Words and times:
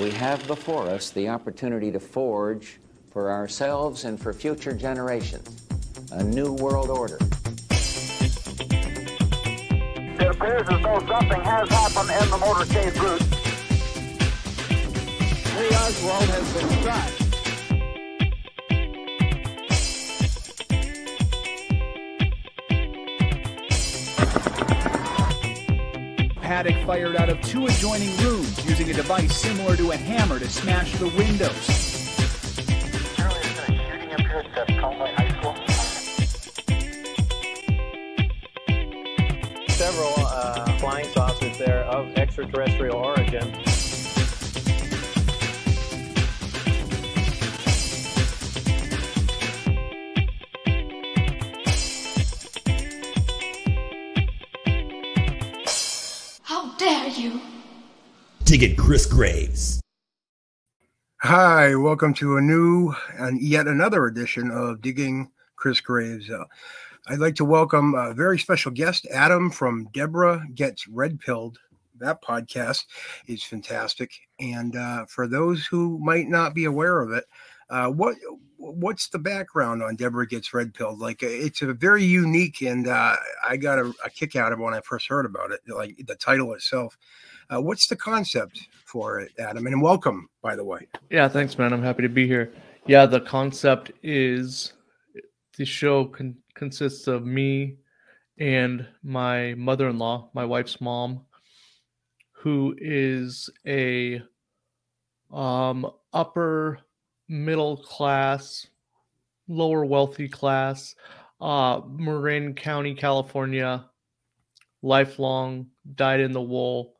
we 0.00 0.10
have 0.10 0.46
before 0.46 0.88
us 0.88 1.10
the 1.10 1.28
opportunity 1.28 1.90
to 1.90 2.00
forge 2.00 2.78
for 3.10 3.30
ourselves 3.30 4.04
and 4.04 4.20
for 4.20 4.32
future 4.32 4.72
generations 4.72 5.62
a 6.12 6.22
new 6.22 6.52
world 6.52 6.90
order. 6.90 7.18
It 10.18 10.28
appears 10.28 10.68
as 10.68 10.82
though 10.82 10.98
something 11.08 11.40
has 11.40 11.68
happened 11.68 12.10
in 12.10 12.30
the 12.30 12.36
motorcade 12.36 12.94
route. 13.00 13.22
Lee 15.58 15.74
Oswald 15.76 16.28
has 16.28 16.52
been 16.52 16.68
shot. 16.84 17.15
Paddock 26.56 26.86
fired 26.86 27.16
out 27.16 27.28
of 27.28 27.38
two 27.42 27.66
adjoining 27.66 28.16
rooms 28.16 28.64
using 28.64 28.88
a 28.88 28.94
device 28.94 29.36
similar 29.36 29.76
to 29.76 29.90
a 29.90 29.96
hammer 29.98 30.38
to 30.38 30.48
smash 30.48 30.90
the 30.94 31.08
windows. 31.08 31.52
Apparently 33.12 33.42
there's 33.42 33.66
been 33.66 33.74
a 33.74 33.90
shooting 33.90 34.12
up 34.14 34.20
here 34.20 34.42
at 34.56 34.68
Conway 34.80 35.12
High 35.12 35.38
School. 35.38 35.54
several 39.68 40.14
uh, 40.16 40.78
flying 40.78 41.06
saucers 41.12 41.58
there 41.58 41.84
of 41.84 42.16
extraterrestrial 42.16 42.96
origin. 42.96 43.52
Digging 58.56 58.74
Chris 58.74 59.04
Graves. 59.04 59.82
Hi, 61.20 61.74
welcome 61.74 62.14
to 62.14 62.38
a 62.38 62.40
new 62.40 62.94
and 63.18 63.38
yet 63.38 63.66
another 63.66 64.06
edition 64.06 64.50
of 64.50 64.80
Digging 64.80 65.30
Chris 65.56 65.82
Graves. 65.82 66.30
Uh, 66.30 66.44
I'd 67.06 67.18
like 67.18 67.34
to 67.34 67.44
welcome 67.44 67.94
a 67.94 68.14
very 68.14 68.38
special 68.38 68.72
guest, 68.72 69.06
Adam 69.12 69.50
from 69.50 69.90
Deborah 69.92 70.42
Gets 70.54 70.88
Red 70.88 71.20
Pilled. 71.20 71.58
That 71.98 72.22
podcast 72.22 72.86
is 73.26 73.42
fantastic. 73.42 74.10
And 74.40 74.74
uh, 74.74 75.04
for 75.04 75.28
those 75.28 75.66
who 75.66 75.98
might 75.98 76.28
not 76.28 76.54
be 76.54 76.64
aware 76.64 77.02
of 77.02 77.12
it, 77.12 77.26
uh, 77.68 77.88
what 77.88 78.16
what's 78.56 79.10
the 79.10 79.18
background 79.18 79.82
on 79.82 79.96
Deborah 79.96 80.26
Gets 80.26 80.54
Red 80.54 80.72
Pilled? 80.72 80.98
Like, 80.98 81.22
it's 81.22 81.60
a 81.60 81.74
very 81.74 82.04
unique, 82.04 82.62
and 82.62 82.88
uh, 82.88 83.16
I 83.46 83.58
got 83.58 83.78
a, 83.78 83.92
a 84.02 84.08
kick 84.08 84.34
out 84.34 84.54
of 84.54 84.60
when 84.60 84.72
I 84.72 84.80
first 84.80 85.08
heard 85.08 85.26
about 85.26 85.52
it. 85.52 85.60
Like 85.68 86.06
the 86.06 86.16
title 86.16 86.54
itself. 86.54 86.96
Uh, 87.48 87.60
what's 87.60 87.86
the 87.86 87.96
concept 87.96 88.68
for 88.84 89.20
it, 89.20 89.32
Adam? 89.38 89.66
And 89.66 89.80
welcome, 89.80 90.28
by 90.42 90.56
the 90.56 90.64
way. 90.64 90.86
Yeah, 91.10 91.28
thanks, 91.28 91.56
man. 91.58 91.72
I'm 91.72 91.82
happy 91.82 92.02
to 92.02 92.08
be 92.08 92.26
here. 92.26 92.52
Yeah, 92.86 93.06
the 93.06 93.20
concept 93.20 93.92
is 94.02 94.72
the 95.56 95.64
show 95.64 96.06
con- 96.06 96.36
consists 96.54 97.06
of 97.06 97.24
me 97.24 97.76
and 98.38 98.86
my 99.02 99.54
mother-in-law, 99.54 100.30
my 100.34 100.44
wife's 100.44 100.80
mom, 100.80 101.20
who 102.32 102.74
is 102.78 103.48
a 103.66 104.20
um, 105.32 105.90
upper 106.12 106.80
middle 107.28 107.76
class, 107.76 108.66
lower 109.48 109.84
wealthy 109.84 110.28
class, 110.28 110.94
uh, 111.40 111.80
Marin 111.88 112.54
County, 112.54 112.94
California, 112.94 113.84
lifelong, 114.82 115.66
dyed 115.94 116.20
in 116.20 116.32
the 116.32 116.42
wool, 116.42 116.95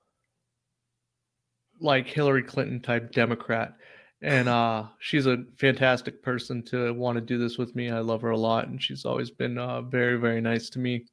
like 1.81 2.07
Hillary 2.07 2.43
Clinton 2.43 2.81
type 2.81 3.13
Democrat. 3.13 3.75
And 4.23 4.49
uh, 4.59 4.85
she's 4.99 5.27
a 5.27 5.45
fantastic 5.59 6.23
person 6.23 6.63
to 6.65 6.93
want 6.95 7.17
to 7.17 7.21
do 7.21 7.39
this 7.39 7.59
with 7.59 7.75
me. 7.77 7.91
I 7.91 8.01
love 8.01 8.23
her 8.23 8.31
a 8.31 8.39
lot, 8.39 8.69
and 8.69 8.83
she's 8.83 9.05
always 9.05 9.31
been 9.31 9.59
uh, 9.59 9.83
very, 9.83 10.17
very 10.17 10.41
nice 10.41 10.71
to 10.71 10.79
me 10.79 11.07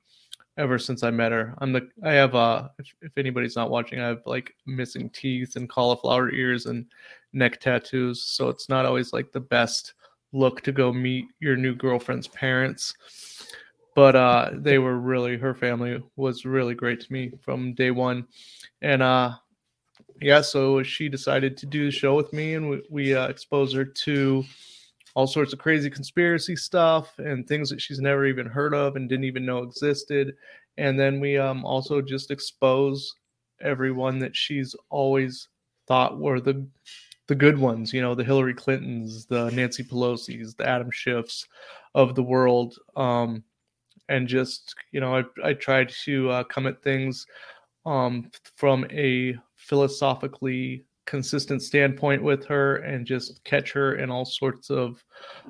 ever 0.57 0.77
since 0.77 1.03
I 1.03 1.11
met 1.11 1.31
her. 1.31 1.53
I'm 1.59 1.73
the 1.73 1.87
I 2.03 2.13
have 2.13 2.35
uh 2.35 2.69
if, 2.79 2.93
if 3.01 3.17
anybody's 3.17 3.55
not 3.55 3.69
watching, 3.69 3.99
I 3.99 4.07
have 4.07 4.21
like 4.25 4.55
missing 4.65 5.09
teeth 5.09 5.55
and 5.55 5.69
cauliflower 5.69 6.31
ears 6.31 6.65
and 6.65 6.85
neck 7.33 7.59
tattoos, 7.59 8.23
so 8.23 8.49
it's 8.49 8.69
not 8.69 8.85
always 8.85 9.13
like 9.13 9.31
the 9.31 9.39
best 9.39 9.93
look 10.31 10.61
to 10.61 10.71
go 10.71 10.91
meet 10.91 11.25
your 11.39 11.55
new 11.55 11.75
girlfriend's 11.75 12.27
parents. 12.27 12.93
But 13.95 14.15
uh 14.15 14.51
they 14.53 14.79
were 14.79 14.99
really 14.99 15.37
her 15.37 15.53
family 15.55 16.03
was 16.15 16.45
really 16.45 16.75
great 16.75 16.99
to 17.01 17.13
me 17.13 17.31
from 17.41 17.73
day 17.73 17.91
one. 17.91 18.27
And 18.81 19.01
uh 19.01 19.35
yeah, 20.21 20.41
so 20.41 20.83
she 20.83 21.09
decided 21.09 21.57
to 21.57 21.65
do 21.65 21.85
the 21.85 21.91
show 21.91 22.15
with 22.15 22.31
me 22.33 22.55
and 22.55 22.69
we, 22.69 22.81
we 22.89 23.15
uh, 23.15 23.27
exposed 23.27 23.75
her 23.75 23.85
to 23.85 24.43
all 25.15 25.27
sorts 25.27 25.53
of 25.53 25.59
crazy 25.59 25.89
conspiracy 25.89 26.55
stuff 26.55 27.17
and 27.19 27.47
things 27.47 27.69
that 27.69 27.81
she's 27.81 27.99
never 27.99 28.25
even 28.25 28.47
heard 28.47 28.73
of 28.73 28.95
and 28.95 29.09
didn't 29.09 29.25
even 29.25 29.45
know 29.45 29.59
existed. 29.59 30.35
And 30.77 30.99
then 30.99 31.19
we 31.19 31.37
um, 31.37 31.65
also 31.65 32.01
just 32.01 32.31
expose 32.31 33.15
everyone 33.61 34.19
that 34.19 34.35
she's 34.35 34.75
always 34.89 35.49
thought 35.87 36.19
were 36.19 36.39
the 36.39 36.65
the 37.27 37.35
good 37.35 37.57
ones, 37.57 37.93
you 37.93 38.01
know, 38.01 38.13
the 38.13 38.23
Hillary 38.23 38.53
Clintons, 38.53 39.25
the 39.25 39.49
Nancy 39.51 39.81
Pelosi's, 39.81 40.55
the 40.55 40.67
Adam 40.67 40.91
Schiffs 40.91 41.47
of 41.95 42.15
the 42.15 42.23
world. 42.23 42.75
Um, 42.97 43.43
and 44.09 44.27
just, 44.27 44.75
you 44.91 44.99
know, 44.99 45.15
I, 45.15 45.23
I 45.41 45.53
tried 45.53 45.89
to 46.03 46.29
uh, 46.29 46.43
come 46.43 46.67
at 46.67 46.83
things 46.83 47.25
um, 47.85 48.29
from 48.55 48.85
a 48.91 49.37
philosophically 49.63 50.85
consistent 51.05 51.61
standpoint 51.61 52.23
with 52.23 52.45
her 52.45 52.77
and 52.77 53.05
just 53.05 53.43
catch 53.43 53.71
her 53.71 53.95
in 53.95 54.09
all 54.09 54.25
sorts 54.25 54.69
of 54.69 55.03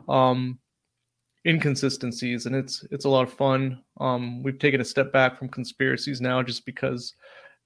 um 0.10 0.58
inconsistencies 1.46 2.46
and 2.46 2.56
it's 2.56 2.86
it's 2.90 3.06
a 3.06 3.10
lot 3.10 3.28
of 3.28 3.34
fun 3.34 3.80
um 4.00 4.42
we've 4.42 4.58
taken 4.60 4.82
a 4.82 4.86
step 4.86 5.12
back 5.12 5.38
from 5.38 5.50
conspiracies 5.50 6.22
now 6.22 6.42
just 6.42 6.66
because 6.66 7.14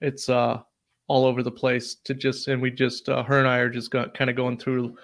it's 0.02 0.30
uh 0.30 0.60
all 1.08 1.26
over 1.26 1.42
the 1.42 1.52
place 1.52 1.96
to 2.04 2.14
just 2.14 2.48
and 2.50 2.62
we 2.62 2.70
just 2.70 3.08
uh, 3.08 3.24
her 3.24 3.40
and 3.40 3.48
I 3.48 3.60
are 3.60 3.70
just 3.70 3.92
got, 3.92 4.14
kind 4.14 4.30
of 4.30 4.36
going 4.36 4.58
through 4.58 4.98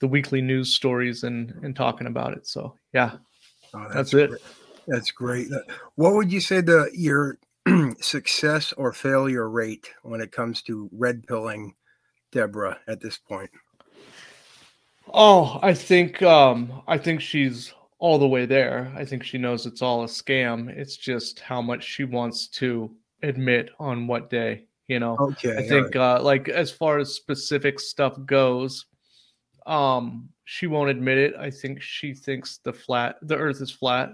the 0.00 0.08
weekly 0.08 0.42
news 0.42 0.74
stories 0.74 1.22
and 1.22 1.52
and 1.62 1.74
talking 1.74 2.06
about 2.06 2.34
it 2.34 2.46
so 2.46 2.74
yeah 2.92 3.12
Oh, 3.74 3.86
that's, 3.92 4.14
it 4.14 4.30
great. 4.30 4.40
That's 4.86 5.10
great. 5.10 5.48
What 5.96 6.14
would 6.14 6.32
you 6.32 6.40
say 6.40 6.60
the 6.60 6.90
your 6.94 7.38
success 8.00 8.72
or 8.72 8.92
failure 8.92 9.48
rate 9.48 9.90
when 10.02 10.20
it 10.20 10.32
comes 10.32 10.62
to 10.62 10.88
red 10.92 11.26
pilling 11.26 11.74
Deborah 12.32 12.78
at 12.86 13.00
this 13.00 13.18
point? 13.18 13.50
Oh, 15.12 15.58
I 15.62 15.72
think 15.74 16.22
um 16.22 16.82
I 16.86 16.98
think 16.98 17.20
she's 17.20 17.72
all 17.98 18.18
the 18.18 18.28
way 18.28 18.46
there. 18.46 18.92
I 18.96 19.04
think 19.04 19.24
she 19.24 19.38
knows 19.38 19.66
it's 19.66 19.82
all 19.82 20.04
a 20.04 20.06
scam. 20.06 20.68
It's 20.68 20.96
just 20.96 21.40
how 21.40 21.60
much 21.62 21.84
she 21.84 22.04
wants 22.04 22.48
to 22.48 22.94
admit 23.22 23.70
on 23.80 24.06
what 24.06 24.30
day, 24.30 24.66
you 24.86 25.00
know. 25.00 25.16
Okay. 25.18 25.56
I 25.56 25.66
think 25.66 25.96
uh 25.96 26.22
like 26.22 26.48
as 26.48 26.70
far 26.70 26.98
as 26.98 27.14
specific 27.14 27.80
stuff 27.80 28.18
goes, 28.26 28.86
um 29.66 30.28
she 30.44 30.66
won't 30.66 30.90
admit 30.90 31.18
it. 31.18 31.34
I 31.36 31.50
think 31.50 31.80
she 31.80 32.14
thinks 32.14 32.58
the 32.58 32.72
flat 32.72 33.16
the 33.22 33.36
earth 33.36 33.60
is 33.60 33.70
flat. 33.70 34.10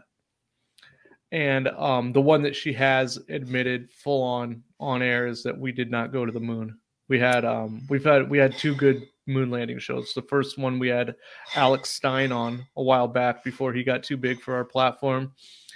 And 1.35 1.67
um 1.69 2.13
the 2.13 2.21
one 2.23 2.43
that 2.43 2.55
she 2.55 2.73
has 2.75 3.19
admitted 3.29 3.91
full 3.91 4.23
on 4.23 4.63
on 4.79 5.03
air 5.03 5.27
is 5.27 5.43
that 5.43 5.59
we 5.59 5.73
did 5.73 5.91
not 5.91 6.13
go 6.13 6.25
to 6.25 6.31
the 6.31 6.39
moon. 6.39 6.79
We 7.09 7.19
had 7.19 7.45
um 7.45 7.83
we've 7.91 8.05
had 8.05 8.31
we 8.31 8.39
had 8.39 8.57
two 8.57 8.75
good 8.77 9.03
moon 9.27 9.51
landing 9.51 9.81
shows. 9.81 10.15
The 10.15 10.23
first 10.23 10.59
one 10.59 10.79
we 10.79 10.89
had 10.89 11.17
Alex 11.57 11.91
Stein 11.91 12.31
on 12.31 12.65
a 12.77 12.83
while 12.83 13.09
back 13.09 13.43
before 13.43 13.73
he 13.73 13.83
got 13.83 14.05
too 14.05 14.17
big 14.17 14.41
for 14.41 14.55
our 14.55 14.65
platform. 14.65 15.33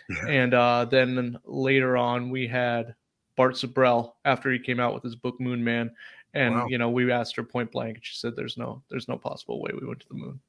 Yeah. 0.09 0.29
And 0.29 0.55
uh, 0.55 0.85
then 0.85 1.39
later 1.45 1.97
on 1.97 2.31
we 2.31 2.47
had 2.47 2.95
Bart 3.37 3.57
Sibrel 3.57 4.13
after 4.25 4.53
he 4.53 4.59
came 4.61 4.79
out 4.79 4.95
with 4.95 5.03
his 5.03 5.17
book 5.17 5.41
Moon 5.41 5.63
Man. 5.65 5.91
And 6.35 6.55
Wow. 6.55 6.67
you 6.69 6.79
know, 6.79 6.91
we 6.91 7.11
asked 7.11 7.35
her 7.37 7.43
point 7.43 7.73
blank 7.73 7.97
and 7.97 8.05
she 8.05 8.17
said 8.17 8.37
there's 8.37 8.57
no 8.57 8.81
there's 8.91 9.09
no 9.09 9.17
possible 9.19 9.61
way 9.61 9.73
we 9.79 9.87
went 9.89 10.01
to 10.01 10.09
the 10.09 10.15
moon. 10.15 10.41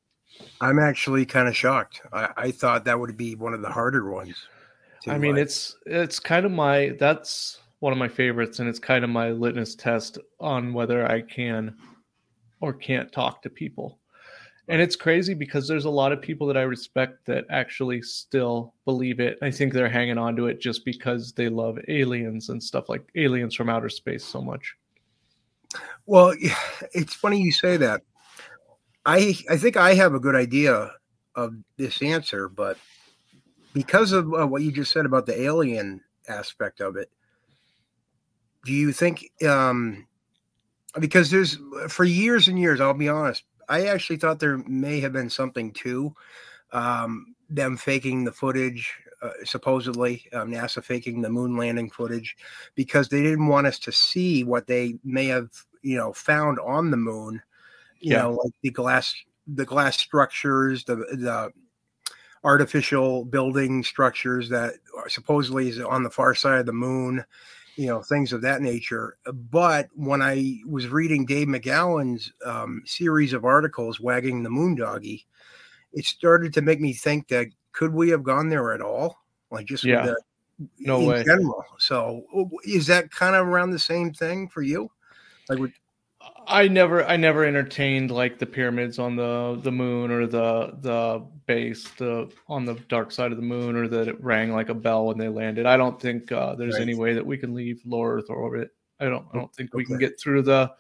I'm 0.62 0.78
actually 0.78 1.26
kind 1.26 1.48
of 1.48 1.58
shocked. 1.58 2.02
I, 2.14 2.30
I 2.38 2.52
thought 2.52 2.86
that 2.86 3.00
would 3.00 3.18
be 3.18 3.34
one 3.34 3.56
of 3.56 3.62
the 3.64 3.70
harder 3.72 4.12
ones. 4.12 4.36
I 5.08 5.18
mean, 5.18 5.36
uh, 5.36 5.42
it's 5.42 5.76
it's 5.86 6.20
kind 6.20 6.46
of 6.46 6.52
my 6.52 6.96
that's 7.00 7.60
one 7.80 7.94
of 7.94 8.00
my 8.00 8.08
favorites, 8.08 8.60
and 8.60 8.68
it's 8.68 8.80
kind 8.80 9.04
of 9.04 9.10
my 9.10 9.32
litmus 9.32 9.76
test 9.76 10.18
on 10.40 10.74
whether 10.74 11.10
I 11.10 11.22
can 11.22 11.76
or 12.62 12.74
can't 12.74 13.12
talk 13.12 13.42
to 13.44 13.50
people. 13.50 14.00
And 14.68 14.82
it's 14.82 14.96
crazy 14.96 15.34
because 15.34 15.68
there's 15.68 15.86
a 15.86 15.90
lot 15.90 16.12
of 16.12 16.22
people 16.22 16.46
that 16.48 16.58
I 16.58 16.62
respect 16.62 17.26
that 17.26 17.46
actually 17.50 18.04
still 18.04 18.76
believe 18.86 19.20
it. 19.20 19.40
I 19.42 19.50
think 19.50 19.74
they're 19.74 19.90
hanging 19.90 20.20
on 20.20 20.36
to 20.36 20.46
it 20.46 20.62
just 20.62 20.86
because 20.86 21.34
they 21.34 21.50
love 21.50 21.80
aliens 21.88 22.50
and 22.50 22.62
stuff 22.62 22.88
like 22.88 23.10
aliens 23.16 23.56
from 23.56 23.68
outer 23.68 23.90
space 23.90 24.24
so 24.24 24.42
much. 24.42 24.76
Well, 26.06 26.36
it's 26.94 27.16
funny 27.16 27.42
you 27.42 27.52
say 27.52 27.78
that. 27.78 28.02
I 29.06 29.36
I 29.50 29.58
think 29.58 29.78
I 29.78 29.96
have 29.96 30.14
a 30.14 30.20
good 30.20 30.36
idea 30.36 30.92
of 31.36 31.56
this 31.78 32.02
answer, 32.02 32.50
but 32.50 32.78
because 33.74 34.12
of 34.12 34.34
uh, 34.34 34.48
what 34.48 34.62
you 34.62 34.72
just 34.72 34.92
said 34.92 35.06
about 35.06 35.26
the 35.26 35.42
alien 35.42 36.02
aspect 36.28 36.82
of 36.82 36.96
it, 36.96 37.10
do 38.66 38.74
you 38.74 38.92
think 38.92 39.32
um, 39.48 40.08
because 41.00 41.30
there's 41.30 41.60
for 41.88 42.04
years 42.04 42.48
and 42.48 42.58
years. 42.60 42.82
I'll 42.82 42.94
be 42.94 43.10
honest. 43.10 43.44
I 43.68 43.86
actually 43.86 44.18
thought 44.18 44.40
there 44.40 44.58
may 44.60 45.00
have 45.02 45.14
been 45.14 45.30
something 45.30 45.72
to 45.74 46.16
um, 46.72 47.36
them 47.50 47.78
faking 47.78 48.24
the 48.24 48.32
footage, 48.32 48.96
uh, 49.22 49.30
supposedly 49.44 50.26
um, 50.34 50.52
NASA 50.52 50.84
faking 50.84 51.22
the 51.22 51.30
moon 51.30 51.56
landing 51.56 51.90
footage, 51.90 52.36
because 52.74 53.10
they 53.10 53.22
didn't 53.22 53.48
want 53.48 53.68
us 53.68 53.78
to 53.80 53.92
see 53.92 54.44
what 54.44 54.66
they 54.66 54.96
may 55.04 55.28
have, 55.28 55.50
you 55.84 55.98
know, 55.98 56.14
found 56.14 56.58
on 56.60 56.90
the 56.90 56.98
moon. 56.98 57.42
You 58.02 58.12
Yeah. 58.12 58.24
know, 58.24 58.32
like 58.44 58.54
the 58.64 58.72
glass, 58.72 59.14
the 59.46 59.66
glass 59.66 60.00
structures, 60.00 60.84
the 60.86 60.96
the 60.96 61.52
artificial 62.44 63.26
building 63.26 63.84
structures 63.84 64.50
that 64.50 64.76
are 64.98 65.10
supposedly 65.10 65.70
is 65.70 65.80
on 65.80 66.04
the 66.04 66.10
far 66.10 66.34
side 66.34 66.60
of 66.60 66.66
the 66.66 66.74
moon 66.74 67.24
you 67.76 67.88
know 67.88 68.02
things 68.02 68.34
of 68.34 68.42
that 68.42 68.62
nature 68.62 69.18
but 69.52 69.88
when 69.94 70.22
i 70.22 70.58
was 70.68 70.88
reading 70.88 71.26
dave 71.26 71.48
mcgowan's 71.48 72.32
um, 72.46 72.82
series 72.86 73.34
of 73.34 73.46
articles 73.46 74.00
wagging 74.00 74.44
the 74.44 74.50
moondoggie 74.50 75.24
it 75.94 76.06
started 76.06 76.54
to 76.54 76.62
make 76.62 76.80
me 76.80 76.94
think 76.94 77.28
that 77.28 77.48
could 77.72 77.94
we 77.94 78.10
have 78.10 78.24
gone 78.24 78.50
there 78.50 78.74
at 78.74 78.82
all 78.82 79.18
like 79.52 79.66
just 79.66 79.84
Yeah. 79.84 80.06
the, 80.06 80.18
No 80.80 81.00
in 81.00 81.08
way. 81.08 81.24
general 81.24 81.64
so 81.78 82.26
is 82.66 82.88
that 82.88 83.12
kind 83.12 83.36
of 83.36 83.48
around 83.48 83.72
the 83.72 83.80
same 83.80 84.12
thing 84.14 84.50
for 84.50 84.62
you 84.62 84.92
like 85.48 85.60
I 86.50 86.68
never 86.68 87.06
I 87.06 87.16
never 87.16 87.46
entertained 87.46 88.10
like 88.12 88.40
the 88.40 88.46
pyramids 88.46 88.98
on 88.98 89.16
the 89.16 89.60
the 89.64 89.72
moon 89.72 90.10
or 90.12 90.26
the 90.26 90.74
the 90.82 91.24
base 91.46 91.88
the 91.92 92.32
on 92.48 92.66
the 92.66 92.74
dark 92.90 93.12
side 93.12 93.32
of 93.32 93.38
the 93.38 93.44
moon 93.44 93.76
or 93.76 93.88
that 93.88 94.08
it 94.08 94.22
rang 94.24 94.52
like 94.52 94.70
a 94.70 94.74
bell 94.74 95.06
when 95.06 95.18
they 95.18 95.30
landed. 95.30 95.66
I 95.66 95.78
don't 95.78 96.02
think 96.02 96.32
uh, 96.32 96.56
there's 96.56 96.76
Right. 96.76 96.82
any 96.82 96.96
way 96.96 97.14
that 97.14 97.26
we 97.26 97.38
can 97.38 97.54
leave 97.54 97.82
low 97.86 98.04
Earth 98.04 98.30
orbit. 98.30 98.72
I 99.00 99.06
don't 99.06 99.26
I 99.34 99.38
don't 99.38 99.54
think 99.54 99.74
we 99.74 99.86
can 99.86 99.98
get 100.00 100.20
through 100.20 100.42
the 100.42 100.72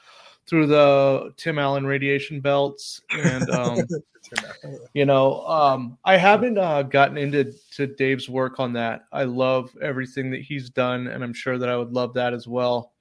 through 0.48 0.66
the 0.68 1.32
Tim 1.38 1.60
Allen 1.60 1.86
radiation 1.86 2.42
belts 2.42 3.02
and 3.12 3.50
um 3.56 3.88
you 4.94 5.06
know 5.06 5.42
um 5.48 5.98
i 6.06 6.16
haven't 6.18 6.58
uh, 6.58 6.84
gotten 6.84 7.18
into 7.18 7.52
to 7.72 7.88
dave's 7.88 8.30
work 8.30 8.60
on 8.60 8.74
that 8.74 9.06
i 9.12 9.24
love 9.24 9.76
everything 9.82 10.30
that 10.30 10.42
he's 10.42 10.70
done 10.70 11.08
and 11.08 11.24
i'm 11.24 11.34
sure 11.34 11.58
that 11.58 11.70
i 11.70 11.76
would 11.76 11.92
love 11.92 12.14
that 12.14 12.34
as 12.34 12.48
well 12.48 12.94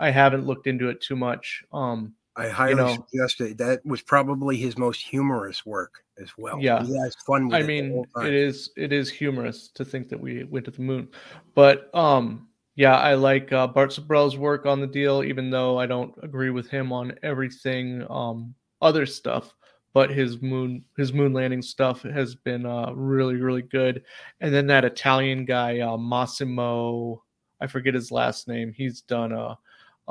i 0.00 0.10
haven't 0.10 0.46
looked 0.46 0.66
into 0.66 0.88
it 0.88 1.00
too 1.00 1.14
much 1.14 1.62
um 1.72 2.12
i 2.36 2.48
highly 2.48 2.74
know- 2.74 3.06
suggest 3.10 3.40
it 3.40 3.56
that 3.58 3.84
was 3.86 4.02
probably 4.02 4.56
his 4.56 4.76
most 4.76 5.00
humorous 5.00 5.64
work 5.64 6.02
as 6.20 6.30
well. 6.36 6.58
Yeah. 6.60 6.82
he 6.84 6.94
has 6.98 7.14
fun 7.26 7.52
i 7.54 7.60
it 7.60 7.66
mean 7.66 8.04
it 8.22 8.34
is 8.34 8.70
it 8.76 8.92
is 8.92 9.08
humorous 9.08 9.68
to 9.68 9.84
think 9.84 10.08
that 10.10 10.20
we 10.20 10.44
went 10.44 10.66
to 10.66 10.70
the 10.70 10.82
moon. 10.82 11.08
But 11.54 11.88
um 11.94 12.48
yeah 12.76 12.96
i 12.96 13.14
like 13.14 13.52
uh, 13.52 13.66
bart 13.66 13.90
Sibrel's 13.90 14.36
work 14.36 14.66
on 14.66 14.80
the 14.80 14.86
deal 14.86 15.24
even 15.24 15.50
though 15.50 15.78
i 15.78 15.86
don't 15.86 16.14
agree 16.22 16.50
with 16.50 16.68
him 16.68 16.92
on 16.92 17.14
everything 17.22 18.04
um 18.10 18.54
other 18.82 19.06
stuff. 19.06 19.54
But 19.92 20.10
his 20.10 20.40
moon 20.40 20.84
his 20.96 21.12
moon 21.12 21.32
landing 21.32 21.62
stuff 21.62 22.02
has 22.02 22.34
been 22.34 22.64
uh 22.66 22.92
really 22.94 23.36
really 23.36 23.62
good. 23.62 24.04
And 24.40 24.52
then 24.54 24.66
that 24.68 24.84
italian 24.84 25.46
guy 25.46 25.80
uh 25.80 25.96
massimo 25.96 27.22
i 27.60 27.66
forget 27.66 27.94
his 27.94 28.12
last 28.12 28.46
name. 28.46 28.72
He's 28.76 29.00
done 29.00 29.32
a 29.32 29.58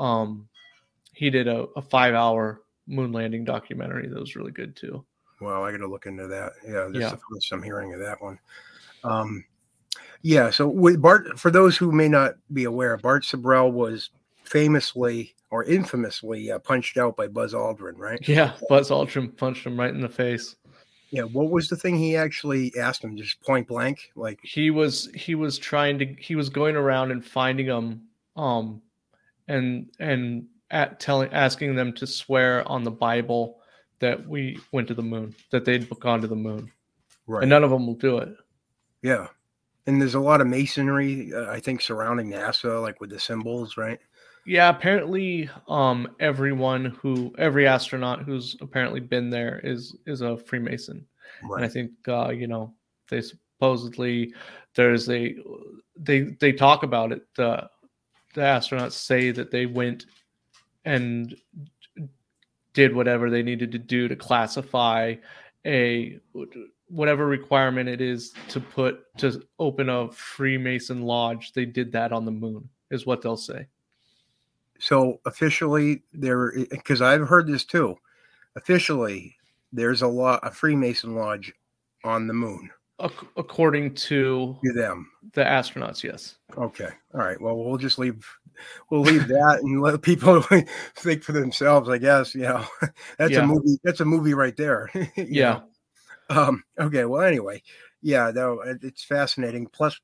um 0.00 0.48
he 1.14 1.28
did 1.30 1.46
a, 1.46 1.66
a 1.76 1.82
five 1.82 2.14
hour 2.14 2.62
moon 2.86 3.12
landing 3.12 3.44
documentary 3.44 4.08
that 4.08 4.18
was 4.18 4.34
really 4.34 4.50
good 4.52 4.74
too 4.74 5.04
Well, 5.40 5.62
I 5.62 5.70
got 5.70 5.78
to 5.78 5.86
look 5.88 6.06
into 6.06 6.26
that. 6.26 6.52
Yeah, 6.66 6.88
this 6.90 7.00
Yeah. 7.00 7.06
is 7.06 7.12
the 7.12 7.20
first 7.32 7.52
I'm 7.52 7.62
hearing 7.62 7.92
of 7.94 8.00
that 8.00 8.20
one. 8.20 8.38
Um, 9.04 9.44
yeah, 10.22 10.50
so 10.50 10.68
with 10.68 11.00
Bart, 11.00 11.38
for 11.38 11.50
those 11.50 11.76
who 11.76 11.92
may 11.92 12.08
not 12.08 12.34
be 12.52 12.64
aware, 12.64 12.96
Bart 12.98 13.22
Sibrel 13.24 13.72
was 13.72 14.10
famously 14.44 15.34
or 15.50 15.64
infamously 15.64 16.50
uh, 16.52 16.58
punched 16.58 16.96
out 16.98 17.16
by 17.16 17.26
Buzz 17.26 17.54
Aldrin, 17.54 17.96
right? 17.96 18.20
Yeah, 18.28 18.52
Buzz 18.68 18.90
Aldrin 18.90 19.34
punched 19.36 19.66
him 19.66 19.78
right 19.80 19.92
in 19.94 20.00
the 20.00 20.08
face. 20.08 20.56
Yeah, 21.10 21.22
what 21.22 21.50
was 21.50 21.68
the 21.68 21.76
thing 21.76 21.96
he 21.96 22.16
actually 22.16 22.72
asked 22.78 23.02
him, 23.02 23.16
just 23.16 23.40
point 23.40 23.66
blank? 23.66 24.10
Like, 24.14 24.38
He 24.42 24.70
was 24.70 25.10
he 25.14 25.34
was 25.34 25.58
trying 25.58 25.98
to 26.00 26.06
he 26.18 26.34
was 26.36 26.48
going 26.50 26.76
around 26.76 27.10
and 27.12 27.24
finding 27.24 27.66
them, 27.66 28.02
um, 28.36 28.82
and 29.50 29.90
and 29.98 30.46
at 30.70 31.00
telling 31.00 31.32
asking 31.32 31.74
them 31.74 31.92
to 31.94 32.06
swear 32.06 32.66
on 32.68 32.84
the 32.84 32.90
Bible 32.90 33.60
that 33.98 34.26
we 34.26 34.58
went 34.72 34.88
to 34.88 34.94
the 34.94 35.02
moon, 35.02 35.34
that 35.50 35.64
they'd 35.64 35.88
gone 36.00 36.20
to 36.20 36.28
the 36.28 36.36
moon, 36.36 36.70
right? 37.26 37.42
and 37.42 37.50
none 37.50 37.64
of 37.64 37.70
them 37.70 37.86
will 37.86 37.94
do 37.94 38.18
it. 38.18 38.34
yeah, 39.02 39.26
and 39.86 40.00
there's 40.00 40.14
a 40.14 40.20
lot 40.20 40.40
of 40.40 40.46
masonry, 40.46 41.32
uh, 41.34 41.50
I 41.50 41.60
think, 41.60 41.82
surrounding 41.82 42.30
NASA, 42.30 42.80
like 42.80 43.00
with 43.00 43.10
the 43.10 43.18
symbols, 43.18 43.76
right? 43.76 43.98
Yeah, 44.46 44.70
apparently, 44.70 45.50
um, 45.68 46.08
everyone 46.18 46.86
who 46.86 47.34
every 47.38 47.66
astronaut 47.66 48.22
who's 48.22 48.56
apparently 48.60 49.00
been 49.00 49.30
there 49.30 49.60
is 49.62 49.96
is 50.06 50.22
a 50.22 50.36
Freemason. 50.36 51.06
and 51.42 51.64
I 51.64 51.68
think 51.68 51.92
uh, 52.08 52.30
you 52.30 52.46
know 52.46 52.74
they 53.08 53.22
supposedly 53.22 54.32
there's 54.74 55.08
a 55.10 55.36
they 55.96 56.20
they 56.40 56.52
talk 56.52 56.82
about 56.82 57.12
it. 57.12 57.22
The 57.36 57.68
the 58.34 58.40
astronauts 58.40 58.92
say 58.92 59.30
that 59.30 59.50
they 59.50 59.66
went 59.66 60.06
and 60.84 61.36
did 62.72 62.94
whatever 62.94 63.30
they 63.30 63.42
needed 63.42 63.72
to 63.72 63.78
do 63.78 64.08
to 64.08 64.16
classify 64.16 65.14
a 65.66 66.18
whatever 66.88 67.26
requirement 67.26 67.88
it 67.88 68.00
is 68.00 68.32
to 68.48 68.60
put 68.60 69.04
to 69.18 69.42
open 69.58 69.88
a 69.88 70.10
Freemason 70.10 71.02
lodge. 71.02 71.52
They 71.52 71.64
did 71.64 71.92
that 71.92 72.12
on 72.12 72.24
the 72.24 72.30
moon, 72.30 72.68
is 72.90 73.06
what 73.06 73.22
they'll 73.22 73.36
say. 73.36 73.66
So 74.78 75.20
officially, 75.26 76.02
there 76.12 76.52
because 76.70 77.02
I've 77.02 77.28
heard 77.28 77.46
this 77.46 77.64
too. 77.64 77.96
Officially, 78.56 79.36
there's 79.72 80.02
a 80.02 80.08
lot 80.08 80.40
a 80.42 80.50
Freemason 80.50 81.14
lodge 81.14 81.52
on 82.04 82.26
the 82.26 82.34
moon. 82.34 82.70
Ac- 83.02 83.26
according 83.36 83.94
to 83.94 84.56
To 84.64 84.72
them. 84.72 85.10
the 85.34 85.42
astronauts, 85.42 86.02
yes. 86.02 86.36
Okay. 86.56 86.88
All 87.14 87.20
right. 87.20 87.40
Well, 87.40 87.56
we'll 87.56 87.78
just 87.78 87.98
leave. 87.98 88.24
We'll 88.90 89.00
leave 89.00 89.26
that 89.28 89.60
and 89.62 89.80
let 89.80 90.02
people 90.02 90.42
think 90.96 91.22
for 91.22 91.32
themselves. 91.32 91.88
I 91.88 91.98
guess. 91.98 92.34
You 92.34 92.42
know, 92.42 92.64
that's 93.18 93.32
Yeah. 93.32 93.44
a 93.44 93.46
movie. 93.46 93.78
That's 93.84 94.00
a 94.00 94.04
movie 94.04 94.34
right 94.34 94.56
there. 94.56 94.90
Yeah. 95.16 95.60
know. 96.30 96.36
Um. 96.36 96.64
Okay. 96.78 97.04
Well. 97.06 97.22
Anyway. 97.22 97.62
Yeah. 98.02 98.30
No. 98.34 98.60
It's 98.82 99.04
fascinating. 99.04 99.66
Plus, 99.66 99.98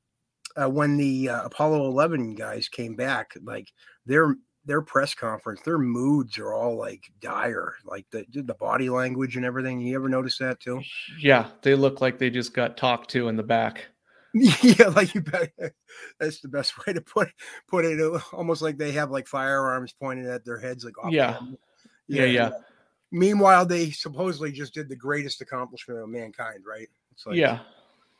uh, 0.55 0.69
when 0.69 0.97
the 0.97 1.29
uh, 1.29 1.45
Apollo 1.45 1.85
11 1.87 2.33
guys 2.35 2.67
came 2.67 2.95
back, 2.95 3.33
like 3.43 3.71
their 4.05 4.35
their 4.67 4.81
press 4.81 5.15
conference, 5.15 5.61
their 5.61 5.77
moods 5.79 6.37
are 6.37 6.53
all 6.53 6.77
like 6.77 7.09
dire, 7.21 7.73
like 7.85 8.05
the 8.11 8.25
the 8.29 8.53
body 8.53 8.89
language 8.89 9.35
and 9.37 9.45
everything. 9.45 9.81
You 9.81 9.95
ever 9.95 10.09
notice 10.09 10.37
that 10.37 10.59
too? 10.59 10.81
Yeah, 11.19 11.47
they 11.63 11.73
look 11.73 12.01
like 12.01 12.19
they 12.19 12.29
just 12.29 12.53
got 12.53 12.77
talked 12.77 13.09
to 13.11 13.29
in 13.29 13.35
the 13.37 13.43
back. 13.43 13.87
yeah, 14.33 14.87
like 14.89 15.15
you 15.15 15.21
bet. 15.21 15.51
That's 16.19 16.41
the 16.41 16.49
best 16.49 16.73
way 16.85 16.93
to 16.93 17.01
put 17.01 17.29
put 17.67 17.85
it. 17.85 17.99
uh, 17.99 18.19
Almost 18.33 18.61
like 18.61 18.77
they 18.77 18.91
have 18.91 19.09
like 19.09 19.27
firearms 19.27 19.93
pointed 19.93 20.27
at 20.27 20.45
their 20.45 20.59
heads, 20.59 20.83
like 20.85 20.97
off 21.03 21.11
Yeah. 21.11 21.37
camera. 21.37 21.57
Yeah, 22.07 22.25
yeah. 22.25 22.49
Meanwhile, 23.11 23.65
they 23.65 23.89
supposedly 23.91 24.51
just 24.51 24.73
did 24.73 24.89
the 24.89 24.95
greatest 24.95 25.39
accomplishment 25.41 26.01
of 26.01 26.09
mankind, 26.09 26.65
right? 26.69 26.89
It's 27.13 27.25
like, 27.25 27.37
yeah. 27.37 27.59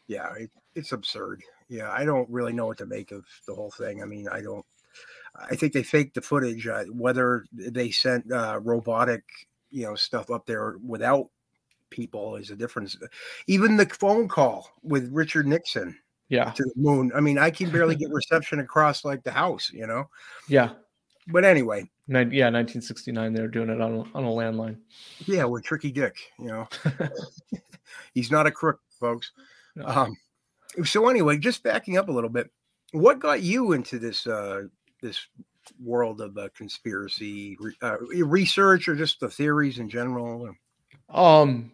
yeah, 0.07 0.33
it, 0.39 0.49
it's 0.75 0.93
absurd. 0.93 1.43
Yeah, 1.67 1.91
I 1.91 2.05
don't 2.05 2.29
really 2.29 2.53
know 2.53 2.67
what 2.67 2.77
to 2.77 2.85
make 2.85 3.11
of 3.11 3.25
the 3.47 3.53
whole 3.53 3.71
thing. 3.71 4.01
I 4.01 4.05
mean, 4.05 4.27
I 4.29 4.41
don't. 4.41 4.65
I 5.39 5.55
think 5.55 5.73
they 5.73 5.83
faked 5.83 6.15
the 6.15 6.21
footage. 6.21 6.67
Uh, 6.67 6.85
whether 6.85 7.45
they 7.51 7.91
sent 7.91 8.31
uh, 8.31 8.59
robotic, 8.63 9.23
you 9.69 9.83
know, 9.85 9.95
stuff 9.95 10.31
up 10.31 10.45
there 10.45 10.75
without 10.85 11.29
people 11.89 12.35
is 12.35 12.49
a 12.51 12.55
difference. 12.55 12.97
Even 13.47 13.77
the 13.77 13.85
phone 13.85 14.27
call 14.27 14.69
with 14.83 15.09
Richard 15.13 15.47
Nixon 15.47 15.97
Yeah. 16.29 16.51
to 16.51 16.63
the 16.63 16.71
moon. 16.75 17.11
I 17.15 17.19
mean, 17.21 17.37
I 17.37 17.51
can 17.51 17.69
barely 17.69 17.95
get 17.97 18.09
reception 18.11 18.59
across 18.59 19.05
like 19.05 19.23
the 19.23 19.31
house, 19.31 19.71
you 19.73 19.87
know. 19.87 20.09
Yeah. 20.47 20.71
But 21.29 21.43
anyway, 21.45 21.89
Nin- 22.07 22.31
yeah, 22.31 22.45
1969 22.45 23.33
they 23.33 23.41
were 23.41 23.47
doing 23.49 23.69
it 23.69 23.81
on 23.81 23.93
a, 23.93 23.99
on 24.17 24.23
a 24.23 24.27
landline. 24.27 24.77
yeah, 25.25 25.43
with 25.43 25.63
Tricky 25.63 25.91
Dick, 25.91 26.15
you 26.39 26.47
know, 26.47 26.67
he's 28.13 28.31
not 28.31 28.47
a 28.47 28.51
crook, 28.51 28.79
folks. 28.99 29.31
No. 29.75 29.85
Um, 29.85 30.15
so 30.85 31.09
anyway, 31.09 31.37
just 31.37 31.63
backing 31.63 31.97
up 31.97 32.07
a 32.07 32.11
little 32.11 32.29
bit, 32.29 32.49
what 32.93 33.19
got 33.19 33.41
you 33.41 33.73
into 33.73 33.99
this 33.99 34.25
uh, 34.25 34.63
this 35.07 35.27
world 35.83 36.21
of 36.21 36.37
uh, 36.37 36.49
conspiracy 36.55 37.57
uh, 37.81 37.97
research, 37.99 38.87
or 38.87 38.95
just 38.95 39.19
the 39.19 39.29
theories 39.29 39.79
in 39.79 39.89
general? 39.89 40.55
Um 41.09 41.71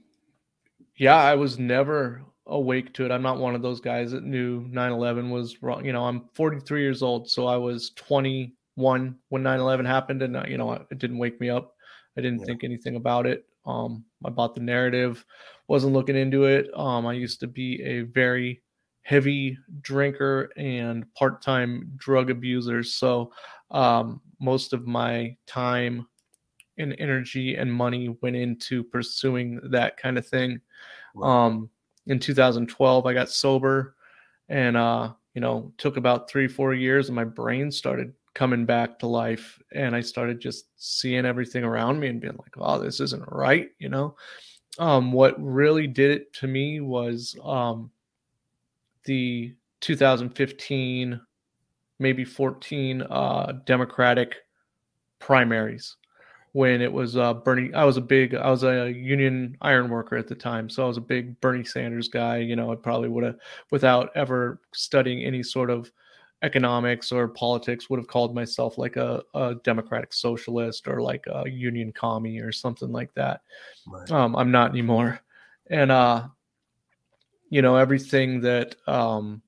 yeah, 0.95 1.15
I 1.17 1.35
was 1.35 1.57
never 1.57 2.21
awake 2.45 2.93
to 2.93 3.05
it. 3.05 3.11
I'm 3.11 3.21
not 3.21 3.39
one 3.39 3.55
of 3.55 3.61
those 3.61 3.79
guys 3.81 4.11
that 4.11 4.23
knew 4.23 4.67
9/11 4.67 5.31
was 5.31 5.61
wrong. 5.63 5.85
You 5.85 5.93
know, 5.93 6.05
I'm 6.05 6.27
43 6.33 6.81
years 6.81 7.01
old, 7.01 7.29
so 7.29 7.47
I 7.47 7.57
was 7.57 7.91
21 7.91 9.17
when 9.29 9.43
9/11 9.43 9.85
happened 9.85 10.21
and 10.21 10.35
uh, 10.37 10.43
you 10.47 10.57
know, 10.57 10.73
it 10.73 10.97
didn't 10.97 11.17
wake 11.17 11.39
me 11.39 11.49
up. 11.49 11.75
I 12.17 12.21
didn't 12.21 12.39
Yeah. 12.39 12.45
think 12.45 12.63
anything 12.63 12.95
about 12.95 13.25
it. 13.25 13.45
Um 13.65 14.05
I 14.25 14.29
bought 14.29 14.55
the 14.55 14.61
narrative, 14.61 15.25
wasn't 15.67 15.93
looking 15.93 16.15
into 16.15 16.45
it. 16.45 16.69
Um 16.77 17.05
I 17.07 17.13
used 17.13 17.39
to 17.41 17.47
be 17.47 17.81
a 17.83 18.01
very 18.01 18.61
heavy 19.03 19.57
drinker 19.81 20.51
and 20.57 21.11
part-time 21.15 21.91
drug 21.97 22.29
abuser, 22.29 22.83
so 22.83 23.31
um 23.71 24.21
most 24.39 24.73
of 24.73 24.85
my 24.87 25.35
time 25.47 26.07
and 26.77 26.95
energy 26.99 27.55
and 27.55 27.71
money 27.71 28.15
went 28.21 28.35
into 28.35 28.83
pursuing 28.83 29.59
that 29.71 29.97
kind 29.97 30.17
of 30.17 30.27
thing. 30.27 30.59
Um, 31.21 31.69
in 32.07 32.19
2012, 32.19 33.05
I 33.05 33.13
got 33.13 33.29
sober, 33.29 33.95
and 34.49 34.75
uh, 34.77 35.13
you 35.35 35.41
know, 35.41 35.73
took 35.77 35.97
about 35.97 36.29
three, 36.29 36.47
four 36.47 36.73
years, 36.73 37.09
and 37.09 37.15
my 37.15 37.23
brain 37.23 37.71
started 37.71 38.13
coming 38.33 38.65
back 38.65 38.99
to 38.99 39.07
life, 39.07 39.59
and 39.73 39.95
I 39.95 40.01
started 40.01 40.39
just 40.41 40.65
seeing 40.77 41.25
everything 41.25 41.63
around 41.63 41.99
me 41.99 42.07
and 42.07 42.19
being 42.21 42.37
like, 42.37 42.53
"Oh, 42.57 42.79
this 42.79 42.99
isn't 42.99 43.23
right," 43.31 43.69
you 43.79 43.89
know. 43.89 44.15
Um, 44.79 45.11
what 45.11 45.35
really 45.43 45.87
did 45.87 46.11
it 46.11 46.33
to 46.35 46.47
me 46.47 46.79
was 46.81 47.35
um, 47.43 47.91
the 49.05 49.53
2015, 49.81 51.19
maybe 51.99 52.25
14 52.25 53.01
uh, 53.03 53.53
Democratic 53.65 54.35
primaries 55.19 55.97
when 56.53 56.81
it 56.81 56.91
was 56.91 57.17
uh, 57.17 57.33
Bernie. 57.33 57.73
I 57.73 57.83
was 57.83 57.97
a 57.97 58.01
big, 58.01 58.35
I 58.35 58.49
was 58.49 58.63
a 58.63 58.91
union 58.91 59.57
iron 59.61 59.89
worker 59.89 60.15
at 60.15 60.27
the 60.27 60.35
time, 60.35 60.69
so 60.69 60.83
I 60.83 60.87
was 60.87 60.97
a 60.97 61.01
big 61.01 61.39
Bernie 61.41 61.65
Sanders 61.65 62.07
guy. 62.07 62.37
You 62.37 62.55
know, 62.55 62.71
I 62.71 62.75
probably 62.75 63.09
would 63.09 63.23
have, 63.23 63.37
without 63.71 64.09
ever 64.15 64.61
studying 64.73 65.23
any 65.23 65.43
sort 65.43 65.69
of 65.69 65.91
economics 66.43 67.11
or 67.11 67.27
politics, 67.27 67.89
would 67.89 67.99
have 67.99 68.07
called 68.07 68.35
myself 68.35 68.77
like 68.77 68.95
a, 68.95 69.23
a 69.33 69.55
democratic 69.63 70.13
socialist 70.13 70.87
or 70.87 71.01
like 71.01 71.25
a 71.27 71.49
union 71.49 71.91
commie 71.91 72.39
or 72.39 72.51
something 72.51 72.91
like 72.91 73.13
that. 73.15 73.41
Right. 73.87 74.11
Um, 74.11 74.35
I'm 74.35 74.51
not 74.51 74.71
anymore, 74.71 75.19
and 75.69 75.91
uh, 75.91 76.27
you 77.53 77.61
know, 77.61 77.75
everything 77.75 78.41
that 78.41 78.75
um, 78.87 79.39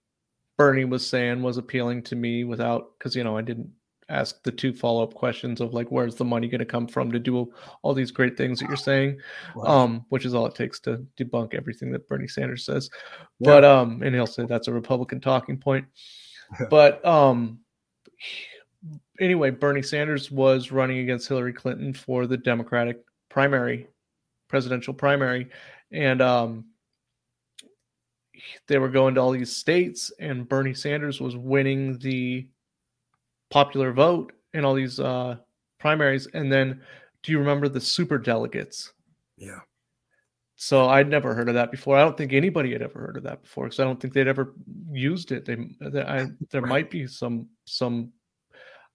Bernie 0.59 0.85
was 0.85 1.07
saying 1.07 1.41
was 1.41 1.57
appealing 1.57 2.03
to 2.03 2.15
me 2.15 2.43
without, 2.43 2.91
because 2.99 3.15
you 3.15 3.23
know, 3.23 3.35
I 3.35 3.41
didn't 3.41 3.71
ask 4.09 4.43
the 4.43 4.51
two 4.51 4.73
follow 4.73 5.01
up 5.01 5.15
questions 5.15 5.59
of 5.59 5.73
like, 5.73 5.87
where's 5.89 6.13
the 6.13 6.23
money 6.23 6.47
going 6.47 6.59
to 6.59 6.65
come 6.65 6.87
from 6.87 7.11
to 7.11 7.17
do 7.17 7.51
all 7.81 7.95
these 7.95 8.11
great 8.11 8.37
things 8.37 8.59
that 8.59 8.67
you're 8.67 8.77
saying, 8.77 9.17
Right. 9.55 9.67
um, 9.67 10.05
which 10.09 10.23
is 10.23 10.35
all 10.35 10.45
it 10.45 10.53
takes 10.53 10.79
to 10.81 11.03
debunk 11.17 11.55
everything 11.55 11.91
that 11.93 12.07
Bernie 12.07 12.27
Sanders 12.27 12.63
says. 12.63 12.91
Yeah. 13.39 13.53
But 13.53 13.65
um, 13.65 14.03
and 14.03 14.13
he'll 14.13 14.27
say 14.27 14.45
that's 14.45 14.67
a 14.67 14.73
Republican 14.73 15.19
talking 15.19 15.57
point. 15.57 15.87
but 16.69 17.03
um, 17.03 17.57
anyway, 19.19 19.49
Bernie 19.49 19.81
Sanders 19.81 20.29
was 20.29 20.71
running 20.71 20.99
against 20.99 21.27
Hillary 21.27 21.53
Clinton 21.53 21.91
for 21.91 22.27
the 22.27 22.37
Democratic 22.37 23.03
primary, 23.29 23.87
presidential 24.47 24.93
primary, 24.93 25.49
and 25.91 26.21
um, 26.21 26.65
they 28.67 28.77
were 28.77 28.89
going 28.89 29.15
to 29.15 29.21
all 29.21 29.31
these 29.31 29.55
states, 29.55 30.11
and 30.19 30.47
Bernie 30.47 30.73
Sanders 30.73 31.21
was 31.21 31.35
winning 31.35 31.97
the 31.99 32.47
popular 33.49 33.91
vote 33.91 34.33
in 34.53 34.65
all 34.65 34.73
these 34.73 34.99
uh, 34.99 35.37
primaries. 35.79 36.27
And 36.33 36.51
then, 36.51 36.81
do 37.23 37.31
you 37.31 37.39
remember 37.39 37.69
the 37.69 37.81
super 37.81 38.17
delegates? 38.17 38.93
yeah. 39.37 39.59
So 40.57 40.87
I'd 40.87 41.09
never 41.09 41.35
heard 41.35 41.49
of 41.49 41.55
that 41.55 41.69
before. 41.69 41.97
I 41.97 42.01
don't 42.01 42.15
think 42.17 42.31
anybody 42.31 42.71
had 42.71 42.81
ever 42.81 42.99
heard 42.99 43.17
of 43.17 43.23
that 43.23 43.43
before 43.43 43.65
because 43.65 43.79
I 43.79 43.83
don't 43.83 43.99
think 43.99 44.13
they'd 44.13 44.27
ever 44.27 44.53
used 44.89 45.31
it. 45.31 45.45
They, 45.45 45.57
they 45.81 46.01
I, 46.01 46.27
there 46.51 46.61
might 46.61 46.89
be 46.89 47.07
some 47.07 47.47
some. 47.65 48.11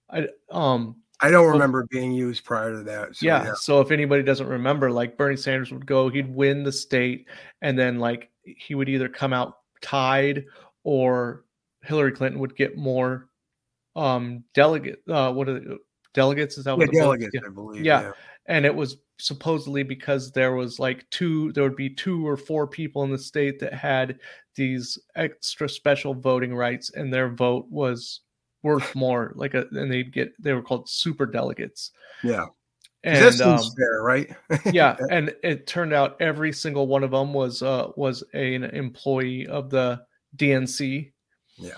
I 0.09 0.27
um 0.49 0.95
I 1.19 1.29
don't 1.29 1.51
remember 1.51 1.85
being 1.91 2.11
used 2.11 2.43
prior 2.43 2.71
to 2.71 2.83
that. 2.83 3.15
So, 3.15 3.25
yeah, 3.27 3.53
So 3.53 3.79
if 3.79 3.91
anybody 3.91 4.23
doesn't 4.23 4.47
remember, 4.47 4.91
like 4.91 5.17
Bernie 5.17 5.37
Sanders 5.37 5.71
would 5.71 5.85
go, 5.85 6.09
he'd 6.09 6.33
win 6.33 6.63
the 6.63 6.71
state, 6.71 7.27
and 7.61 7.77
then 7.77 7.99
like 7.99 8.30
he 8.43 8.75
would 8.75 8.89
either 8.89 9.09
come 9.09 9.33
out 9.33 9.57
tied 9.81 10.45
or 10.83 11.45
Hillary 11.83 12.11
Clinton 12.11 12.39
would 12.39 12.55
get 12.55 12.77
more 12.77 13.27
um 13.95 14.43
delegate 14.53 15.01
uh 15.09 15.31
what 15.33 15.49
are 15.49 15.59
they, 15.59 15.75
delegates 16.13 16.57
is 16.57 16.63
that 16.63 16.77
what 16.77 16.89
the 16.89 16.97
delegates, 16.97 17.31
yeah. 17.33 17.41
I 17.45 17.49
believe. 17.49 17.83
Yeah. 17.83 18.11
and 18.45 18.65
it 18.65 18.73
was 18.73 18.97
supposedly 19.19 19.83
because 19.83 20.31
there 20.31 20.53
was 20.55 20.79
like 20.79 21.07
two 21.09 21.51
there 21.53 21.63
would 21.63 21.75
be 21.75 21.89
two 21.89 22.25
or 22.27 22.37
four 22.37 22.67
people 22.67 23.03
in 23.03 23.11
the 23.11 23.17
state 23.17 23.59
that 23.59 23.73
had 23.73 24.17
these 24.55 24.97
extra 25.15 25.69
special 25.69 26.13
voting 26.13 26.55
rights 26.55 26.91
and 26.91 27.13
their 27.13 27.29
vote 27.29 27.65
was 27.69 28.21
worth 28.63 28.95
more 28.95 29.33
like 29.35 29.53
a 29.53 29.65
and 29.71 29.91
they'd 29.91 30.13
get 30.13 30.31
they 30.41 30.53
were 30.53 30.61
called 30.61 30.89
super 30.89 31.25
delegates 31.25 31.91
Yeah. 32.23 32.45
And 33.03 33.33
that 33.35 33.41
um, 33.41 33.59
fair, 33.77 34.03
right? 34.03 34.29
yeah 34.73 34.95
and 35.09 35.33
it 35.43 35.65
turned 35.67 35.93
out 35.93 36.15
every 36.21 36.51
single 36.53 36.87
one 36.87 37.03
of 37.03 37.11
them 37.11 37.33
was 37.33 37.61
uh 37.63 37.87
was 37.95 38.23
an 38.33 38.63
employee 38.65 39.47
of 39.47 39.69
the 39.69 40.01
dnc 40.37 41.11
Yeah. 41.57 41.71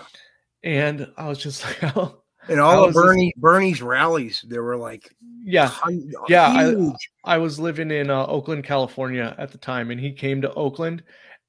and 0.62 1.08
i 1.16 1.28
was 1.28 1.38
just 1.38 1.64
like 1.82 1.96
oh 1.96 2.20
And 2.48 2.60
all 2.60 2.84
of 2.84 2.92
Bernie 2.94 3.32
Bernie's 3.38 3.80
rallies, 3.80 4.44
there 4.46 4.62
were 4.62 4.76
like 4.76 5.08
yeah 5.42 5.70
Yeah, 6.28 6.46
I- 6.46 6.92
I 7.24 7.38
was 7.38 7.58
living 7.58 7.90
in 7.90 8.10
uh, 8.10 8.26
Oakland, 8.26 8.64
California 8.64 9.34
at 9.38 9.50
the 9.50 9.56
time, 9.56 9.90
and 9.90 9.98
he 9.98 10.12
came 10.12 10.42
to 10.42 10.52
Oakland, 10.52 11.02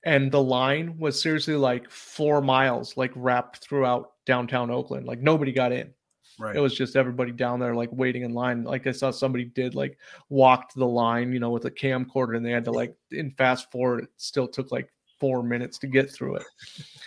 and 0.05 0.31
the 0.31 0.41
line 0.41 0.97
was 0.97 1.21
seriously 1.21 1.57
like 1.57 1.89
four 1.91 2.39
miles, 2.41 2.95
like 2.95 3.11
wrapped 3.13 3.57
throughout 3.57 4.13
downtown 4.25 4.71
Oakland. 4.71 5.05
Like 5.05 5.19
nobody 5.19 5.51
got 5.51 5.73
in. 5.73 5.93
Right. 6.39 6.55
It 6.55 6.59
was 6.59 6.75
just 6.75 6.95
everybody 6.95 7.31
down 7.31 7.59
there, 7.59 7.75
like 7.75 7.89
waiting 7.91 8.23
in 8.23 8.33
line. 8.33 8.63
Like 8.63 8.87
I 8.87 8.91
saw 8.91 9.11
somebody 9.11 9.45
did 9.45 9.75
like 9.75 9.97
walked 10.29 10.75
the 10.75 10.85
line, 10.87 11.31
you 11.33 11.39
know, 11.39 11.49
with 11.51 11.65
a 11.65 11.71
camcorder, 11.71 12.35
and 12.37 12.45
they 12.45 12.51
had 12.51 12.65
to 12.65 12.71
like 12.71 12.95
in 13.11 13.31
fast 13.31 13.71
forward. 13.71 14.03
It 14.05 14.09
still 14.17 14.47
took 14.47 14.71
like 14.71 14.91
four 15.19 15.43
minutes 15.43 15.77
to 15.79 15.87
get 15.87 16.11
through 16.11 16.35
it. 16.35 16.43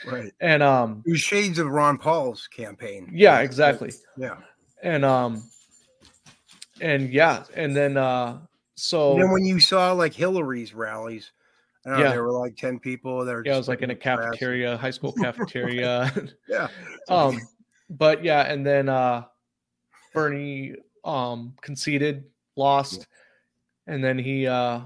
right. 0.07 0.33
And 0.41 0.63
um, 0.63 1.03
It 1.07 1.11
was 1.11 1.21
shades 1.21 1.59
of 1.59 1.69
Ron 1.69 1.99
Paul's 1.99 2.47
campaign. 2.49 3.11
yeah, 3.13 3.41
exactly. 3.41 3.93
Yeah. 4.17 4.37
And 4.83 5.05
um, 5.05 5.43
and 6.81 7.11
yeah, 7.13 7.45
and 7.55 7.77
then 7.77 7.97
uh, 7.97 8.39
so 8.77 9.13
And 9.13 9.23
then 9.23 9.31
when 9.31 9.45
you 9.45 9.61
saw 9.61 9.93
like 9.93 10.15
Hillary's 10.15 10.73
rallies, 10.75 11.33
know, 11.85 11.99
Yeah. 11.99 12.11
there 12.11 12.23
were 12.23 12.33
like 12.33 12.57
10 12.57 12.79
people 12.79 13.25
there. 13.25 13.43
yeah, 13.45 13.55
I 13.55 13.59
was 13.59 13.69
like 13.69 13.83
in 13.83 13.91
a 13.91 13.97
cafeteria, 13.97 14.77
high 14.77 14.91
school 14.91 15.13
cafeteria. 15.13 16.13
Yeah. 16.49 16.69
um 17.09 17.39
but 17.91 18.23
yeah 18.23 18.43
and 18.43 18.65
then 18.67 18.89
uh 18.89 19.25
bernie 20.15 20.75
um 21.05 21.55
conceded 21.61 22.25
lost 22.57 23.07
and 23.87 24.03
then 24.03 24.19
he 24.19 24.47
uh 24.47 24.81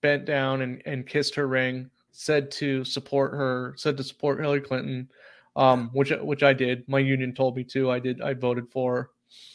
bent 0.00 0.24
down 0.24 0.62
and, 0.62 0.82
and 0.86 1.06
kissed 1.06 1.34
her 1.34 1.46
ring 1.46 1.90
said 2.10 2.50
to 2.50 2.84
support 2.84 3.32
her 3.32 3.74
said 3.76 3.96
to 3.96 4.02
support 4.02 4.40
hillary 4.40 4.60
clinton 4.60 5.08
um 5.56 5.90
which 5.92 6.10
which 6.22 6.42
i 6.42 6.52
did. 6.52 6.88
My 6.88 6.98
union 7.00 7.34
told 7.34 7.56
me 7.56 7.64
to. 7.64 7.90
I 7.90 7.98
did 7.98 8.20
i 8.22 8.34
voted 8.34 8.68
for. 8.70 9.10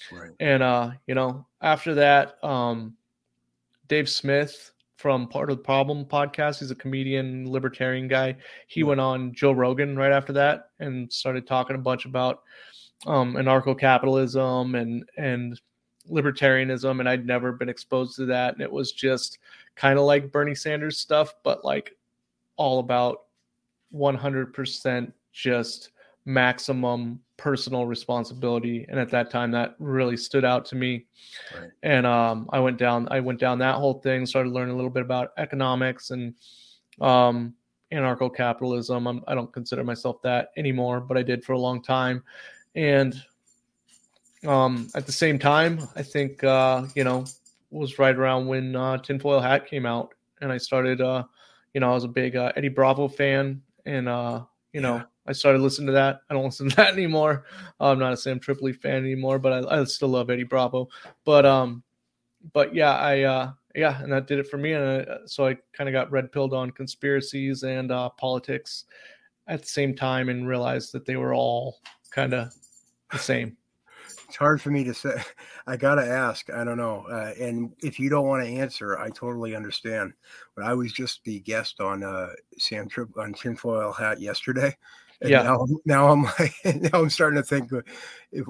Her 0.10 0.18
right. 0.18 0.32
and 0.40 0.62
uh 0.62 0.92
you 1.08 1.16
know 1.16 1.46
after 1.62 1.96
that 1.96 2.44
um 2.44 2.96
dave 3.88 4.10
smith 4.10 4.72
from 4.98 5.28
part 5.28 5.50
of 5.50 5.58
the 5.58 5.64
problem 5.64 6.06
podcast 6.06 6.60
he's 6.60 6.72
a 6.72 6.76
comedian 6.76 7.50
libertarian 7.50 8.08
guy. 8.08 8.36
He 8.68 8.82
Yeah. 8.82 8.88
went 8.88 9.02
on 9.02 9.34
joe 9.34 9.52
rogan 9.52 9.96
right 9.98 10.12
after 10.12 10.34
that 10.34 10.70
and 10.80 11.12
started 11.12 11.48
talking 11.48 11.76
a 11.76 11.80
bunch 11.80 12.06
about 12.06 12.44
um 13.06 13.36
anarcho-capitalism 13.36 14.76
and 14.76 15.04
and 15.18 15.60
libertarianism 16.10 17.00
and 17.00 17.08
i'd 17.08 17.26
never 17.26 17.52
been 17.52 17.70
exposed 17.70 18.16
to 18.16 18.26
that. 18.26 18.54
And 18.54 18.62
it 18.62 18.72
was 18.72 18.92
just 18.92 19.40
kind 19.76 19.98
of 19.98 20.06
like 20.06 20.32
bernie 20.32 20.56
sanders 20.56 20.98
stuff 20.98 21.34
but 21.44 21.64
like 21.64 21.96
all 22.58 22.80
about 22.80 23.24
100% 23.94 25.12
just 25.32 25.92
maximum 26.26 27.20
personal 27.38 27.86
responsibility. 27.86 28.86
And 28.88 29.00
at 29.00 29.10
that 29.10 29.30
time 29.30 29.52
that 29.52 29.76
really 29.80 30.16
stood 30.16 30.46
out 30.46 30.66
to 30.68 30.76
me. 30.76 31.06
Right. 31.60 31.72
and 31.82 32.06
um, 32.06 32.50
i 32.52 32.60
went 32.60 32.78
down 32.78 33.08
i 33.12 33.20
went 33.20 33.40
down 33.40 33.58
that 33.60 33.76
whole 33.76 33.96
thing 33.96 34.26
started 34.26 34.52
learning 34.52 34.74
a 34.74 34.76
little 34.76 34.92
bit 34.92 35.04
about 35.04 35.32
economics 35.38 36.12
and 36.12 36.36
um, 37.02 37.54
anarcho-capitalism 37.92 39.08
I'm, 39.08 39.24
i 39.28 39.34
don't 39.34 39.52
consider 39.52 39.84
myself 39.84 40.22
that 40.22 40.50
anymore 40.58 41.00
but 41.00 41.18
i 41.18 41.24
did 41.24 41.44
for 41.44 41.54
a 41.54 41.60
long 41.60 41.82
time 41.82 42.24
and 42.76 43.16
um, 44.48 44.88
at 44.96 45.06
the 45.06 45.12
same 45.12 45.40
time 45.40 45.80
i 45.96 46.02
think 46.04 46.44
uh, 46.44 46.86
you 46.96 47.04
know 47.04 47.24
was 47.72 47.98
right 47.98 48.16
around 48.16 48.48
when 48.48 48.76
uh, 48.76 48.98
tinfoil 49.00 49.40
hat 49.40 49.66
came 49.68 49.86
out 49.86 50.14
and 50.42 50.52
i 50.52 50.58
started 50.58 51.02
uh, 51.02 51.24
you 51.74 51.82
know 51.82 51.90
i 51.92 51.94
was 51.94 52.04
a 52.04 52.08
big 52.10 52.36
uh, 52.36 52.52
eddie 52.56 52.70
bravo 52.70 53.08
fan 53.08 53.62
and 53.86 54.08
uh, 54.10 54.44
you 54.74 54.82
know 54.82 54.98
Yeah. 54.98 55.04
i 55.28 55.32
started 55.34 55.62
listening 55.62 55.88
to 55.88 55.94
that. 55.94 56.20
I 56.30 56.34
don't 56.34 56.44
listen 56.52 56.70
to 56.70 56.76
that 56.76 56.94
anymore. 56.94 57.46
I'm 57.80 58.00
not 58.00 58.14
a 58.14 58.18
sam 58.18 58.40
tripoli 58.40 58.74
fan 58.74 58.98
anymore 58.98 59.40
but 59.40 59.66
I, 59.66 59.80
I 59.80 59.84
still 59.86 60.10
love 60.10 60.30
eddie 60.30 60.44
bravo. 60.44 60.90
But 61.26 61.46
um 61.46 61.84
but 62.54 62.76
yeah 62.76 62.96
i 62.96 63.22
uh 63.22 63.52
yeah 63.76 64.02
and 64.04 64.12
that 64.12 64.28
did 64.28 64.40
it 64.40 64.48
for 64.48 64.58
me. 64.58 64.74
And 64.74 65.08
uh, 65.08 65.26
so 65.26 65.48
i 65.48 65.58
kind 65.76 65.88
of 65.90 65.94
got 65.94 66.12
red 66.12 66.32
pilled 66.32 66.54
on 66.54 66.72
conspiracies 66.72 67.64
and 67.64 67.92
uh 67.92 68.10
politics 68.10 68.86
at 69.48 69.62
the 69.62 69.68
same 69.68 69.96
time 69.96 70.30
and 70.30 70.48
realized 70.48 70.92
that 70.94 71.06
they 71.06 71.16
were 71.16 71.34
all 71.34 71.78
kind 72.12 72.34
of 72.34 72.54
the 73.14 73.20
same 73.20 73.56
It's 74.28 74.36
hard 74.36 74.62
for 74.62 74.72
me 74.72 74.84
to 74.84 74.94
say. 74.94 75.16
I 75.68 75.78
got 75.78 75.96
to 75.96 76.06
ask. 76.06 76.50
I 76.52 76.64
don't 76.64 76.78
know. 76.78 77.06
Uh, 77.10 77.34
and 77.40 77.72
if 77.82 78.00
you 78.00 78.10
don't 78.10 78.28
want 78.28 78.44
to 78.44 78.50
answer, 78.50 79.00
I 79.00 79.10
totally 79.10 79.56
understand. 79.56 80.14
But 80.56 80.66
I 80.66 80.74
was 80.74 80.92
just 80.92 81.24
the 81.24 81.40
guest 81.40 81.80
on 81.80 82.04
uh, 82.04 82.30
Sam 82.58 82.90
Trip 82.90 83.10
on 83.18 83.34
Tinfoil 83.34 83.94
Hat 83.94 84.20
yesterday. 84.20 84.76
And 85.22 85.30
Yeah. 85.30 85.44
Now, 85.44 85.66
now 85.86 86.10
I'm 86.10 86.24
like, 86.24 86.54
now 86.92 87.02
I'm 87.02 87.10
starting 87.10 87.42
to 87.42 87.48
think 87.48 87.72
if 88.32 88.48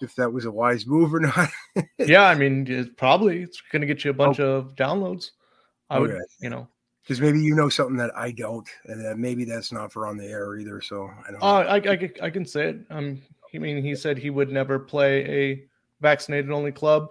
if 0.00 0.14
that 0.16 0.32
was 0.32 0.44
a 0.44 0.50
wise 0.50 0.86
move 0.86 1.14
or 1.14 1.20
not. 1.20 1.50
yeah, 1.98 2.24
I 2.24 2.34
mean, 2.34 2.66
it 2.66 2.96
probably 2.96 3.42
it's 3.42 3.60
going 3.72 3.80
to 3.80 3.86
get 3.86 4.04
you 4.04 4.10
a 4.10 4.14
bunch 4.14 4.40
of 4.40 4.74
downloads. 4.74 5.30
I 5.90 5.98
would, 5.98 6.18
you 6.40 6.50
know, 6.50 6.68
Because 7.02 7.20
maybe 7.20 7.40
you 7.40 7.54
know 7.54 7.68
something 7.68 7.96
that 7.96 8.10
I 8.16 8.32
don't, 8.32 8.68
and 8.86 9.04
that 9.04 9.18
maybe 9.18 9.44
that's 9.44 9.72
not 9.72 9.92
for 9.92 10.06
on 10.06 10.16
the 10.16 10.26
air 10.26 10.56
either. 10.56 10.80
So 10.80 11.08
I 11.26 11.30
don't. 11.30 11.42
uh, 11.42 11.62
know. 11.62 11.68
I, 11.68 11.76
I, 11.76 12.10
I 12.26 12.30
can 12.30 12.44
say 12.44 12.70
it. 12.70 12.78
Um, 12.90 13.22
I 13.54 13.58
mean, 13.58 13.82
he 13.82 13.94
said 13.96 14.18
he 14.18 14.30
would 14.30 14.50
never 14.50 14.78
play 14.78 15.24
a 15.24 15.64
vaccinated 16.00 16.50
only 16.50 16.72
club, 16.72 17.08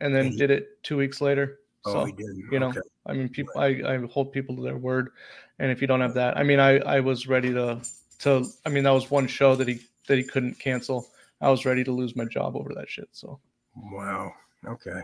and 0.00 0.14
then 0.14 0.26
he- 0.32 0.36
did 0.36 0.50
it 0.50 0.82
two 0.82 0.96
weeks 0.96 1.20
later. 1.20 1.60
oh, 1.86 1.92
So 1.92 2.04
he 2.06 2.12
did. 2.12 2.36
you 2.50 2.58
know, 2.58 2.68
Okay. 2.70 2.80
I 3.06 3.12
mean, 3.14 3.28
people, 3.28 3.54
I, 3.56 3.66
I 3.86 3.98
hold 4.06 4.32
people 4.32 4.56
to 4.56 4.62
their 4.62 4.76
word, 4.76 5.10
and 5.58 5.70
if 5.70 5.80
you 5.80 5.86
don't 5.86 6.00
have 6.00 6.14
that, 6.14 6.36
I 6.36 6.42
mean, 6.42 6.60
I, 6.60 6.78
I 6.80 7.00
was 7.00 7.26
ready 7.26 7.52
to, 7.52 7.80
to, 8.20 8.46
I 8.66 8.68
mean, 8.68 8.84
that 8.84 8.90
was 8.90 9.10
one 9.10 9.26
show 9.26 9.54
that 9.56 9.68
he 9.68 9.80
that 10.06 10.18
he 10.18 10.24
couldn't 10.24 10.58
cancel. 10.58 11.08
I 11.40 11.50
was 11.50 11.64
ready 11.64 11.84
to 11.84 11.92
lose 11.92 12.16
my 12.16 12.24
job 12.24 12.56
over 12.56 12.74
that 12.74 12.88
shit. 12.90 13.08
So, 13.12 13.38
Wow. 13.76 14.32
Okay. 14.66 15.02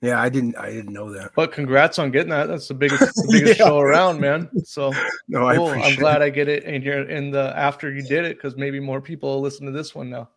Yeah, 0.00 0.20
I 0.20 0.28
didn't. 0.28 0.56
I 0.58 0.70
didn't 0.70 0.92
know 0.92 1.10
that. 1.12 1.30
but 1.34 1.52
congrats 1.52 1.98
on 1.98 2.10
getting 2.10 2.30
that. 2.30 2.46
That's 2.46 2.68
the 2.68 2.74
biggest, 2.74 3.00
the 3.14 3.28
biggest 3.30 3.58
Yeah. 3.58 3.66
show 3.66 3.78
around, 3.78 4.20
man. 4.20 4.50
So 4.64 4.92
No, 5.28 5.46
I 5.46 5.56
cool. 5.56 5.68
I'm 5.68 5.96
glad 5.96 6.20
I 6.20 6.28
get 6.30 6.48
it, 6.48 6.64
in 6.64 6.82
you're 6.82 7.08
in 7.08 7.30
the 7.30 7.56
after 7.56 7.90
you 7.92 8.02
did 8.02 8.24
it 8.24 8.36
because 8.36 8.56
maybe 8.56 8.80
more 8.80 9.00
people 9.00 9.34
will 9.34 9.40
listen 9.40 9.64
to 9.66 9.72
this 9.72 9.94
one 9.94 10.10
now. 10.10 10.28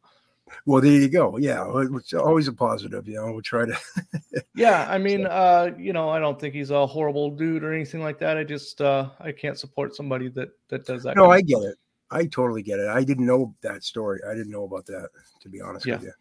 Well, 0.65 0.81
there 0.81 0.93
you 0.93 1.09
go. 1.09 1.35
Yeah, 1.37 1.65
it's 1.75 2.13
always 2.13 2.47
a 2.47 2.53
positive. 2.53 3.05
You 3.05 3.15
know, 3.15 3.31
we'll 3.33 3.41
try 3.41 3.65
to. 3.65 3.77
Yeah, 4.55 4.87
I 4.89 4.97
mean, 4.97 5.27
uh, 5.27 5.69
you 5.77 5.93
know, 5.93 6.09
I 6.09 6.17
don't 6.19 6.39
think 6.39 6.55
he's 6.55 6.71
a 6.71 6.87
horrible 6.87 7.29
dude 7.29 7.63
or 7.63 7.73
anything 7.73 8.01
like 8.01 8.17
that. 8.19 8.37
I 8.37 8.43
just, 8.43 8.81
uh, 8.81 9.09
I 9.19 9.31
can't 9.31 9.59
support 9.59 9.95
somebody 9.95 10.29
that 10.29 10.49
that 10.69 10.83
does 10.85 11.03
that. 11.03 11.15
No, 11.15 11.29
I 11.29 11.41
get 11.41 11.61
it. 11.61 11.75
I 12.09 12.25
totally 12.25 12.63
get 12.63 12.79
it. 12.79 12.87
I 12.87 13.03
didn't 13.03 13.25
know 13.27 13.53
that 13.61 13.83
story. 13.83 14.19
I 14.27 14.33
didn't 14.33 14.49
know 14.49 14.63
about 14.63 14.87
that, 14.87 15.09
to 15.41 15.49
be 15.49 15.61
honest 15.61 15.85
with 15.85 16.01
you. 16.01 16.11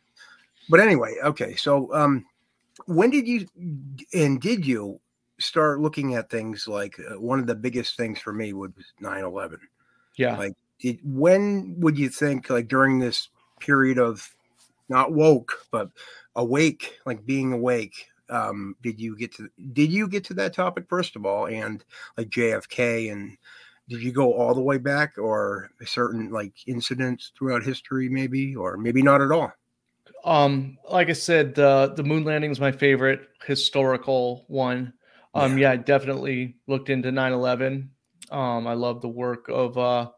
But 0.68 0.80
anyway, 0.80 1.14
okay. 1.24 1.54
So, 1.54 1.94
um, 1.94 2.26
when 2.84 3.10
did 3.10 3.26
you 3.26 3.46
and 4.12 4.40
did 4.40 4.66
you 4.66 5.00
start 5.38 5.80
looking 5.80 6.14
at 6.14 6.30
things 6.30 6.66
like 6.68 6.98
uh, 6.98 7.20
one 7.20 7.38
of 7.38 7.46
the 7.46 7.54
biggest 7.54 7.96
things 7.96 8.18
for 8.18 8.32
me 8.32 8.52
was 8.52 8.70
9/11? 9.02 9.58
Yeah, 10.16 10.36
Like, 10.36 10.54
did 10.78 11.00
when 11.02 11.74
would 11.78 11.98
you 11.98 12.08
think 12.08 12.50
like 12.50 12.68
during 12.68 12.98
this 12.98 13.28
period 13.60 13.98
of 13.98 14.34
not 14.88 15.12
woke 15.12 15.66
but 15.70 15.90
awake, 16.34 16.98
like 17.06 17.24
being 17.26 17.52
awake? 17.52 18.08
Um, 18.28 18.76
did 18.82 19.00
you 19.00 19.16
get 19.16 19.34
to 19.36 19.48
did 19.72 19.90
you 19.90 20.08
get 20.08 20.24
to 20.24 20.34
that 20.34 20.52
topic 20.54 20.86
first 20.88 21.16
of 21.16 21.24
all, 21.24 21.46
and 21.46 21.84
like 22.16 22.28
JFK 22.28 23.12
and 23.12 23.36
did 23.88 24.02
you 24.02 24.12
go 24.12 24.32
all 24.32 24.54
the 24.54 24.60
way 24.60 24.78
back 24.78 25.16
or 25.16 25.70
certain 25.84 26.30
like 26.30 26.52
incidents 26.66 27.32
throughout 27.38 27.62
history 27.62 28.08
maybe 28.08 28.56
or 28.56 28.76
maybe 28.76 29.00
not 29.00 29.22
at 29.22 29.30
all 29.30 29.52
Um, 30.24 30.78
like 30.90 31.08
I 31.08 31.12
said, 31.12 31.54
the 31.54 31.92
the 31.96 32.02
moon 32.02 32.24
landing 32.24 32.50
is 32.50 32.60
my 32.60 32.72
favorite 32.72 33.28
historical 33.46 34.44
one. 34.48 34.92
Um, 35.34 35.58
yeah, 35.58 35.72
I 35.72 35.76
definitely 35.76 36.56
looked 36.66 36.90
into 36.90 37.10
9/11. 37.10 37.88
Um, 38.30 38.66
I 38.66 38.72
love 38.72 39.02
the 39.02 39.08
work 39.08 39.48
of 39.48 39.78
uh, 39.78 40.10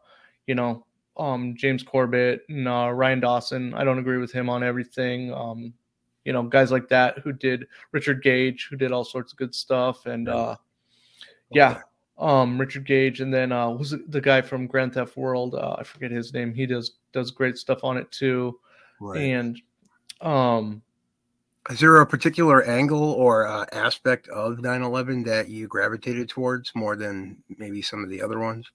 you 0.47 0.55
know, 0.55 0.85
um, 1.17 1.55
James 1.55 1.83
Corbett 1.83 2.41
and 2.49 2.67
uh, 2.67 2.89
Ryan 2.91 3.19
Dawson. 3.19 3.73
I 3.75 3.83
don't 3.83 3.99
agree 3.99 4.17
with 4.17 4.31
him 4.31 4.49
on 4.49 4.63
everything. 4.63 5.31
Um, 5.31 5.73
you 6.25 6.33
know, 6.33 6.43
guys 6.43 6.71
like 6.71 6.89
that 6.89 7.19
who 7.19 7.33
did 7.33 7.67
Richard 7.91 8.23
Gage, 8.23 8.67
who 8.69 8.75
did 8.75 8.91
all 8.91 9.03
sorts 9.03 9.31
of 9.31 9.37
good 9.37 9.53
stuff, 9.53 10.05
and 10.05 10.27
uh, 10.27 10.55
yeah, 11.51 11.81
um, 12.17 12.59
Richard 12.59 12.85
Gage, 12.85 13.21
and 13.21 13.33
then 13.33 13.51
uh, 13.51 13.69
was 13.69 13.95
the 14.07 14.21
guy 14.21 14.41
from 14.41 14.67
Grand 14.67 14.93
Theft 14.93 15.15
World? 15.15 15.55
Uh, 15.55 15.75
I 15.77 15.83
forget 15.83 16.11
his 16.11 16.33
name. 16.33 16.53
He 16.53 16.65
does 16.65 16.93
does 17.13 17.31
great 17.31 17.57
stuff 17.57 17.83
on 17.83 17.97
it 17.97 18.11
too, 18.11 18.59
right 18.99 19.21
and 19.21 19.61
um. 20.21 20.81
is 21.69 21.79
there 21.79 21.97
a 21.97 22.05
particular 22.05 22.63
angle 22.63 23.11
or 23.13 23.47
uh, 23.47 23.65
aspect 23.71 24.27
of 24.29 24.57
9-11 24.57 25.25
that 25.25 25.49
you 25.49 25.67
gravitated 25.67 26.29
towards 26.29 26.71
more 26.75 26.95
than 26.95 27.37
maybe 27.57 27.81
some 27.81 28.03
of 28.03 28.09
the 28.09 28.21
other 28.21 28.39
ones 28.39 28.67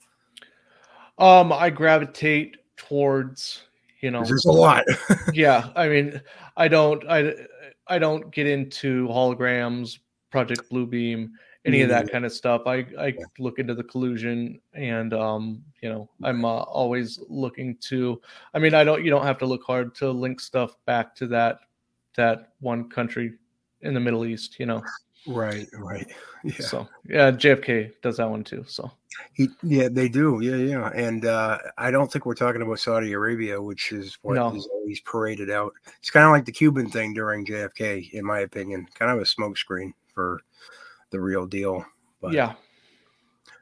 Um, 1.18 1.52
I 1.52 1.70
gravitate 1.70 2.56
towards, 2.76 3.62
you 4.00 4.10
know 4.10 4.24
there's 4.24 4.44
a 4.44 4.52
lot 4.52 4.84
yeah. 5.32 5.70
I 5.76 5.88
mean, 5.88 6.20
I 6.56 6.68
don't, 6.68 7.02
I, 7.08 7.34
I 7.86 7.98
don't 7.98 8.30
get 8.30 8.46
into 8.46 9.06
holograms, 9.08 9.98
Project 10.30 10.70
Bluebeam, 10.70 11.30
any 11.64 11.80
of 11.82 11.88
that 11.88 12.06
Mm. 12.06 12.12
kind 12.12 12.24
of 12.26 12.32
stuff. 12.32 12.62
I, 12.66 12.86
I 12.98 13.14
look 13.38 13.58
into 13.58 13.74
the 13.74 13.84
collusion, 13.84 14.60
and 14.74 15.14
um, 15.14 15.62
you 15.82 15.88
know, 15.88 16.08
I'm 16.22 16.44
uh, 16.44 16.48
always 16.62 17.18
looking 17.28 17.76
to. 17.88 18.20
I 18.52 18.58
mean, 18.58 18.74
I 18.74 18.84
don't. 18.84 19.02
You 19.04 19.10
don't 19.10 19.24
have 19.26 19.38
to 19.38 19.46
look 19.46 19.62
hard 19.64 19.94
to 19.96 20.10
link 20.10 20.40
stuff 20.40 20.76
back 20.86 21.14
to 21.16 21.26
that, 21.28 21.60
that 22.16 22.52
one 22.60 22.88
country 22.90 23.34
in 23.80 23.94
the 23.94 24.00
Middle 24.00 24.26
East. 24.26 24.58
You 24.60 24.66
know, 24.66 24.82
right 25.26 25.66
right 25.78 26.06
yeah 26.44 26.52
so 26.60 26.86
yeah, 27.08 27.30
JFK 27.30 27.92
does 28.02 28.18
that 28.18 28.28
one 28.28 28.44
too. 28.44 28.62
So 28.68 28.90
He, 29.32 29.48
yeah, 29.62 29.88
they 29.90 30.08
do. 30.10 30.40
Yeah, 30.42 30.56
yeah. 30.56 30.88
And 30.94 31.24
uh, 31.24 31.58
I 31.78 31.90
don't 31.90 32.12
think 32.12 32.26
we're 32.26 32.34
talking 32.34 32.60
about 32.60 32.78
Saudi 32.78 33.12
Arabia, 33.12 33.60
which 33.62 33.90
is 33.92 34.18
what 34.20 34.34
No. 34.34 34.54
is 34.54 34.66
always 34.66 35.00
paraded 35.00 35.50
out. 35.50 35.72
It's 35.98 36.10
kind 36.10 36.26
of 36.26 36.32
like 36.32 36.44
the 36.44 36.52
Cuban 36.52 36.90
thing 36.90 37.14
during 37.14 37.46
JFK, 37.46 38.12
in 38.12 38.24
my 38.24 38.40
opinion, 38.40 38.86
kind 38.98 39.10
of 39.10 39.18
a 39.18 39.22
smokescreen 39.22 39.92
for 40.12 40.42
the 41.14 41.20
real 41.20 41.46
deal. 41.46 41.84
But 42.20 42.32
yeah, 42.32 42.54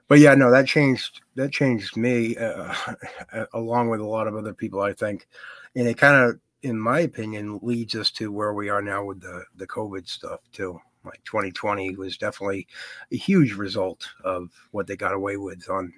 but 0.09 0.19
yeah, 0.19 0.35
no, 0.35 0.51
that 0.51 0.67
changed. 0.67 1.21
That 1.37 1.53
changed 1.53 1.97
me, 1.97 2.37
uh, 2.37 2.75
along 3.55 3.91
with 3.91 4.01
a 4.01 4.07
lot 4.07 4.27
of 4.27 4.35
other 4.35 4.55
people, 4.55 4.81
I 4.81 4.93
think. 4.93 5.29
And 5.77 5.87
it 5.87 5.99
kind 5.99 6.17
of, 6.17 6.41
in 6.63 6.79
my 6.79 7.01
opinion, 7.01 7.61
leads 7.63 7.95
us 7.95 8.11
to 8.13 8.33
where 8.33 8.55
we 8.55 8.69
are 8.69 8.83
now 8.83 9.05
with 9.05 9.21
the 9.21 9.45
the 9.57 9.67
COVID 9.67 10.09
stuff 10.09 10.41
too. 10.53 10.81
Like 11.05 11.23
2020 11.25 11.97
was 11.97 12.17
definitely 12.17 12.67
a 13.13 13.17
huge 13.17 13.53
result 13.53 14.09
of 14.25 14.51
what 14.71 14.87
they 14.87 14.97
got 14.97 15.15
away 15.15 15.37
with 15.37 15.69
on 15.69 15.93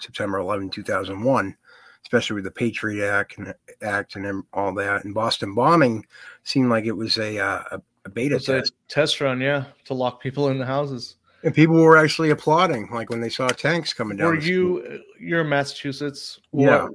September 0.00 0.38
11, 0.38 0.70
2001, 0.70 1.56
especially 2.02 2.34
with 2.34 2.44
the 2.44 2.50
Patriot 2.50 3.10
Act 3.10 3.38
and 3.38 3.54
Act 3.82 4.16
and 4.16 4.44
all 4.52 4.72
that. 4.74 5.04
And 5.04 5.14
Boston 5.14 5.54
bombing 5.54 6.06
seemed 6.44 6.70
like 6.70 6.84
it 6.84 6.92
was 6.96 7.18
a 7.18 7.38
uh, 7.38 7.62
a, 7.72 7.80
a 8.06 8.08
beta 8.08 8.36
it's 8.36 8.48
a 8.48 8.60
test, 8.60 8.72
test 8.88 9.20
run. 9.20 9.40
Yeah, 9.40 9.64
to 9.84 9.94
lock 9.94 10.22
people 10.22 10.48
in 10.48 10.58
the 10.58 10.64
houses. 10.66 11.16
and 11.42 11.54
people 11.54 11.76
were 11.76 11.96
actually 11.98 12.30
applauding, 12.30 12.88
like 12.90 13.10
when 13.10 13.20
they 13.20 13.28
saw 13.28 13.48
tanks 13.48 13.92
coming 13.92 14.16
down. 14.16 14.28
Were 14.28 14.38
you 14.40 15.00
you're 15.20 15.42
in 15.42 15.48
Massachusetts? 15.48 16.40
Yeah. 16.52 16.84
What- 16.84 16.92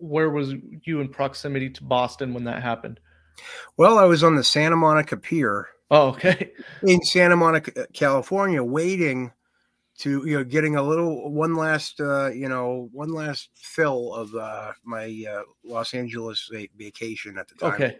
where 0.00 0.30
was 0.30 0.54
you 0.84 1.00
in 1.00 1.08
proximity 1.08 1.68
to 1.68 1.82
Boston 1.82 2.32
when 2.32 2.44
that 2.44 2.62
happened? 2.62 3.00
Well, 3.76 3.98
I 3.98 4.04
was 4.04 4.22
on 4.22 4.36
the 4.36 4.44
Santa 4.44 4.76
Monica 4.76 5.16
Pier 5.16 5.66
Oh, 5.90 6.08
okay. 6.10 6.52
in 6.82 7.02
Santa 7.02 7.36
Monica, 7.36 7.86
California, 7.92 8.62
waiting 8.62 9.32
to 9.98 10.24
you 10.24 10.38
know 10.38 10.44
getting 10.44 10.76
a 10.76 10.82
little 10.82 11.32
one 11.32 11.54
last 11.56 12.00
uh, 12.00 12.28
you 12.28 12.48
know 12.48 12.88
one 12.92 13.12
last 13.12 13.50
fill 13.56 14.14
of 14.14 14.32
uh, 14.34 14.72
my 14.84 15.24
uh, 15.28 15.42
Los 15.64 15.94
Angeles 15.94 16.48
vacation 16.76 17.36
at 17.38 17.48
the 17.48 17.54
time. 17.56 17.72
Okay. 17.74 17.96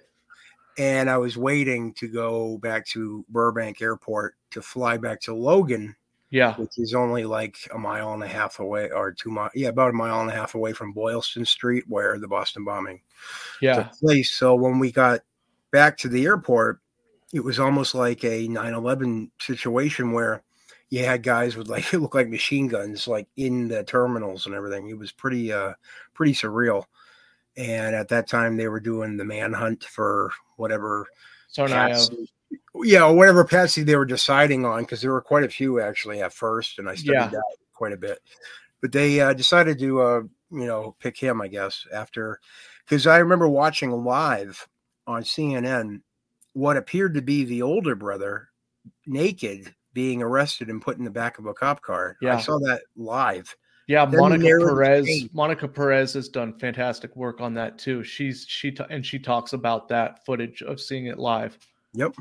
And 0.79 1.11
I 1.11 1.19
was 1.19 1.37
waiting 1.37 1.93
to 1.95 2.09
go 2.09 2.57
back 2.59 2.87
to 2.89 3.25
Burbank 3.29 3.83
Airport 3.83 4.37
to 4.53 4.63
fly 4.63 4.97
back 4.97 5.21
to 5.23 5.35
Logan, 5.35 5.95
Yeah. 6.31 6.55
which 6.55 6.79
is 6.79 6.95
only 6.95 7.25
like 7.25 7.57
a 7.75 7.79
mile 7.79 8.15
and 8.15 8.23
a 8.23 8.29
half 8.29 8.61
away, 8.61 8.91
or 8.91 9.13
two 9.13 9.31
mile, 9.31 9.51
yeah, 9.55 9.69
about 9.69 9.91
a 9.91 9.95
mile 9.95 10.21
and 10.21 10.31
a 10.31 10.35
half 10.35 10.55
away 10.55 10.73
from 10.73 10.93
Boylston 10.93 11.45
Street, 11.45 11.85
where 11.89 12.19
the 12.19 12.29
Boston 12.29 12.65
bombing 12.65 13.03
Yeah. 13.61 13.83
took 13.83 13.93
place. 13.99 14.33
So 14.33 14.55
when 14.55 14.79
we 14.79 14.93
got 14.93 15.21
back 15.73 15.99
to 15.99 16.09
the 16.09 16.25
airport, 16.25 16.81
it 17.35 17.41
was 17.45 17.59
almost 17.59 17.95
like 17.95 18.25
a 18.25 18.47
9/11 18.49 19.31
situation 19.41 20.13
where 20.13 20.43
you 20.91 21.05
had 21.05 21.23
guys 21.23 21.57
with 21.57 21.69
like 21.69 21.85
it 21.93 21.99
looked 21.99 22.15
like 22.15 22.29
machine 22.29 22.69
guns 22.69 23.07
like 23.07 23.29
in 23.37 23.69
the 23.69 23.85
terminals 23.85 24.47
and 24.47 24.55
everything. 24.55 24.89
It 24.89 24.97
was 24.99 25.13
pretty 25.13 25.53
uh 25.53 25.75
pretty 26.15 26.33
surreal. 26.33 26.85
And 27.59 27.95
at 27.95 28.09
that 28.09 28.29
time 28.29 28.57
they 28.57 28.69
were 28.69 28.81
doing 28.81 29.17
the 29.17 29.25
manhunt 29.25 29.85
for 29.85 30.31
whatever 30.57 31.07
yeah, 32.75 33.07
whatever 33.11 33.45
patsy 33.45 33.83
they 33.83 33.97
were 33.97 34.07
deciding 34.07 34.65
on 34.65 34.83
because 34.83 35.01
there 35.03 35.13
were 35.13 35.21
quite 35.21 35.45
a 35.45 35.49
few 35.49 35.81
actually 35.81 36.23
at 36.23 36.33
first 36.33 36.79
and 36.79 36.89
I 36.89 36.95
studied 36.95 37.15
Yeah. 37.19 37.29
that 37.29 37.57
quite 37.73 37.93
a 37.93 37.97
bit. 37.97 38.21
But 38.81 38.93
they 38.93 39.21
uh, 39.21 39.33
decided 39.33 39.79
to 39.81 40.01
uh 40.01 40.21
you 40.51 40.67
know 40.67 40.95
pick 41.01 41.19
him 41.19 41.43
I 41.43 41.49
guess 41.49 41.85
after 41.93 42.41
because 42.87 43.07
I 43.07 43.19
remember 43.19 43.49
watching 43.49 43.91
live 43.91 44.67
on 45.07 45.23
CNN 45.23 46.01
what 46.53 46.77
appeared 46.77 47.15
to 47.15 47.23
be 47.23 47.45
the 47.45 47.63
older 47.63 47.95
brother 47.95 48.49
naked 49.07 49.75
being 49.93 50.23
arrested 50.23 50.69
and 50.71 50.81
put 50.81 50.97
in 50.99 51.05
the 51.05 51.11
back 51.11 51.39
of 51.39 51.47
a 51.47 51.55
cop 51.55 51.83
car. 51.83 52.17
I 52.37 52.41
saw 52.41 52.59
that 52.61 52.83
live. 52.97 53.55
Yeah, 53.89 54.05
Monica 54.05 54.45
Perez. 54.45 55.29
Monica 55.33 55.67
Perez 55.67 56.13
has 56.13 56.29
done 56.29 56.59
fantastic 56.59 57.17
work 57.17 57.41
on 57.41 57.55
that 57.55 57.79
too. 57.79 58.05
She's 58.05 58.45
she 58.47 58.71
ta- 58.71 58.87
and 58.91 59.05
she 59.05 59.19
talks 59.19 59.55
about 59.55 59.89
that 59.89 60.25
footage 60.27 60.63
of 60.63 60.79
seeing 60.79 61.07
it 61.07 61.19
live. 61.19 61.57
Yep. 61.95 62.15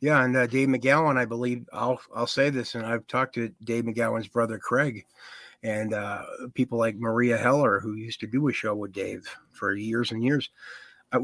Yeah, 0.00 0.24
and 0.24 0.34
uh, 0.34 0.46
Dave 0.46 0.68
McGowan, 0.68 1.18
I 1.18 1.26
believe 1.26 1.68
I'll 1.74 2.00
I'll 2.16 2.26
say 2.26 2.48
this, 2.48 2.74
and 2.74 2.86
I've 2.86 3.06
talked 3.06 3.34
to 3.34 3.50
Dave 3.64 3.84
McGowan's 3.84 4.28
brother 4.28 4.58
Craig, 4.58 5.04
and 5.62 5.92
uh, 5.92 6.22
people 6.54 6.78
like 6.78 6.96
Maria 6.96 7.36
Heller, 7.36 7.80
who 7.80 7.94
used 7.96 8.20
to 8.20 8.26
do 8.26 8.48
a 8.48 8.52
show 8.52 8.74
with 8.74 8.92
Dave 8.92 9.28
for 9.52 9.74
years 9.74 10.10
and 10.10 10.24
years. 10.24 10.48
Uh, 11.12 11.20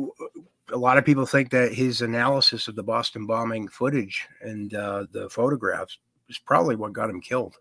a 0.72 0.76
lot 0.76 0.98
of 0.98 1.06
people 1.06 1.24
think 1.24 1.50
that 1.50 1.72
his 1.72 2.02
analysis 2.02 2.68
of 2.68 2.76
the 2.76 2.82
Boston 2.82 3.26
bombing 3.26 3.66
footage 3.68 4.28
and 4.42 4.74
uh, 4.74 5.06
the 5.10 5.28
photographs 5.30 5.98
is 6.28 6.38
probably 6.38 6.76
what 6.76 6.92
got 6.92 7.10
him 7.10 7.20
killed. 7.20 7.56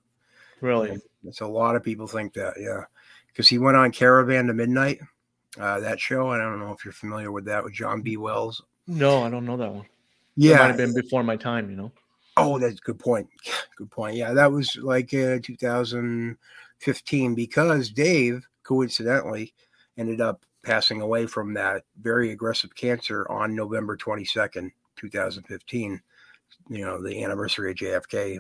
Really? 0.62 1.00
That's 1.24 1.42
a 1.42 1.48
lot 1.48 1.76
of 1.76 1.84
people 1.84 2.08
think 2.08 2.34
that, 2.34 2.56
yeah, 2.60 2.84
because 3.28 3.48
he 3.48 3.58
went 3.58 3.78
on 3.78 3.92
Caravan 3.92 4.48
to 4.48 4.54
Midnight, 4.54 5.00
uh, 5.60 5.80
that 5.80 6.00
show. 6.00 6.30
I 6.30 6.38
don't 6.38 6.60
know 6.60 6.72
if 6.72 6.86
you're 6.86 6.94
familiar 6.94 7.32
with 7.32 7.46
that 7.46 7.64
with 7.64 7.74
John 7.74 8.02
B. 8.02 8.18
Wells. 8.18 8.62
No, 8.88 9.24
I 9.24 9.30
don't 9.30 9.46
know 9.46 9.58
that 9.58 9.72
one. 9.72 9.86
Yeah, 10.36 10.56
It 10.56 10.60
might 10.60 10.68
have 10.68 10.78
been 10.78 10.94
before 10.94 11.24
my 11.24 11.36
time, 11.36 11.70
you 11.70 11.76
know. 11.76 11.92
Oh, 12.38 12.58
that's 12.58 12.80
a 12.80 12.84
good 12.84 13.00
point. 13.00 13.28
Good 13.76 13.92
point. 13.92 14.16
Yeah, 14.16 14.34
that 14.34 14.52
was 14.52 14.76
like 14.78 15.14
uh, 15.14 15.40
2015 15.42 17.36
because 17.36 17.90
Dave 17.90 18.46
coincidentally 18.64 19.54
ended 19.98 20.22
up 20.22 20.46
passing 20.64 21.02
away 21.02 21.26
from 21.26 21.54
that 21.54 21.84
very 22.02 22.32
aggressive 22.32 22.76
cancer 22.76 23.30
on 23.30 23.56
November 23.56 23.96
22nd, 23.98 24.72
2015. 24.98 26.02
You 26.70 26.86
know, 26.86 27.02
the 27.02 27.24
anniversary 27.24 27.72
of 27.72 27.78
JFK. 27.78 28.40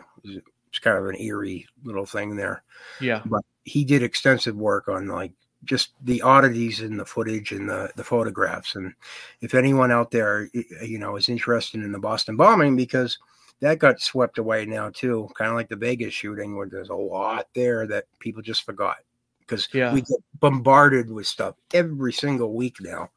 It's 0.69 0.79
kind 0.79 0.97
of 0.97 1.05
an 1.07 1.19
eerie 1.19 1.67
little 1.83 2.05
thing 2.05 2.35
there. 2.35 2.63
Yeah. 3.01 3.21
But 3.25 3.43
he 3.63 3.83
did 3.83 4.03
extensive 4.03 4.55
work 4.55 4.87
on 4.87 5.07
like 5.07 5.31
just 5.65 5.91
the 6.03 6.21
oddities 6.21 6.81
in 6.81 6.95
the 6.95 7.05
footage 7.05 7.51
and 7.51 7.69
the, 7.69 7.91
the 7.95 8.03
photographs. 8.03 8.75
And 8.75 8.93
if 9.41 9.53
anyone 9.53 9.91
out 9.91 10.11
there, 10.11 10.49
you 10.53 10.99
know, 10.99 11.15
is 11.15 11.27
interested 11.27 11.83
in 11.83 11.91
the 11.91 11.99
Boston 11.99 12.37
bombing, 12.37 12.75
because 12.75 13.17
that 13.59 13.79
got 13.79 13.99
swept 13.99 14.37
away 14.37 14.65
now 14.65 14.89
too, 14.89 15.27
kind 15.35 15.49
of 15.49 15.55
like 15.55 15.67
the 15.69 15.75
Vegas 15.75 16.13
shooting, 16.13 16.55
where 16.55 16.67
there's 16.67 16.89
a 16.89 16.95
lot 16.95 17.47
there 17.53 17.85
that 17.87 18.05
people 18.19 18.41
just 18.41 18.63
forgot 18.63 18.97
because 19.39 19.67
Yeah. 19.73 19.93
we 19.93 20.01
get 20.01 20.19
bombarded 20.39 21.11
with 21.11 21.27
stuff 21.27 21.55
every 21.73 22.13
single 22.13 22.53
week 22.53 22.77
now. 22.79 23.09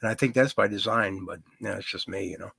And 0.00 0.10
I 0.10 0.14
think 0.14 0.34
that's 0.34 0.52
by 0.52 0.66
design, 0.66 1.24
but 1.24 1.40
yeah, 1.60 1.76
it's 1.76 1.90
just 1.90 2.08
me, 2.08 2.28
you 2.30 2.38
know. 2.38 2.50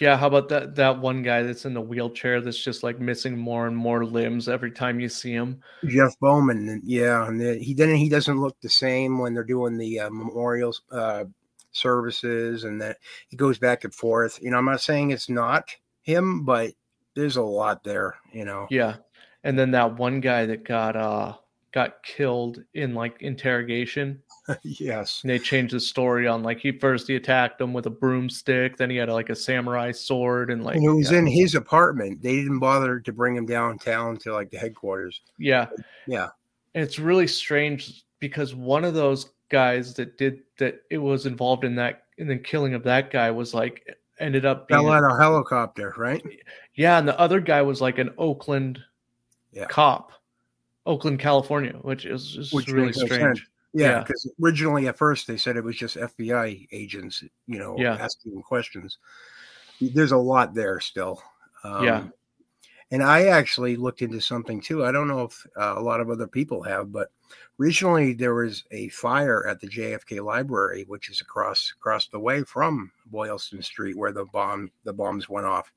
Yeah, 0.00 0.16
how 0.16 0.26
about 0.26 0.48
that 0.48 0.74
that 0.76 1.00
one 1.00 1.22
guy 1.22 1.42
that's 1.42 1.64
in 1.64 1.74
the 1.74 1.80
wheelchair 1.80 2.40
that's 2.40 2.62
just 2.62 2.82
like 2.82 3.00
missing 3.00 3.36
more 3.36 3.66
and 3.66 3.76
more 3.76 4.04
limbs 4.04 4.48
every 4.48 4.72
time 4.72 5.00
you 5.00 5.08
see 5.08 5.32
him? 5.32 5.60
Jeff 5.86 6.18
Bauman, 6.20 6.82
yeah, 6.84 7.26
and 7.26 7.40
then 7.40 7.60
he 7.60 7.74
then 7.74 7.94
he 7.94 8.08
doesn't 8.08 8.40
look 8.40 8.60
the 8.60 8.68
same 8.68 9.18
when 9.18 9.34
they're 9.34 9.44
doing 9.44 9.78
the 9.78 10.00
uh, 10.00 10.10
memorials 10.10 10.82
uh, 10.90 11.24
services, 11.70 12.64
and 12.64 12.80
that 12.80 12.98
he 13.28 13.36
goes 13.36 13.58
back 13.58 13.84
and 13.84 13.94
forth. 13.94 14.38
You 14.42 14.50
know, 14.50 14.56
I'm 14.56 14.64
not 14.64 14.80
saying 14.80 15.10
it's 15.10 15.28
not 15.28 15.70
him, 16.02 16.44
but 16.44 16.72
there's 17.14 17.36
a 17.36 17.42
lot 17.42 17.84
there. 17.84 18.16
You 18.32 18.44
know, 18.44 18.66
Yeah. 18.70 18.96
And 19.44 19.58
then 19.58 19.72
that 19.72 19.96
one 19.98 20.20
guy 20.20 20.46
that 20.46 20.64
got 20.64 20.96
uh 20.96 21.34
got 21.72 22.02
killed 22.02 22.62
in 22.72 22.94
like 22.94 23.20
interrogation. 23.20 24.22
yes, 24.62 25.20
And 25.22 25.30
they 25.30 25.38
changed 25.38 25.72
the 25.74 25.80
story 25.80 26.26
on 26.26 26.42
like 26.42 26.58
he 26.60 26.72
first 26.72 27.08
he 27.08 27.16
attacked 27.16 27.60
him 27.60 27.72
with 27.72 27.86
a 27.86 27.90
broomstick, 27.90 28.76
then 28.76 28.90
he 28.90 28.96
had 28.96 29.08
like 29.08 29.30
a 29.30 29.36
samurai 29.36 29.90
sword 29.92 30.50
and 30.50 30.62
like 30.64 30.76
and 30.76 30.84
it 30.84 30.90
was 30.92 31.10
yeah, 31.10 31.18
in 31.18 31.26
his 31.26 31.54
apartment. 31.54 32.20
They 32.22 32.36
didn't 32.36 32.58
bother 32.58 33.00
to 33.00 33.12
bring 33.12 33.36
him 33.36 33.46
downtown 33.46 34.16
to 34.18 34.32
like 34.32 34.50
the 34.50 34.58
headquarters. 34.58 35.20
yeah. 35.38 35.68
Yeah, 36.06 36.28
And 36.74 36.84
it's 36.84 36.98
really 36.98 37.26
strange 37.26 38.04
because 38.20 38.54
one 38.54 38.84
of 38.84 38.92
those 38.94 39.30
guys 39.48 39.94
that 39.94 40.18
did 40.18 40.40
that 40.58 40.82
it 40.90 40.98
was 40.98 41.26
involved 41.26 41.64
in 41.64 41.74
that 41.76 42.04
in 42.18 42.26
the 42.28 42.36
killing 42.36 42.74
of 42.74 42.82
that 42.84 43.10
guy 43.10 43.30
was 43.30 43.54
like 43.54 43.96
ended 44.20 44.44
up 44.44 44.68
being 44.68 44.80
fell 44.80 44.92
out 44.92 45.02
a 45.10 45.16
helicopter, 45.20 45.94
right? 45.96 46.22
yeah, 46.74 46.98
and 46.98 47.08
the 47.08 47.18
other 47.18 47.40
guy 47.40 47.62
was 47.62 47.80
like 47.80 47.98
an 47.98 48.10
Oakland 48.18 48.78
Yeah. 49.52 49.66
cop, 49.66 50.12
Oakland, 50.86 51.18
California, 51.18 51.72
which 51.82 52.04
is 52.04 52.32
just 52.32 52.52
Which 52.52 52.68
really 52.68 52.92
strange. 52.92 53.38
sense. 53.38 53.40
Yeah, 53.74 53.88
Yeah. 53.90 53.98
because 54.04 54.32
originally 54.42 54.86
at 54.88 54.96
first 54.96 55.26
they 55.26 55.36
said 55.36 55.56
it 55.56 55.64
was 55.64 55.76
just 55.76 55.96
FBI 55.96 56.68
agents, 56.72 57.22
you 57.46 57.58
know, 57.58 57.74
Yeah. 57.76 57.96
asking 57.96 58.40
questions. 58.42 58.98
There's 59.80 60.12
a 60.12 60.16
lot 60.16 60.54
there 60.54 60.80
still. 60.80 61.22
Um, 61.64 61.84
Yeah. 61.84 62.08
And 62.90 63.02
I 63.02 63.26
actually 63.26 63.76
looked 63.76 64.02
into 64.02 64.20
something 64.20 64.60
too. 64.60 64.84
I 64.84 64.92
don't 64.92 65.08
know 65.08 65.22
if 65.24 65.46
uh, 65.56 65.74
a 65.76 65.80
lot 65.82 66.00
of 66.00 66.10
other 66.10 66.28
people 66.28 66.62
have, 66.62 66.92
but 66.92 67.10
originally 67.58 68.12
there 68.12 68.34
was 68.34 68.62
a 68.70 68.88
fire 68.90 69.44
at 69.48 69.58
the 69.58 69.66
JFK 69.66 70.20
Library, 70.20 70.84
which 70.86 71.08
is 71.10 71.20
across 71.20 71.72
across 71.76 72.06
the 72.08 72.20
way 72.20 72.44
from 72.44 72.92
Boylston 73.06 73.62
Street, 73.62 73.96
where 73.96 74.12
the 74.12 74.26
bomb 74.26 74.70
the 74.84 74.92
bombs 74.92 75.28
went 75.28 75.46
off. 75.46 75.72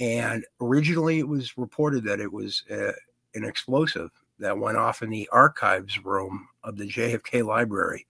And 0.00 0.44
originally 0.60 1.18
it 1.20 1.28
was 1.28 1.56
reported 1.58 2.02
that 2.04 2.20
it 2.20 2.32
was 2.32 2.64
uh, 2.70 2.92
an 3.34 3.44
explosive 3.44 4.10
that 4.40 4.58
went 4.58 4.78
off 4.78 5.02
in 5.02 5.10
the 5.10 5.28
archives 5.32 6.04
room 6.04 6.48
of 6.64 6.76
the 6.76 6.88
JFK 6.88 7.44
library. 7.44 8.06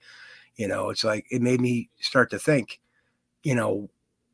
You 0.56 0.68
know, 0.68 0.90
it's 0.90 1.04
like 1.04 1.26
it 1.30 1.42
made 1.42 1.60
me 1.60 1.90
start 2.00 2.30
to 2.30 2.38
think, 2.38 2.80
you 3.42 3.54
know, 3.54 3.88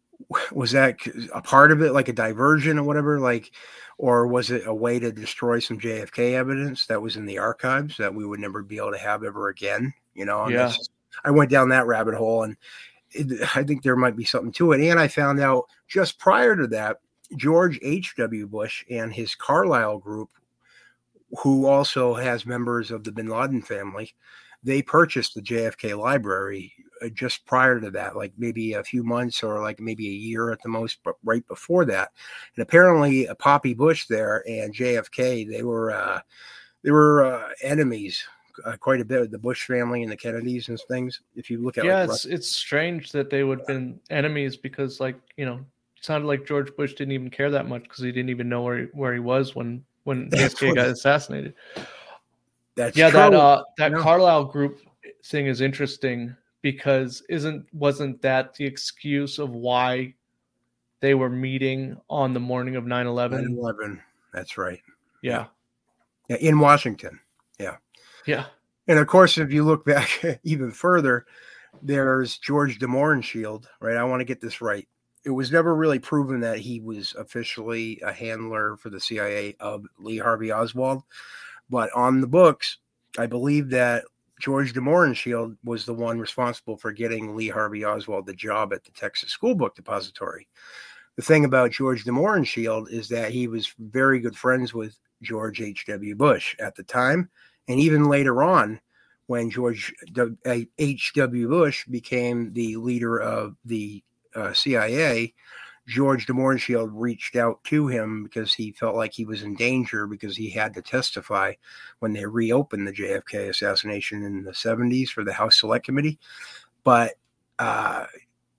was 0.53 0.73
that 0.73 0.99
a 1.35 1.43
part 1.43 1.73
of 1.73 1.83
it, 1.83 1.93
like 1.93 2.09
a 2.09 2.13
diversion 2.13 2.79
or 2.79 2.85
whatever, 2.85 3.21
like, 3.21 3.53
or 3.99 4.27
was 4.27 4.51
it 4.51 4.67
a 4.67 4.75
way 4.75 4.99
to 4.99 5.13
destroy 5.13 5.59
some 5.59 5.79
JFK 5.81 6.35
evidence 6.35 6.87
that 6.87 7.01
was 7.01 7.17
in 7.17 7.27
the 7.27 7.39
archives 7.39 7.97
that 7.97 8.15
we 8.15 8.27
would 8.27 8.41
never 8.41 8.63
be 8.63 8.77
able 8.77 8.93
to 8.93 8.99
have 8.99 9.25
ever 9.25 9.49
again? 9.49 9.93
You 10.15 10.25
know, 10.25 10.49
Yeah. 10.49 10.73
I 11.25 11.31
went 11.31 11.51
down 11.51 11.71
that 11.71 11.87
rabbit 11.87 12.15
hole 12.15 12.43
and 12.43 12.57
it, 13.13 13.57
I 13.57 13.63
think 13.63 13.83
there 13.83 13.97
might 13.97 14.17
be 14.17 14.25
something 14.25 14.53
to 14.53 14.73
it. 14.73 14.81
And 14.83 15.01
I 15.01 15.09
found 15.09 15.41
out 15.41 15.65
just 15.89 16.19
prior 16.19 16.55
to 16.57 16.67
that, 16.69 16.99
George 17.37 17.79
H.W. 17.83 18.47
Bush 18.47 18.85
and 18.91 19.13
his 19.13 19.35
Carlyle 19.35 19.99
group 19.99 20.31
who 21.43 21.67
also 21.67 22.15
has 22.15 22.47
members 22.47 22.91
of 22.91 23.05
the 23.05 23.13
bin 23.13 23.29
Laden 23.29 23.63
family, 23.63 24.15
they 24.63 24.83
purchased 24.83 25.35
the 25.35 25.43
JFK 25.43 25.99
library 25.99 26.73
uh, 27.03 27.09
just 27.09 27.45
prior 27.47 27.81
to 27.81 27.91
that, 27.91 28.17
like 28.17 28.33
maybe 28.39 28.73
a 28.73 28.83
few 28.83 29.03
months 29.03 29.43
or 29.43 29.61
like 29.61 29.81
maybe 29.81 30.09
a 30.09 30.13
year 30.13 30.51
at 30.51 30.63
the 30.63 30.69
most, 30.69 30.99
but 31.05 31.15
right 31.25 31.47
before 31.47 31.85
that. 31.85 32.11
And 32.57 32.63
apparently, 32.63 33.29
uh, 33.29 33.35
Poppy 33.35 33.75
Bush 33.75 34.07
there 34.07 34.43
and 34.49 34.75
JFK, 34.75 35.49
they 35.49 35.63
were 35.63 35.93
uh, 35.93 36.21
they 36.83 36.91
were 36.91 37.25
uh, 37.25 37.49
enemies 37.63 38.25
uh, 38.65 38.77
quite 38.77 39.01
a 39.01 39.05
bit. 39.05 39.31
The 39.31 39.39
Bush 39.39 39.67
family 39.67 40.03
and 40.03 40.11
the 40.11 40.17
Kennedys 40.17 40.69
and 40.69 40.81
things. 40.89 41.21
If 41.35 41.51
you 41.51 41.63
look 41.63 41.79
at 41.79 41.85
Yeah, 41.85 42.01
like, 42.01 42.11
it's 42.11 42.25
it's 42.25 42.51
strange 42.51 43.13
that 43.13 43.31
they 43.31 43.45
would 43.45 43.59
have 43.59 43.67
been 43.67 44.01
enemies 44.11 44.57
because 44.57 45.01
like, 45.01 45.17
you 45.37 45.45
know, 45.45 45.57
it 45.97 46.05
sounded 46.05 46.27
like 46.27 46.47
George 46.47 46.75
Bush 46.77 46.95
didn't 46.95 47.13
even 47.13 47.31
care 47.31 47.51
that 47.51 47.69
much 47.69 47.85
because 47.85 48.01
he 48.01 48.13
didn't 48.13 48.31
even 48.31 48.49
know 48.49 48.63
where 48.63 48.79
he, 48.79 48.85
where 48.93 49.13
he 49.13 49.21
was 49.21 49.55
when 49.55 49.85
when 50.07 50.31
JFK 50.31 50.75
got 50.75 50.87
assassinated. 50.87 51.55
that's 52.77 52.97
yeah, 52.97 53.11
that 53.11 53.35
uh 53.35 53.65
that 53.77 53.91
Yeah. 53.91 53.99
Carlyle 53.99 54.45
group 54.45 54.81
thing 55.25 55.47
is 55.47 55.61
interesting 55.61 56.35
because 56.63 57.23
isn't 57.29 57.67
wasn't 57.75 58.23
that 58.23 58.55
the 58.55 58.65
excuse 58.65 59.39
of 59.39 59.51
why 59.51 60.15
they 61.01 61.15
were 61.15 61.29
meeting 61.29 61.97
on 62.09 62.33
the 62.33 62.41
morning 62.41 62.77
of 62.77 62.85
9-11? 62.85 63.49
9/11. 63.49 64.01
That's 64.33 64.57
right. 64.57 64.81
Yeah. 65.23 65.47
Yeah, 66.29 66.37
in 66.37 66.59
Washington. 66.61 67.21
Yeah. 67.59 67.77
Yeah. 68.27 68.47
And 68.89 68.99
of 68.99 69.07
course, 69.09 69.39
if 69.39 69.53
you 69.53 69.65
look 69.65 69.85
back 69.85 70.41
even 70.45 70.71
further, 70.71 71.27
there's 71.83 72.39
George 72.39 72.79
de 72.79 72.87
Mohrenschildt, 72.87 73.67
right? 73.81 73.97
I 73.97 74.05
want 74.05 74.21
to 74.21 74.25
get 74.25 74.41
this 74.41 74.61
right. 74.61 74.89
It 75.27 75.31
was 75.31 75.51
never 75.51 75.75
really 75.75 75.99
proven 75.99 76.39
that 76.41 76.61
he 76.61 76.79
was 76.79 77.13
officially 77.19 78.01
a 78.05 78.13
handler 78.13 78.77
for 78.77 78.91
the 78.91 79.01
CIA 79.01 79.57
of 79.59 79.85
Lee 79.99 80.19
Harvey 80.19 80.53
Oswald, 80.53 81.03
but 81.69 81.93
on 81.95 82.21
the 82.21 82.29
books, 82.29 82.79
I 83.19 83.27
believe 83.27 83.69
that 83.71 84.05
George 84.41 84.73
de 84.73 84.81
Mohrenschildt 84.81 85.57
was 85.65 85.85
the 85.85 85.93
one 85.93 86.21
responsible 86.21 86.77
for 86.77 86.93
getting 86.93 87.35
Lee 87.35 87.49
Harvey 87.49 87.85
Oswald 87.85 88.27
the 88.27 88.35
job 88.35 88.73
at 88.73 88.85
the 88.85 88.93
Texas 88.93 89.33
School 89.33 89.57
Book 89.57 89.75
Depository. 89.75 90.47
The 91.17 91.23
thing 91.23 91.45
about 91.45 91.73
George 91.73 92.05
de 92.05 92.13
Mohrenschildt 92.13 92.89
is 92.93 93.09
that 93.09 93.33
he 93.33 93.49
was 93.49 93.75
very 93.81 94.21
good 94.21 94.37
friends 94.37 94.75
with 94.75 94.97
George 95.23 95.61
H.W. 95.61 96.15
Bush 96.15 96.55
at 96.61 96.77
the 96.77 96.85
time, 96.85 97.29
and 97.67 97.81
even 97.81 98.09
later 98.09 98.45
on, 98.45 98.81
when 99.27 99.51
George 99.51 99.93
H.W. 100.79 101.49
Bush 101.49 101.85
became 101.87 102.53
the 102.53 102.77
leader 102.77 103.19
of 103.19 103.57
the 103.65 104.05
uh, 104.37 104.53
CIA, 104.53 105.35
George 105.87 106.27
de 106.27 106.35
reached 106.35 107.37
out 107.37 107.63
to 107.65 107.87
him 107.87 108.25
because 108.25 108.53
he 108.53 108.73
felt 108.73 108.97
like 108.97 109.13
he 109.13 109.25
was 109.25 109.43
in 109.43 109.55
danger 109.55 110.07
because 110.07 110.37
he 110.37 110.51
had 110.51 110.75
to 110.75 110.83
testify 110.83 111.53
when 112.01 112.13
they 112.13 112.27
reopened 112.27 112.87
the 112.87 112.93
JFK 112.93 113.49
assassination 113.49 114.25
in 114.25 114.43
the 114.43 114.51
70s 114.51 115.09
for 115.09 115.23
the 115.23 115.33
House 115.33 115.61
Select 115.61 115.85
Committee. 115.85 116.19
But 116.83 117.15
uh, 117.61 118.07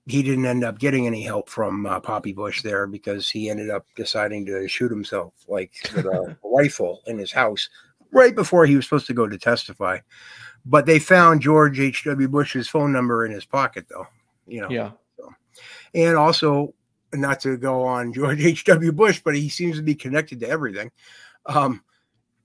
he 0.06 0.22
didn't 0.22 0.46
end 0.46 0.64
up 0.64 0.78
getting 0.78 1.06
any 1.06 1.22
help 1.22 1.50
from 1.50 1.84
uh, 1.84 2.00
Poppy 2.00 2.32
Bush 2.32 2.62
there 2.62 2.86
because 2.86 3.28
he 3.28 3.50
ended 3.50 3.68
up 3.68 3.86
deciding 3.94 4.46
to 4.46 4.66
shoot 4.66 4.90
himself 4.90 5.34
like 5.46 5.72
with 5.94 6.06
a 6.06 6.36
rifle 6.44 7.02
in 7.06 7.18
his 7.18 7.32
house 7.32 7.68
right 8.10 8.34
before 8.34 8.64
he 8.64 8.74
was 8.74 8.86
supposed 8.86 9.06
to 9.06 9.14
go 9.14 9.26
to 9.26 9.36
testify. 9.36 9.98
But 10.64 10.86
they 10.86 10.98
found 10.98 11.42
George 11.42 11.78
H.W. 11.78 12.28
Bush's 12.28 12.68
phone 12.68 12.90
number 12.90 13.24
in 13.24 13.32
his 13.32 13.44
pocket, 13.44 13.86
though. 13.90 14.06
You 14.46 14.62
know, 14.62 14.70
Yeah. 14.70 14.90
And 15.94 16.16
also 16.16 16.74
not 17.12 17.40
to 17.40 17.56
go 17.56 17.82
on 17.82 18.12
George 18.14 18.44
H.W. 18.44 18.92
Bush, 18.92 19.20
but 19.24 19.34
he 19.34 19.48
seems 19.48 19.76
to 19.76 19.82
be 19.82 19.94
connected 19.94 20.40
to 20.40 20.48
everything. 20.48 20.90
Um, 21.46 21.82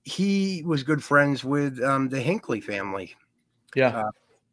he 0.04 0.62
was 0.66 0.82
good 0.82 1.02
friends 1.02 1.44
with 1.44 1.82
um, 1.82 2.08
the 2.08 2.20
Hinckley 2.20 2.60
family. 2.60 3.14
Yeah. 3.74 3.98
Uh, 3.98 4.10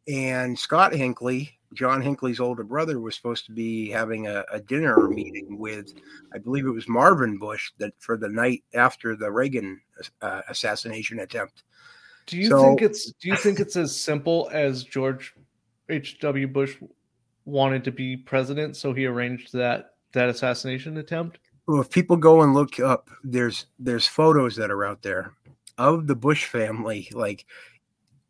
and 0.08 0.58
Scott 0.58 0.94
Hinckley, 0.94 1.58
John 1.74 2.02
Hinckley's 2.02 2.40
older 2.40 2.64
brother, 2.64 3.00
was 3.00 3.14
supposed 3.14 3.46
to 3.46 3.52
be 3.52 3.88
having 3.90 4.26
a, 4.26 4.44
a, 4.50 4.60
dinner 4.60 5.08
meeting 5.08 5.58
with, 5.58 5.92
I 6.34 6.38
believe 6.38 6.66
it 6.66 6.70
was 6.70 6.88
Marvin 6.88 7.38
Bush, 7.38 7.70
that 7.78 7.92
for 7.98 8.16
the 8.16 8.28
night 8.28 8.64
after 8.74 9.14
the 9.14 9.30
Reagan 9.30 9.80
uh, 10.20 10.42
assassination 10.48 11.20
attempt. 11.20 11.62
Do 12.26 12.36
you 12.36 12.48
so, 12.48 12.62
think 12.62 12.82
it's 12.82 13.12
Do 13.12 13.28
you 13.28 13.36
think 13.36 13.60
it's 13.60 13.76
as 13.76 13.98
simple 13.98 14.48
as 14.52 14.84
George 14.84 15.34
H. 15.88 16.18
W. 16.20 16.46
Bush 16.46 16.76
wanted 17.44 17.84
to 17.84 17.92
be 17.92 18.16
president, 18.16 18.76
so 18.76 18.92
he 18.92 19.06
arranged 19.06 19.52
that 19.52 19.94
that 20.12 20.28
assassination 20.28 20.98
attempt? 20.98 21.38
Well, 21.66 21.80
if 21.80 21.90
people 21.90 22.16
go 22.16 22.42
and 22.42 22.54
look 22.54 22.80
up, 22.80 23.08
there's 23.24 23.66
there's 23.78 24.06
photos 24.06 24.56
that 24.56 24.70
are 24.70 24.84
out 24.84 25.02
there 25.02 25.32
of 25.78 26.06
the 26.06 26.16
Bush 26.16 26.44
family, 26.46 27.08
like 27.12 27.46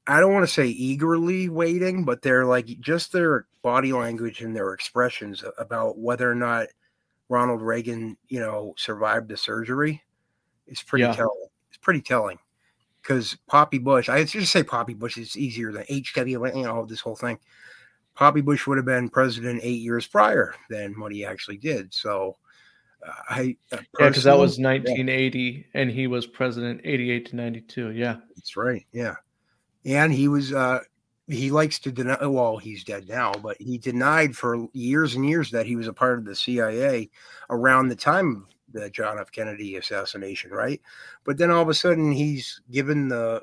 I 0.07 0.21
don't 0.21 0.33
want 0.33 0.47
to 0.47 0.53
say 0.53 0.67
eagerly 0.67 1.49
waiting, 1.49 2.05
but 2.05 2.23
they're 2.23 2.45
like 2.45 2.67
just 2.81 3.13
their 3.13 3.47
body 3.63 3.93
language 3.93 4.41
and 4.41 4.55
their 4.55 4.73
expressions 4.73 5.45
about 5.59 5.99
whether 5.99 6.31
or 6.31 6.35
not 6.35 6.69
Ronald 7.29 7.63
Reagan, 7.63 8.17
you 8.29 8.41
know, 8.41 8.75
survived 8.77 9.29
the 9.29 9.37
surgery 9.37 10.03
is 10.67 10.83
pretty 10.83 11.05
yeah. 11.05 11.15
telling. 11.15 11.47
It's 11.69 11.79
pretty 11.79 12.01
telling 12.01 12.39
because 13.01 13.37
Poppy 13.47 13.79
Bush, 13.79 14.09
I 14.09 14.25
just 14.25 14.53
say 14.53 14.63
Poppy 14.63 14.95
Bush, 14.95 15.17
it's 15.19 15.37
easier 15.37 15.73
than 15.73 15.85
HW, 15.85 16.19
you 16.27 16.63
know, 16.63 16.85
this 16.85 17.01
whole 17.01 17.17
thing. 17.17 17.39
Poppy 18.15 18.41
Bush 18.41 18.67
would 18.67 18.79
have 18.79 18.85
been 18.85 19.09
president 19.09 19.61
eight 19.63 19.81
years 19.81 20.07
prior 20.07 20.55
than 20.69 20.99
what 21.01 21.13
he 21.13 21.25
actually 21.25 21.57
did. 21.57 21.93
So, 21.95 22.37
uh, 23.07 23.13
I 23.31 23.57
uh, 23.73 23.79
yeah, 23.99 24.09
because 24.09 24.25
that 24.25 24.39
was 24.39 24.59
1980, 24.59 25.39
yeah. 25.41 25.81
and 25.81 25.91
he 25.91 26.07
was 26.07 26.27
president 26.27 26.83
88 26.85 27.27
to 27.31 27.37
92. 27.37 27.91
Yeah, 27.93 28.17
that's 28.37 28.57
right. 28.57 28.87
Yeah, 28.93 29.15
and 29.85 30.13
he 30.13 30.29
was 30.29 30.53
uh 30.53 30.81
he 31.29 31.51
likes 31.51 31.79
to 31.79 31.93
deny 31.93 32.25
well 32.27 32.59
he's 32.59 32.85
dead 32.85 33.09
now 33.09 33.33
but 33.33 33.57
he 33.61 33.79
denied 33.79 34.37
for 34.37 34.67
years 34.73 35.15
and 35.15 35.29
years 35.29 35.51
that 35.51 35.67
he 35.67 35.77
was 35.77 35.87
a 35.87 35.93
part 35.93 36.19
of 36.19 36.25
the 36.25 36.35
cia 36.35 37.09
around 37.51 37.89
the 37.89 37.97
time 37.97 38.37
of 38.37 38.55
the 38.73 38.91
john 38.91 39.19
f 39.19 39.31
kennedy 39.31 39.77
assassination 39.77 40.51
right 40.51 40.81
but 41.25 41.39
then 41.39 41.51
all 41.51 41.63
of 41.63 41.69
a 41.69 41.75
sudden 41.75 42.11
he's 42.11 42.61
given 42.71 43.09
the 43.09 43.43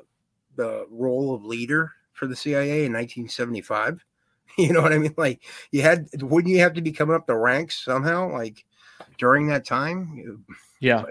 the 0.56 0.86
role 0.90 1.34
of 1.34 1.44
leader 1.44 1.92
for 2.12 2.26
the 2.26 2.36
cia 2.36 2.84
in 2.84 2.92
1975 2.92 4.04
you 4.58 4.72
know 4.72 4.82
what 4.82 4.92
i 4.92 4.98
mean 4.98 5.14
like 5.16 5.42
you 5.70 5.82
had 5.82 6.08
wouldn't 6.22 6.52
you 6.52 6.60
have 6.60 6.74
to 6.74 6.82
be 6.82 6.92
coming 6.92 7.14
up 7.14 7.26
the 7.26 7.36
ranks 7.36 7.84
somehow 7.84 8.30
like 8.30 8.64
during 9.18 9.46
that 9.46 9.64
time 9.64 10.44
yeah 10.80 11.02
but, 11.02 11.10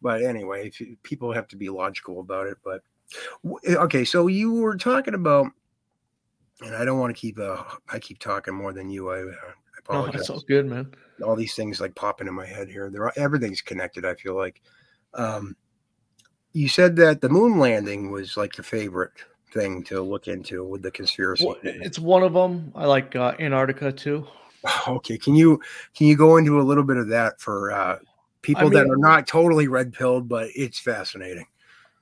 but 0.00 0.22
anyway 0.22 0.70
people 1.02 1.32
have 1.32 1.48
to 1.48 1.56
be 1.56 1.68
logical 1.68 2.20
about 2.20 2.46
it 2.46 2.56
but 2.64 2.82
Eh, 3.64 3.74
okay, 3.74 4.04
so 4.04 4.26
you 4.26 4.52
were 4.54 4.76
talking 4.76 5.14
about, 5.14 5.46
and 6.60 6.74
I 6.74 6.84
don't 6.84 6.98
want 6.98 7.14
to 7.14 7.20
keep 7.20 7.38
uh, 7.38 7.62
I 7.90 7.98
keep 7.98 8.18
talking 8.18 8.54
more 8.54 8.72
than 8.72 8.90
you. 8.90 9.10
I, 9.10 9.22
uh, 9.22 9.26
I 9.26 9.78
apologize. 9.78 10.14
Oh, 10.14 10.16
that's 10.16 10.30
all 10.30 10.40
good, 10.40 10.66
man. 10.66 10.92
All 11.24 11.36
these 11.36 11.54
things 11.54 11.80
like 11.80 11.94
popping 11.94 12.28
in 12.28 12.34
my 12.34 12.46
head 12.46 12.68
here. 12.68 12.90
They're 12.90 13.16
everything's 13.18 13.62
connected. 13.62 14.04
I 14.04 14.14
feel 14.14 14.36
like. 14.36 14.60
Um, 15.14 15.56
you 16.54 16.68
said 16.68 16.96
that 16.96 17.20
the 17.20 17.30
moon 17.30 17.58
landing 17.58 18.10
was 18.10 18.36
like 18.36 18.56
your 18.56 18.64
favorite 18.64 19.12
thing 19.52 19.82
to 19.84 20.02
look 20.02 20.28
into 20.28 20.64
with 20.64 20.82
the 20.82 20.90
conspiracy. 20.90 21.46
Well, 21.46 21.56
it's 21.62 21.98
one 21.98 22.22
of 22.22 22.32
them. 22.32 22.72
I 22.74 22.86
like 22.86 23.14
uh, 23.16 23.34
Antarctica 23.38 23.92
too. 23.92 24.26
Okay, 24.86 25.18
can 25.18 25.34
you 25.34 25.60
can 25.96 26.06
you 26.06 26.16
go 26.16 26.36
into 26.36 26.60
a 26.60 26.62
little 26.62 26.84
bit 26.84 26.96
of 26.96 27.08
that 27.08 27.40
for 27.40 27.72
uh, 27.72 27.98
people 28.42 28.60
I 28.60 28.64
mean, 28.64 28.72
that 28.74 28.86
are 28.86 28.96
not 28.96 29.26
totally 29.26 29.66
red 29.66 29.92
pilled, 29.92 30.28
but 30.28 30.50
it's 30.54 30.78
fascinating. 30.78 31.46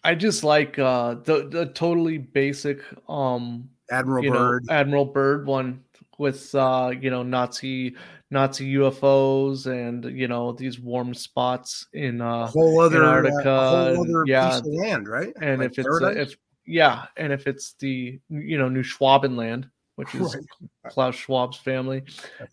I 0.02 0.14
just 0.14 0.44
like 0.44 0.78
uh 0.78 1.14
the 1.24 1.48
the 1.48 1.66
totally 1.66 2.18
basic 2.18 2.82
um 3.08 3.68
Admiral 3.90 4.24
Byrd, 4.24 4.64
know, 4.66 4.74
Admiral 4.74 5.04
Byrd 5.04 5.46
one 5.46 5.84
with 6.18 6.54
uh 6.54 6.92
you 6.98 7.10
know 7.10 7.22
Nazi 7.22 7.96
Nazi 8.30 8.74
UFOs 8.74 9.66
and 9.66 10.04
you 10.04 10.28
know 10.28 10.52
these 10.52 10.78
warm 10.78 11.12
spots 11.12 11.86
in 11.92 12.20
uh 12.20 12.44
a 12.44 12.46
whole 12.46 12.80
other 12.80 13.04
Antarctica 13.04 13.50
uh, 13.50 13.94
whole 13.94 14.04
other 14.04 14.24
yeah 14.26 14.50
piece 14.50 14.60
of 14.60 14.66
land 14.66 15.08
right 15.08 15.32
and 15.40 15.60
like 15.60 15.72
if 15.72 15.78
it's 15.78 16.02
uh, 16.02 16.08
if 16.10 16.36
yeah 16.70 17.06
and 17.16 17.32
if 17.32 17.46
it's 17.46 17.74
the 17.74 18.20
you 18.28 18.58
know 18.58 18.68
New 18.68 18.82
Schwabenland 18.82 19.70
which 19.96 20.14
is 20.14 20.34
right. 20.34 20.92
Klaus 20.92 21.16
Schwab's 21.16 21.58
family 21.58 22.02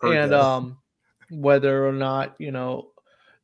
and 0.01 0.31
that. 0.31 0.39
um 0.39 0.77
whether 1.29 1.87
or 1.87 1.93
not 1.93 2.35
you 2.39 2.51
know 2.51 2.89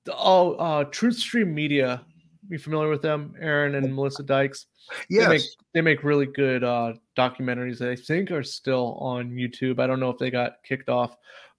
the, 0.06 0.14
oh 0.18 0.54
uh 0.56 0.84
Truth 0.86 1.18
Stream 1.18 1.54
Media 1.54 2.04
you 2.50 2.60
familiar 2.60 2.90
with 2.90 3.02
them, 3.02 3.36
Aaron 3.40 3.76
and 3.76 3.94
Melissa 3.94 4.24
Dykes? 4.24 4.68
Yes. 5.10 5.24
They 5.24 5.30
make, 5.30 5.42
they 5.74 5.82
make 5.82 6.04
really 6.04 6.26
good 6.26 6.64
uh, 6.64 6.94
documentaries 7.18 7.80
that 7.80 7.90
I 7.90 7.96
think 7.96 8.32
are 8.32 8.44
still 8.44 8.98
on 9.00 9.32
YouTube. 9.32 9.80
I 9.80 9.88
don't 9.88 10.00
know 10.00 10.10
if 10.10 10.18
they 10.18 10.30
got 10.30 10.58
kicked 10.64 10.90
off, 10.90 11.16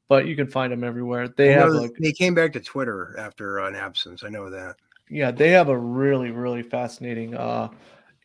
but 0.09 0.27
you 0.27 0.37
can 0.37 0.46
find 0.46 0.72
them 0.72 0.85
everywhere. 0.85 1.29
They 1.29 1.53
have 1.53 1.70
like, 1.70 1.92
they 1.98 2.12
came 2.12 2.35
back 2.35 2.53
to 2.55 2.61
Twitter 2.61 3.16
after 3.18 3.59
an 3.61 3.74
absence. 3.74 4.24
I 4.24 4.29
know 4.29 4.50
that. 4.50 4.77
Yeah, 5.11 5.31
they 5.31 5.50
have 5.50 5.68
a 5.68 5.77
really 5.77 6.31
really 6.31 6.62
fascinating 6.62 7.35
uh, 7.35 7.68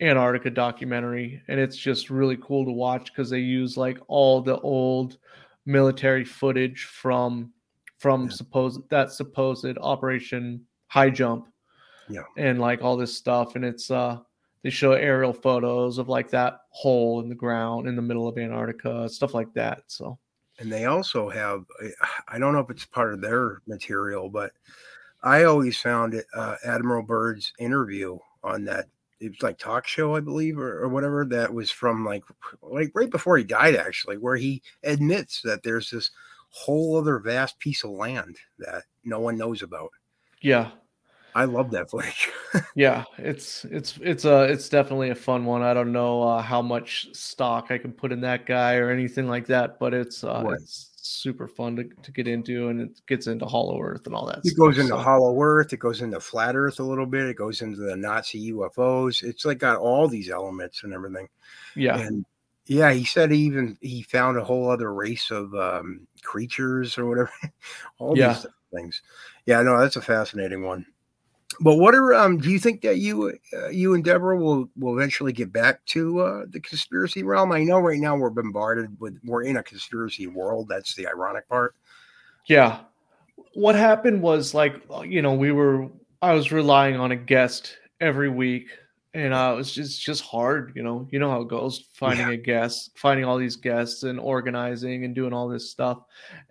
Antarctica 0.02 0.50
documentary, 0.50 1.42
and 1.48 1.60
it's 1.60 1.78
just 1.78 2.10
really 2.10 2.38
cool 2.38 2.66
to 2.66 2.72
watch 2.72 3.12
because 3.12 3.30
they 3.30 3.40
use 3.40 3.78
like 3.78 4.00
all 4.08 4.42
the 4.42 4.60
old 4.60 5.18
military 5.66 6.26
footage 6.26 6.86
from 6.86 7.52
from 7.98 8.24
yeah. 8.24 8.30
supposed 8.30 8.82
that 8.90 9.12
supposed 9.12 9.78
Operation 9.78 10.66
High 10.88 11.10
Jump 11.10 11.50
yeah 12.10 12.24
and 12.38 12.60
like 12.60 12.82
all 12.82 12.98
this 12.98 13.16
stuff 13.16 13.56
and 13.56 13.64
it's 13.64 13.90
uh 13.92 14.18
they 14.64 14.70
show 14.70 14.92
aerial 14.92 15.32
photos 15.32 15.98
of 15.98 16.10
like 16.10 16.30
that 16.30 16.62
hole 16.72 17.22
in 17.22 17.30
the 17.30 17.36
ground 17.36 17.88
in 17.88 17.96
the 17.96 18.02
middle 18.02 18.28
of 18.28 18.38
antarctica 18.38 19.08
stuff 19.08 19.34
like 19.34 19.54
that 19.54 19.84
so 19.88 20.18
and 20.60 20.72
they 20.72 20.86
also 20.86 21.30
have 21.30 21.64
i 22.28 22.38
don't 22.38 22.54
know 22.54 22.60
if 22.60 22.70
it's 22.70 22.86
part 22.86 23.14
of 23.14 23.22
their 23.22 23.62
material 23.68 24.30
but 24.30 24.52
i 25.24 25.44
always 25.44 25.78
found 25.78 26.14
it 26.14 26.26
uh, 26.36 26.56
admiral 26.66 27.04
byrd's 27.04 27.54
interview 27.60 28.18
on 28.44 28.66
that 28.66 28.88
it 29.20 29.30
was 29.30 29.42
like 29.42 29.58
talk 29.58 29.88
show 29.88 30.16
i 30.16 30.20
believe 30.20 30.58
or, 30.58 30.80
or 30.80 30.90
whatever 30.90 31.26
that 31.26 31.54
was 31.54 31.72
from 31.72 32.06
like 32.06 32.24
like 32.62 32.92
right 32.94 33.10
before 33.10 33.38
he 33.38 33.44
died 33.44 33.76
actually 33.76 34.18
where 34.18 34.36
he 34.36 34.62
admits 34.84 35.42
that 35.42 35.64
there's 35.64 35.90
this 35.90 36.12
whole 36.50 36.98
other 36.98 37.20
vast 37.20 37.60
piece 37.60 37.84
of 37.84 37.92
land 37.92 38.38
that 38.58 38.84
no 39.04 39.20
one 39.20 39.38
knows 39.38 39.62
about 39.62 39.92
yeah 40.42 40.72
I 41.36 41.46
love 41.46 41.72
that 41.72 41.90
footage. 41.90 42.30
yeah, 42.76 43.04
it's 43.18 43.64
it's 43.66 43.98
it's 44.02 44.26
a 44.26 44.44
it's 44.44 44.68
definitely 44.68 45.12
a 45.12 45.16
fun 45.16 45.46
one. 45.46 45.62
I 45.62 45.74
don't 45.74 45.92
know 45.92 46.24
uh, 46.24 46.42
how 46.42 46.62
much 46.62 47.08
stock 47.14 47.68
I 47.70 47.78
can 47.78 47.92
put 47.92 48.12
in 48.12 48.22
that 48.22 48.46
guy 48.46 48.76
or 48.76 48.90
anything 48.90 49.28
like 49.28 49.46
that, 49.48 49.80
but 49.80 49.94
it's 49.94 50.24
uh, 50.24 50.44
it's 50.50 50.90
super 51.12 51.48
fun 51.48 51.76
to, 51.76 51.84
to 51.84 52.12
get 52.12 52.28
into, 52.28 52.70
and 52.70 52.82
it 52.82 53.02
gets 53.08 53.28
into 53.28 53.46
Hollow 53.46 53.82
Earth 53.82 54.06
and 54.06 54.16
all 54.16 54.26
that. 54.28 54.40
It 54.40 54.50
stuff, 54.50 54.58
goes 54.58 54.78
into 54.78 54.90
so. 54.90 54.98
Hollow 54.98 55.40
Earth. 55.42 55.74
It 55.74 55.78
goes 55.80 56.02
into 56.02 56.20
Flat 56.20 56.56
Earth 56.56 56.80
a 56.80 56.84
little 56.84 57.06
bit. 57.06 57.28
It 57.28 57.38
goes 57.38 57.62
into 57.62 57.78
the 57.78 57.96
Nazi 57.96 58.52
UFOs. 58.52 59.24
It's 59.24 59.46
like 59.46 59.60
got 59.60 59.78
all 59.78 60.08
these 60.08 60.30
elements 60.30 60.84
and 60.84 60.94
everything. 60.94 61.28
Yeah, 61.76 61.98
and 61.98 62.26
yeah, 62.66 62.92
he 62.92 63.04
said 63.04 63.32
he 63.32 63.40
even 63.40 63.78
he 63.82 64.04
found 64.04 64.38
a 64.38 64.44
whole 64.44 64.70
other 64.70 64.94
race 64.94 65.32
of 65.32 65.54
um, 65.56 66.08
creatures 66.22 66.98
or 66.98 67.08
whatever. 67.08 67.32
all 67.98 68.18
yeah. 68.18 68.34
these 68.34 68.46
things. 68.74 69.02
Yeah, 69.46 69.62
no, 69.64 69.80
that's 69.80 69.96
a 69.96 70.02
fascinating 70.02 70.64
one. 70.64 70.86
But 71.62 71.76
what 71.76 71.94
are 71.94 72.14
um? 72.14 72.38
Do 72.38 72.50
you 72.50 72.60
think 72.60 72.82
that 72.82 73.00
you 73.00 73.38
uh, 73.54 73.68
you 73.68 73.94
and 73.94 74.04
Deborah 74.04 74.38
will 74.38 74.70
will 74.78 74.98
eventually 74.98 75.34
get 75.34 75.52
back 75.52 75.84
to 75.88 76.20
uh, 76.22 76.46
the 76.50 76.60
conspiracy 76.62 77.24
realm? 77.24 77.52
I 77.52 77.64
know 77.64 77.80
right 77.80 78.00
now 78.00 78.16
we're 78.16 78.30
bombarded 78.30 78.98
with 79.00 79.20
we're 79.26 79.44
in 79.44 79.58
a 79.58 79.64
conspiracy 79.64 80.28
world. 80.28 80.70
That's 80.70 80.96
the 80.96 81.08
ironic 81.08 81.50
part. 81.50 81.76
Yeah, 82.46 82.80
what 83.54 83.76
happened 83.76 84.22
was 84.22 84.54
like 84.54 84.76
uh, 84.90 85.02
you 85.02 85.22
know 85.22 85.34
we 85.34 85.52
were 85.52 85.90
I 86.22 86.34
was 86.34 86.52
relying 86.52 86.96
on 86.96 87.12
a 87.12 87.18
guest 87.18 87.78
every 88.00 88.30
week, 88.30 88.70
and 89.14 89.34
uh, 89.34 89.52
it 89.54 89.58
was 89.58 89.74
just 89.74 90.02
just 90.02 90.24
hard. 90.24 90.72
You 90.76 90.84
know, 90.84 91.10
you 91.12 91.20
know 91.20 91.30
how 91.30 91.42
it 91.42 91.50
goes 91.50 91.90
finding 91.92 92.28
yeah. 92.28 92.36
a 92.36 92.38
guest, 92.38 92.92
finding 92.96 93.26
all 93.26 93.38
these 93.38 93.58
guests, 93.58 94.04
and 94.04 94.18
organizing 94.18 95.04
and 95.04 95.14
doing 95.14 95.34
all 95.34 95.50
this 95.50 95.70
stuff. 95.70 96.00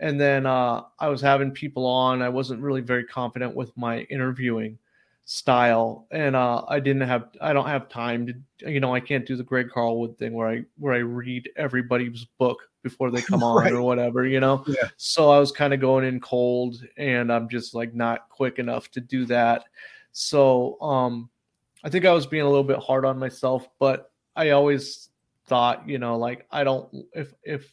And 0.00 0.20
then 0.20 0.44
uh, 0.44 0.82
I 0.98 1.08
was 1.08 1.22
having 1.22 1.50
people 1.50 1.86
on. 1.86 2.20
I 2.20 2.28
wasn't 2.28 2.60
really 2.60 2.82
very 2.82 3.04
confident 3.04 3.56
with 3.56 3.74
my 3.74 4.00
interviewing 4.10 4.78
style 5.30 6.06
and 6.10 6.34
uh 6.34 6.64
i 6.68 6.80
didn't 6.80 7.06
have 7.06 7.28
i 7.42 7.52
don't 7.52 7.66
have 7.66 7.86
time 7.90 8.26
to 8.26 8.72
you 8.72 8.80
know 8.80 8.94
i 8.94 8.98
can't 8.98 9.26
do 9.26 9.36
the 9.36 9.42
greg 9.42 9.68
carlwood 9.68 10.16
thing 10.16 10.32
where 10.32 10.48
i 10.48 10.64
where 10.78 10.94
i 10.94 10.98
read 11.00 11.50
everybody's 11.56 12.24
book 12.38 12.60
before 12.82 13.10
they 13.10 13.20
come 13.30 13.42
on 13.42 13.62
right. 13.62 13.74
or 13.74 13.82
whatever 13.82 14.26
you 14.26 14.40
know 14.40 14.64
yeah. 14.66 14.88
so 14.96 15.28
i 15.28 15.38
was 15.38 15.52
kind 15.52 15.74
of 15.74 15.80
going 15.80 16.02
in 16.02 16.18
cold 16.18 16.82
and 16.96 17.30
i'm 17.30 17.46
just 17.46 17.74
like 17.74 17.94
not 17.94 18.30
quick 18.30 18.58
enough 18.58 18.90
to 18.90 19.02
do 19.02 19.26
that 19.26 19.64
so 20.12 20.80
um 20.80 21.28
i 21.84 21.90
think 21.90 22.06
i 22.06 22.12
was 22.12 22.26
being 22.26 22.44
a 22.44 22.48
little 22.48 22.64
bit 22.64 22.78
hard 22.78 23.04
on 23.04 23.18
myself 23.18 23.68
but 23.78 24.10
i 24.34 24.48
always 24.48 25.10
thought 25.44 25.86
you 25.86 25.98
know 25.98 26.16
like 26.16 26.46
i 26.50 26.64
don't 26.64 26.88
if 27.12 27.34
if 27.42 27.70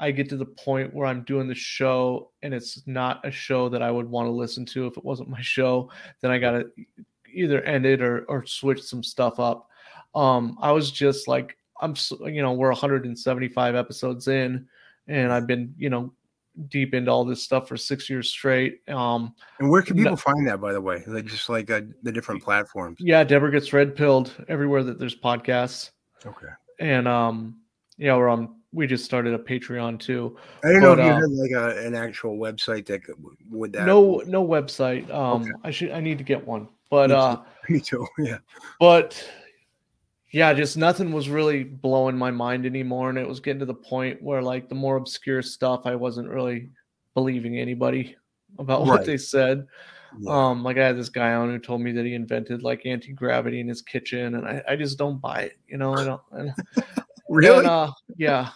I 0.00 0.10
get 0.10 0.28
to 0.30 0.36
the 0.36 0.46
point 0.46 0.94
where 0.94 1.06
I'm 1.06 1.22
doing 1.24 1.46
the 1.46 1.54
show 1.54 2.30
and 2.42 2.52
it's 2.54 2.82
not 2.86 3.24
a 3.26 3.30
show 3.30 3.68
that 3.68 3.82
I 3.82 3.90
would 3.90 4.08
want 4.08 4.26
to 4.26 4.30
listen 4.32 4.64
to 4.66 4.86
if 4.86 4.96
it 4.96 5.04
wasn't 5.04 5.28
my 5.28 5.42
show, 5.42 5.90
then 6.22 6.30
I 6.30 6.38
got 6.38 6.52
to 6.52 6.70
either 7.32 7.60
ended 7.62 8.00
or 8.00 8.24
or 8.24 8.44
switch 8.46 8.82
some 8.82 9.02
stuff 9.02 9.38
up. 9.38 9.68
Um, 10.14 10.56
I 10.60 10.72
was 10.72 10.90
just 10.90 11.28
like, 11.28 11.56
I'm, 11.80 11.94
you 12.26 12.42
know, 12.42 12.52
we're 12.54 12.70
175 12.70 13.74
episodes 13.74 14.26
in, 14.26 14.66
and 15.06 15.32
I've 15.32 15.46
been, 15.46 15.74
you 15.78 15.90
know, 15.90 16.12
deep 16.68 16.94
into 16.94 17.10
all 17.10 17.24
this 17.24 17.42
stuff 17.42 17.68
for 17.68 17.76
six 17.76 18.10
years 18.10 18.28
straight. 18.28 18.80
Um, 18.88 19.34
And 19.60 19.70
where 19.70 19.82
can 19.82 19.96
No. 19.96 20.02
people 20.02 20.16
find 20.16 20.46
that, 20.48 20.60
by 20.60 20.72
the 20.72 20.80
way? 20.80 21.04
Like 21.06 21.26
just 21.26 21.48
like 21.48 21.70
uh, 21.70 21.82
the 22.02 22.10
different 22.10 22.42
platforms. 22.42 22.98
yeah, 23.00 23.22
Deborah 23.22 23.52
gets 23.52 23.72
red 23.72 23.94
pilled 23.94 24.34
everywhere 24.48 24.82
that 24.82 24.98
there's 24.98 25.14
podcasts, 25.14 25.90
Okay. 26.26 26.48
and 26.80 27.06
um, 27.06 27.58
yeah, 27.98 28.16
we're 28.16 28.28
on. 28.28 28.56
We 28.72 28.86
just 28.86 29.04
started 29.04 29.34
a 29.34 29.38
Patreon 29.38 29.98
too. 29.98 30.36
I 30.64 30.68
don't 30.72 30.80
know 30.82 30.92
if 30.92 30.98
you 30.98 31.04
uh, 31.04 31.20
had 31.20 31.30
like 31.30 31.50
a, 31.50 31.84
an 31.86 31.94
actual 31.94 32.38
website 32.38 32.86
that 32.86 33.02
could, 33.04 33.16
would 33.50 33.72
that. 33.72 33.84
No, 33.86 34.22
no 34.26 34.46
website. 34.46 35.10
Um, 35.12 35.42
Okay. 35.42 35.50
I 35.64 35.70
should. 35.70 35.90
I 35.90 36.00
need 36.00 36.18
to 36.18 36.24
get 36.24 36.46
one, 36.46 36.68
but 36.88 37.10
Me 37.10 37.14
too. 37.16 37.20
uh. 37.20 37.42
Me 37.68 37.80
too. 37.80 38.06
Yeah. 38.18 38.38
but 38.78 39.28
yeah 40.32 40.52
just 40.54 40.76
nothing 40.76 41.10
was 41.12 41.28
really 41.28 41.64
blowing 41.64 42.16
my 42.16 42.30
mind 42.30 42.64
anymore 42.64 43.08
and 43.10 43.18
it 43.18 43.26
was 43.26 43.40
getting 43.40 43.58
to 43.58 43.66
the 43.66 43.74
point 43.74 44.22
where 44.22 44.40
like 44.40 44.68
the 44.68 44.74
more 44.76 44.94
obscure 44.96 45.42
stuff 45.42 45.82
i 45.86 45.94
wasn't 45.96 46.28
really 46.28 46.70
believing 47.14 47.58
anybody 47.58 48.14
about 48.60 48.82
what 48.86 48.98
Right. 48.98 49.06
they 49.06 49.16
said 49.16 49.66
yeah. 50.20 50.30
um 50.50 50.62
like 50.62 50.78
i 50.78 50.86
had 50.86 50.96
this 50.96 51.08
guy 51.08 51.32
on 51.34 51.50
who 51.50 51.58
told 51.58 51.80
me 51.80 51.90
that 51.92 52.04
he 52.06 52.14
invented 52.14 52.62
like 52.62 52.86
anti-gravity 52.86 53.58
in 53.58 53.66
his 53.66 53.82
kitchen 53.82 54.36
and 54.36 54.46
i, 54.46 54.62
I 54.68 54.76
just 54.76 54.98
don't 54.98 55.20
buy 55.20 55.40
it 55.42 55.58
you 55.66 55.78
know 55.78 55.94
i 55.96 56.04
don't 56.04 56.22
and, 56.30 56.54
really? 57.36 57.58
and, 57.60 57.66
uh, 57.68 57.92
yeah 58.16 58.50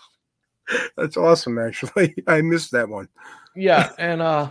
That's 0.97 1.17
awesome. 1.17 1.59
Actually, 1.59 2.15
I 2.27 2.41
missed 2.43 2.73
that 2.73 2.89
one. 2.89 3.09
yeah 3.57 3.93
and 3.99 4.21
uh 4.23 4.51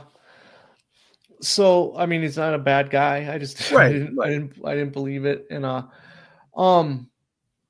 so 1.41 1.93
i 1.97 2.05
mean 2.05 2.21
he's 2.21 2.37
not 2.37 2.53
a 2.53 2.57
bad 2.59 2.89
guy 2.89 3.33
i 3.33 3.37
just 3.37 3.71
I, 3.71 3.75
Right, 3.75 3.91
didn't, 3.91 4.15
right. 4.15 4.27
I 4.27 4.31
didn't 4.31 4.53
i 4.65 4.75
didn't 4.75 4.93
believe 4.93 5.25
it 5.25 5.45
and 5.49 5.65
uh 5.65 5.83
um 6.55 7.09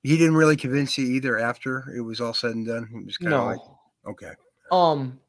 He 0.03 0.17
didn't 0.17 0.35
really 0.35 0.57
convince 0.57 0.97
you 0.97 1.05
either. 1.07 1.39
After 1.39 1.89
it 1.95 2.01
was 2.01 2.19
all 2.19 2.33
said 2.33 2.51
and 2.55 2.67
done, 2.67 2.89
it 2.93 3.05
was 3.05 3.17
kind 3.17 3.33
of 3.33 3.39
no 3.39 3.45
like 3.47 3.59
okay. 4.07 4.31
Um, 4.71 5.19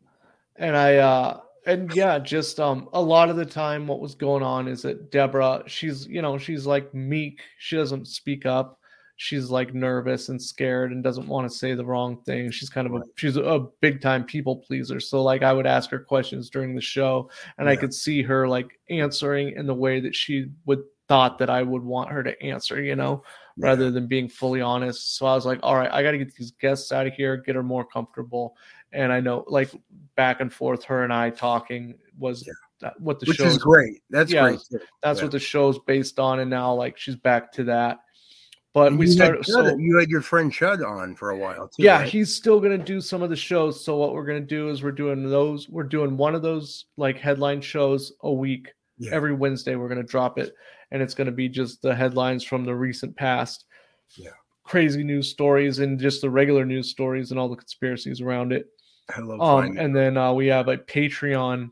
and 0.57 0.77
I 0.77 0.97
uh 0.97 1.41
and 1.67 1.95
yeah, 1.95 2.19
just 2.19 2.59
um 2.59 2.89
a 2.93 3.01
lot 3.01 3.31
of 3.31 3.37
the 3.37 3.47
time 3.47 3.87
what 3.87 4.01
was 4.01 4.15
going 4.17 4.43
on 4.43 4.67
is 4.67 4.83
that 4.83 5.13
Deborah, 5.13 5.63
she's 5.67 6.07
you 6.09 6.21
know, 6.21 6.37
she's 6.37 6.67
like 6.67 6.93
meek, 6.93 7.41
she 7.59 7.77
doesn't 7.77 8.09
speak 8.09 8.45
up. 8.45 8.81
She's 9.17 9.49
like 9.51 9.75
nervous 9.75 10.29
and 10.29 10.43
scared 10.43 10.91
and 10.93 11.03
doesn't 11.03 11.29
want 11.29 11.49
to 11.51 11.57
say 11.57 11.75
the 11.75 11.85
wrong 11.85 12.21
thing. 12.25 12.51
She's 12.51 12.69
kind 12.69 12.87
of 12.87 12.95
a 12.95 13.03
she's 13.15 13.37
a 13.37 13.67
big 13.81 14.01
time 14.01 14.25
people 14.25 14.57
pleaser. 14.57 14.99
So 14.99 15.23
like 15.23 15.43
I 15.43 15.53
would 15.53 15.67
ask 15.67 15.89
her 15.91 16.01
questions 16.01 16.51
during 16.51 16.75
the 16.75 16.81
show 16.81 17.31
and 17.59 17.69
I 17.69 17.77
could 17.77 17.95
see 17.95 18.23
her 18.23 18.49
like 18.49 18.79
answering 18.91 19.51
in 19.57 19.67
the 19.67 19.75
way 19.75 20.01
that 20.01 20.15
she 20.17 20.51
would 20.67 20.83
thought 21.07 21.39
that 21.39 21.51
I 21.51 21.63
would 21.63 21.83
want 21.83 22.11
her 22.11 22.23
to 22.23 22.43
answer, 22.43 22.83
you 22.83 22.97
know, 22.97 23.23
Yeah. 23.57 23.67
rather 23.69 23.91
than 23.91 24.07
being 24.07 24.29
fully 24.29 24.61
honest. 24.63 25.17
So 25.17 25.27
I 25.27 25.35
was 25.35 25.45
like, 25.47 25.61
all 25.63 25.77
right, 25.77 25.93
I 25.93 26.03
got 26.03 26.13
to 26.13 26.19
get 26.19 26.35
these 26.35 26.53
guests 26.53 26.93
out 26.93 27.07
of 27.07 27.13
here, 27.13 27.37
get 27.37 27.55
her 27.57 27.63
more 27.63 27.85
comfortable. 27.85 28.57
And 28.93 29.13
I 29.13 29.21
know, 29.21 29.45
like, 29.47 29.71
back 30.17 30.41
and 30.41 30.51
forth, 30.53 30.83
her 30.85 31.05
and 31.05 31.13
I 31.13 31.29
talking 31.29 31.95
was 32.19 32.47
Yeah. 32.47 32.55
that, 32.81 32.99
what 33.01 33.21
the 33.21 33.27
Which 33.27 33.37
show 33.37 33.45
is 33.45 33.59
great. 33.59 34.03
That's 34.09 34.33
Yeah, 34.33 34.43
great. 34.49 34.61
That's 35.03 35.19
Yeah. 35.19 35.25
what 35.27 35.33
the 35.33 35.39
show's 35.39 35.79
based 35.81 36.19
on. 36.19 36.41
And 36.41 36.49
now, 36.49 36.73
like, 36.73 36.97
she's 36.97 37.17
back 37.17 37.53
to 37.53 37.65
that. 37.65 37.99
But 38.75 38.89
And 38.89 38.99
we 38.99 39.07
started. 39.07 39.47
So, 39.47 39.77
you 39.79 39.97
had 39.99 40.09
your 40.09 40.21
friend 40.21 40.53
Chud 40.53 40.85
on 40.85 41.15
for 41.15 41.31
a 41.31 41.39
while 41.39 41.69
too. 41.69 41.85
yeah, 41.85 42.01
right? 42.01 42.09
he's 42.09 42.35
still 42.35 42.59
gonna 42.59 42.77
do 42.77 43.01
some 43.01 43.23
of 43.23 43.31
the 43.31 43.37
shows. 43.37 43.85
So 43.85 43.97
what 43.97 44.15
we're 44.15 44.27
gonna 44.27 44.41
do 44.41 44.69
is 44.69 44.83
we're 44.83 44.91
doing 44.91 45.31
those. 45.31 45.69
We're 45.69 45.85
doing 45.85 46.17
one 46.17 46.35
of 46.35 46.43
those 46.43 46.87
like 46.97 47.17
headline 47.17 47.61
shows 47.61 48.13
a 48.23 48.33
week. 48.33 48.75
Yeah. 48.99 49.13
Every 49.13 49.33
Wednesday 49.33 49.77
we're 49.77 49.89
gonna 49.89 50.03
drop 50.03 50.41
it, 50.41 50.53
and 50.91 51.01
it's 51.01 51.15
gonna 51.15 51.31
be 51.31 51.49
just 51.49 51.83
the 51.83 51.95
headlines 51.95 52.43
from 52.43 52.65
the 52.65 52.75
recent 52.75 53.17
past. 53.17 53.65
Yeah. 54.17 54.31
Crazy 54.65 55.05
news 55.05 55.31
stories 55.31 55.79
and 55.79 56.01
just 56.01 56.21
the 56.21 56.31
regular 56.31 56.65
news 56.65 56.91
stories 56.91 57.31
and 57.31 57.39
all 57.39 57.49
the 57.49 57.57
conspiracies 57.57 58.21
around 58.21 58.53
it. 58.53 58.67
I 59.15 59.21
love 59.21 59.41
Um, 59.41 59.79
and 59.79 59.95
then 59.95 60.17
uh, 60.17 60.33
we 60.33 60.49
have 60.49 60.67
a 60.67 60.79
Patreon, 60.79 61.71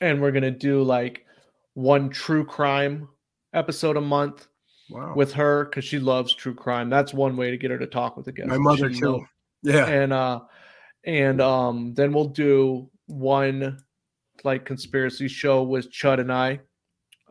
and 0.00 0.22
we're 0.22 0.32
gonna 0.32 0.50
do 0.50 0.82
like 0.82 1.26
one 1.74 2.08
true 2.08 2.46
crime 2.46 3.08
episode 3.52 3.98
a 3.98 4.00
month 4.00 4.46
wow. 4.92 5.14
with 5.14 5.32
her 5.32 5.64
because 5.64 5.84
she 5.84 5.98
loves 5.98 6.34
true 6.34 6.54
crime. 6.54 6.88
That's 6.90 7.12
one 7.14 7.36
way 7.36 7.50
to 7.50 7.56
get 7.56 7.70
her 7.70 7.78
to 7.78 7.86
talk 7.86 8.16
with 8.16 8.26
the 8.26 8.32
guests. 8.32 8.50
my 8.50 8.58
mother 8.58 8.92
She 8.92 9.00
too. 9.00 9.24
Yeah. 9.62 9.86
and 9.86 10.12
uh 10.12 10.40
and 11.04 11.40
um 11.40 11.94
then 11.94 12.12
we'll 12.12 12.28
do 12.28 12.90
one 13.06 13.78
like 14.44 14.64
conspiracy 14.64 15.28
show 15.28 15.62
with 15.62 15.92
chud 15.92 16.18
and 16.20 16.32
i 16.32 16.58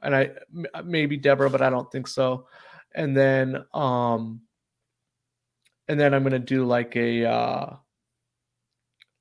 and 0.03 0.15
i 0.15 0.29
m- 0.55 0.89
maybe 0.89 1.17
deborah 1.17 1.49
but 1.49 1.61
i 1.61 1.69
don't 1.69 1.91
think 1.91 2.07
so 2.07 2.47
and 2.95 3.15
then 3.17 3.63
um 3.73 4.41
and 5.87 5.99
then 5.99 6.13
i'm 6.13 6.23
gonna 6.23 6.39
do 6.39 6.65
like 6.65 6.95
a 6.95 7.25
uh 7.25 7.75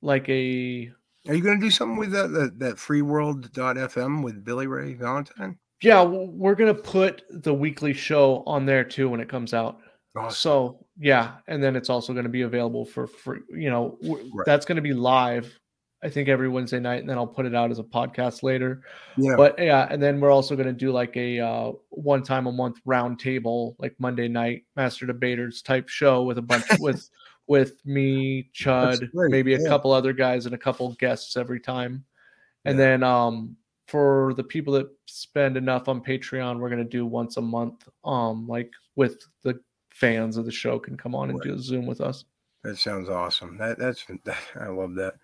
like 0.02 0.28
a 0.28 0.90
Are 1.28 1.34
you 1.34 1.42
going 1.42 1.58
to 1.60 1.66
do 1.66 1.70
something 1.70 1.96
with 1.98 2.12
that 2.12 2.28
that, 2.32 2.58
that 2.60 2.76
freeworld.fm 2.76 4.22
with 4.22 4.44
Billy 4.44 4.66
Ray 4.66 4.94
Valentine? 4.94 5.58
Yeah 5.82 6.02
we're 6.02 6.54
gonna 6.54 6.74
put 6.74 7.22
the 7.30 7.52
weekly 7.54 7.92
show 7.92 8.42
on 8.46 8.66
there 8.66 8.84
too 8.84 9.08
when 9.08 9.20
it 9.20 9.28
comes 9.28 9.54
out 9.54 9.78
Awesome. 10.16 10.34
So 10.34 10.86
yeah, 10.98 11.34
and 11.46 11.62
then 11.62 11.76
it's 11.76 11.88
also 11.88 12.12
going 12.12 12.24
to 12.24 12.28
be 12.30 12.42
available 12.42 12.84
for 12.84 13.06
free. 13.06 13.42
You 13.48 13.70
know, 13.70 13.96
Right. 14.02 14.44
that's 14.44 14.66
going 14.66 14.74
to 14.74 14.82
be 14.82 14.92
live. 14.92 15.56
I 16.02 16.08
think 16.08 16.28
every 16.28 16.48
Wednesday 16.48 16.80
night, 16.80 16.98
and 16.98 17.08
then 17.08 17.16
I'll 17.16 17.28
put 17.28 17.46
it 17.46 17.54
out 17.54 17.70
as 17.70 17.78
a 17.78 17.84
podcast 17.84 18.42
later. 18.42 18.82
yeah. 19.16 19.34
But 19.36 19.56
yeah, 19.56 19.86
and 19.88 20.02
then 20.02 20.18
we're 20.20 20.32
also 20.32 20.56
going 20.56 20.66
to 20.66 20.72
do 20.72 20.90
like 20.90 21.16
a 21.16 21.38
uh, 21.38 21.72
one 21.90 22.24
time 22.24 22.48
a 22.48 22.52
month 22.52 22.78
round 22.84 23.20
table, 23.20 23.76
like 23.78 23.94
Monday 24.00 24.26
night 24.26 24.64
master 24.74 25.06
debaters 25.06 25.62
type 25.62 25.88
show 25.88 26.24
with 26.24 26.38
a 26.38 26.42
bunch 26.42 26.64
with 26.80 27.08
with 27.46 27.80
me, 27.86 28.50
Chud, 28.52 29.10
maybe 29.14 29.54
a 29.54 29.60
yeah. 29.60 29.68
couple 29.68 29.92
other 29.92 30.12
guys, 30.12 30.44
and 30.44 30.56
a 30.56 30.58
couple 30.58 30.92
guests 30.98 31.36
every 31.36 31.60
time. 31.60 32.04
And 32.64 32.76
Yeah. 32.76 32.84
then 32.84 33.02
um 33.04 33.56
for 33.90 34.34
the 34.36 34.44
people 34.44 34.72
that 34.74 34.88
spend 35.06 35.56
enough 35.56 35.88
on 35.88 36.02
Patreon, 36.02 36.58
we're 36.58 36.70
gonna 36.70 36.84
do 36.84 37.04
once 37.04 37.36
a 37.36 37.42
month, 37.42 37.88
um, 38.04 38.46
like 38.46 38.70
with 38.96 39.22
the 39.42 39.60
fans 39.90 40.36
of 40.36 40.44
the 40.44 40.52
show 40.52 40.78
can 40.78 40.96
come 40.96 41.14
on 41.14 41.30
and 41.30 41.40
do 41.40 41.54
a 41.54 41.58
Zoom 41.58 41.86
with 41.86 42.00
us. 42.00 42.24
that 42.62 42.76
sounds 42.76 43.08
awesome. 43.08 43.58
That 43.58 43.78
that's 43.78 44.04
I 44.60 44.68
love 44.68 44.94
that. 44.94 45.14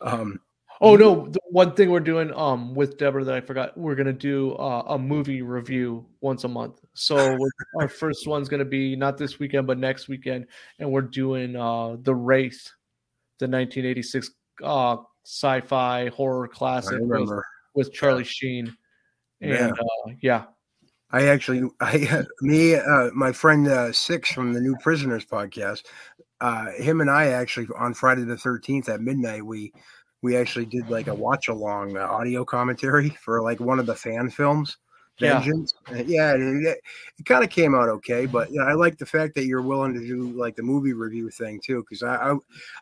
Um, 0.00 0.40
Oh 0.82 0.96
no, 0.96 1.28
the 1.28 1.40
one 1.50 1.74
thing 1.74 1.90
we're 1.90 2.00
doing 2.00 2.32
um 2.34 2.74
with 2.74 2.96
Deborah 2.96 3.24
that 3.24 3.34
I 3.34 3.40
forgot, 3.42 3.76
we're 3.76 3.94
gonna 3.94 4.14
do 4.14 4.54
uh, 4.54 4.82
a 4.88 4.98
movie 4.98 5.42
review 5.42 6.06
once 6.22 6.44
a 6.44 6.48
month. 6.48 6.80
So 6.94 7.16
our 7.78 7.88
first 7.88 8.26
one's 8.26 8.48
gonna 8.48 8.64
be 8.64 8.96
not 8.96 9.18
this 9.18 9.38
weekend 9.38 9.66
but 9.66 9.78
next 9.78 10.08
weekend, 10.08 10.46
and 10.78 10.90
we're 10.90 11.02
doing 11.02 11.54
uh 11.54 11.96
the 12.00 12.14
Wraith, 12.14 12.72
the 13.38 13.46
1986 13.46 14.30
uh 14.62 14.96
sci-fi 15.26 16.08
horror 16.08 16.48
classic 16.48 16.98
with, 16.98 17.10
remember. 17.10 17.44
With 17.74 17.92
Charlie 17.92 18.24
Sheen. 18.24 18.76
And 19.40 19.52
Yeah. 19.52 19.68
uh, 19.68 20.12
yeah, 20.22 20.44
I 21.10 21.26
actually, 21.26 21.68
I, 21.80 22.24
me, 22.42 22.74
uh, 22.74 23.10
my 23.14 23.32
friend 23.32 23.68
uh, 23.68 23.92
Six 23.92 24.30
from 24.32 24.52
the 24.52 24.60
New 24.60 24.76
Prisoners 24.82 25.24
podcast, 25.24 25.84
uh, 26.40 26.72
him 26.72 27.00
and 27.00 27.10
I 27.10 27.28
actually 27.28 27.66
on 27.78 27.94
Friday 27.94 28.24
the 28.24 28.36
thirteenth 28.36 28.88
at 28.88 29.00
midnight, 29.00 29.44
we 29.44 29.72
we 30.22 30.36
actually 30.36 30.66
did 30.66 30.88
like 30.90 31.08
a 31.08 31.14
watch 31.14 31.48
along 31.48 31.96
uh, 31.96 32.00
audio 32.00 32.44
commentary 32.44 33.10
for 33.10 33.42
like 33.42 33.60
one 33.60 33.78
of 33.78 33.86
the 33.86 33.94
fan 33.94 34.30
films. 34.30 34.76
Vengeance. 35.20 35.74
And 35.88 36.08
yeah, 36.08 36.34
it, 36.34 36.40
it, 36.40 36.80
it 37.18 37.26
kind 37.26 37.44
of 37.44 37.50
came 37.50 37.74
out 37.74 37.88
okay, 37.88 38.26
but 38.26 38.50
you 38.50 38.58
know, 38.58 38.66
I 38.66 38.72
like 38.72 38.98
the 38.98 39.06
fact 39.06 39.34
that 39.34 39.44
you're 39.44 39.62
willing 39.62 39.94
to 39.94 40.00
do 40.00 40.30
like 40.30 40.56
the 40.56 40.62
movie 40.62 40.92
review 40.92 41.30
thing 41.30 41.60
too, 41.62 41.82
because 41.82 42.02
I, 42.02 42.16
I 42.16 42.36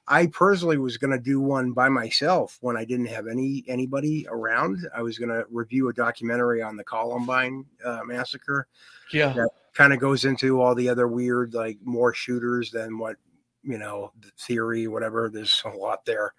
I 0.07 0.27
personally 0.29 0.79
was 0.79 0.97
gonna 0.97 1.19
do 1.19 1.41
one 1.41 1.73
by 1.73 1.89
myself 1.89 2.59
when 2.61 2.77
I 2.77 2.85
didn't 2.85 3.07
have 3.07 3.27
any 3.27 3.65
anybody 3.69 4.27
around. 4.31 4.89
I 4.95 5.03
was 5.03 5.19
gonna 5.19 5.45
review 5.51 5.89
a 5.89 5.93
documentary 5.93 6.63
on 6.63 6.77
the 6.77 6.85
Columbine 6.85 7.65
uh, 7.85 8.01
massacre 8.07 8.69
yeah, 9.13 9.35
Yeah. 9.35 9.47
kind 9.75 9.93
of 9.93 10.01
goes 10.01 10.25
into 10.25 10.61
all 10.61 10.75
the 10.75 10.89
other 10.89 11.09
weird, 11.09 11.55
like 11.55 11.79
more 11.85 12.15
shooters 12.15 12.71
than 12.71 12.99
what 12.99 13.17
you 13.65 13.77
know, 13.77 14.13
the 14.21 14.31
theory, 14.39 14.87
whatever. 14.87 15.29
There's 15.29 15.63
a 15.65 15.71
lot 15.71 16.05
there, 16.05 16.33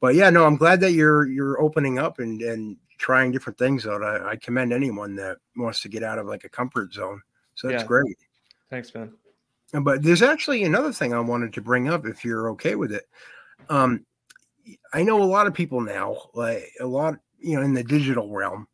but 0.00 0.14
yeah, 0.14 0.30
no, 0.30 0.44
I'm 0.44 0.56
glad 0.56 0.80
that 0.80 0.92
you're 0.92 1.26
you're 1.26 1.60
opening 1.60 1.98
up 1.98 2.18
and 2.18 2.40
and 2.42 2.76
trying 3.00 3.32
different 3.32 3.58
things 3.58 3.86
out. 3.86 4.04
I, 4.04 4.32
I 4.32 4.36
commend 4.36 4.72
anyone 4.72 5.16
that 5.16 5.38
wants 5.56 5.80
to 5.80 5.88
get 5.88 6.02
out 6.02 6.18
of 6.18 6.26
like 6.26 6.44
a 6.44 6.48
comfort 6.50 6.92
zone. 6.92 7.22
So 7.54 7.68
that's 7.68 7.82
Yeah. 7.82 7.86
great. 7.88 8.16
thanks, 8.68 8.94
man. 8.94 9.12
But 9.72 10.02
there's 10.02 10.22
actually 10.22 10.64
another 10.64 10.92
thing 10.92 11.14
I 11.14 11.20
wanted 11.20 11.52
to 11.54 11.60
bring 11.62 11.88
up 11.88 12.06
if 12.06 12.24
you're 12.24 12.50
okay 12.50 12.74
with 12.74 12.92
it. 12.92 13.08
Um, 13.68 14.04
I 14.92 15.02
know 15.02 15.22
a 15.22 15.24
lot 15.24 15.46
of 15.46 15.54
people 15.54 15.80
now, 15.80 16.30
like 16.34 16.70
a 16.80 16.86
lot, 16.86 17.14
you 17.38 17.56
know, 17.56 17.62
in 17.62 17.72
the 17.72 17.82
digital 17.82 18.28
realm, 18.30 18.68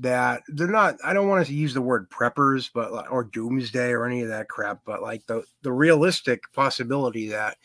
that 0.00 0.42
they're 0.48 0.66
not. 0.66 0.96
I 1.04 1.12
don't 1.12 1.28
want 1.28 1.46
to 1.46 1.54
use 1.54 1.74
the 1.74 1.80
word 1.82 2.08
preppers, 2.10 2.70
but 2.72 3.10
or 3.10 3.24
doomsday 3.24 3.90
or 3.90 4.06
any 4.06 4.22
of 4.22 4.28
that 4.28 4.48
crap. 4.48 4.80
But 4.84 5.02
like 5.02 5.26
the 5.26 5.44
the 5.62 5.72
realistic 5.72 6.42
possibility 6.52 7.28
that 7.28 7.56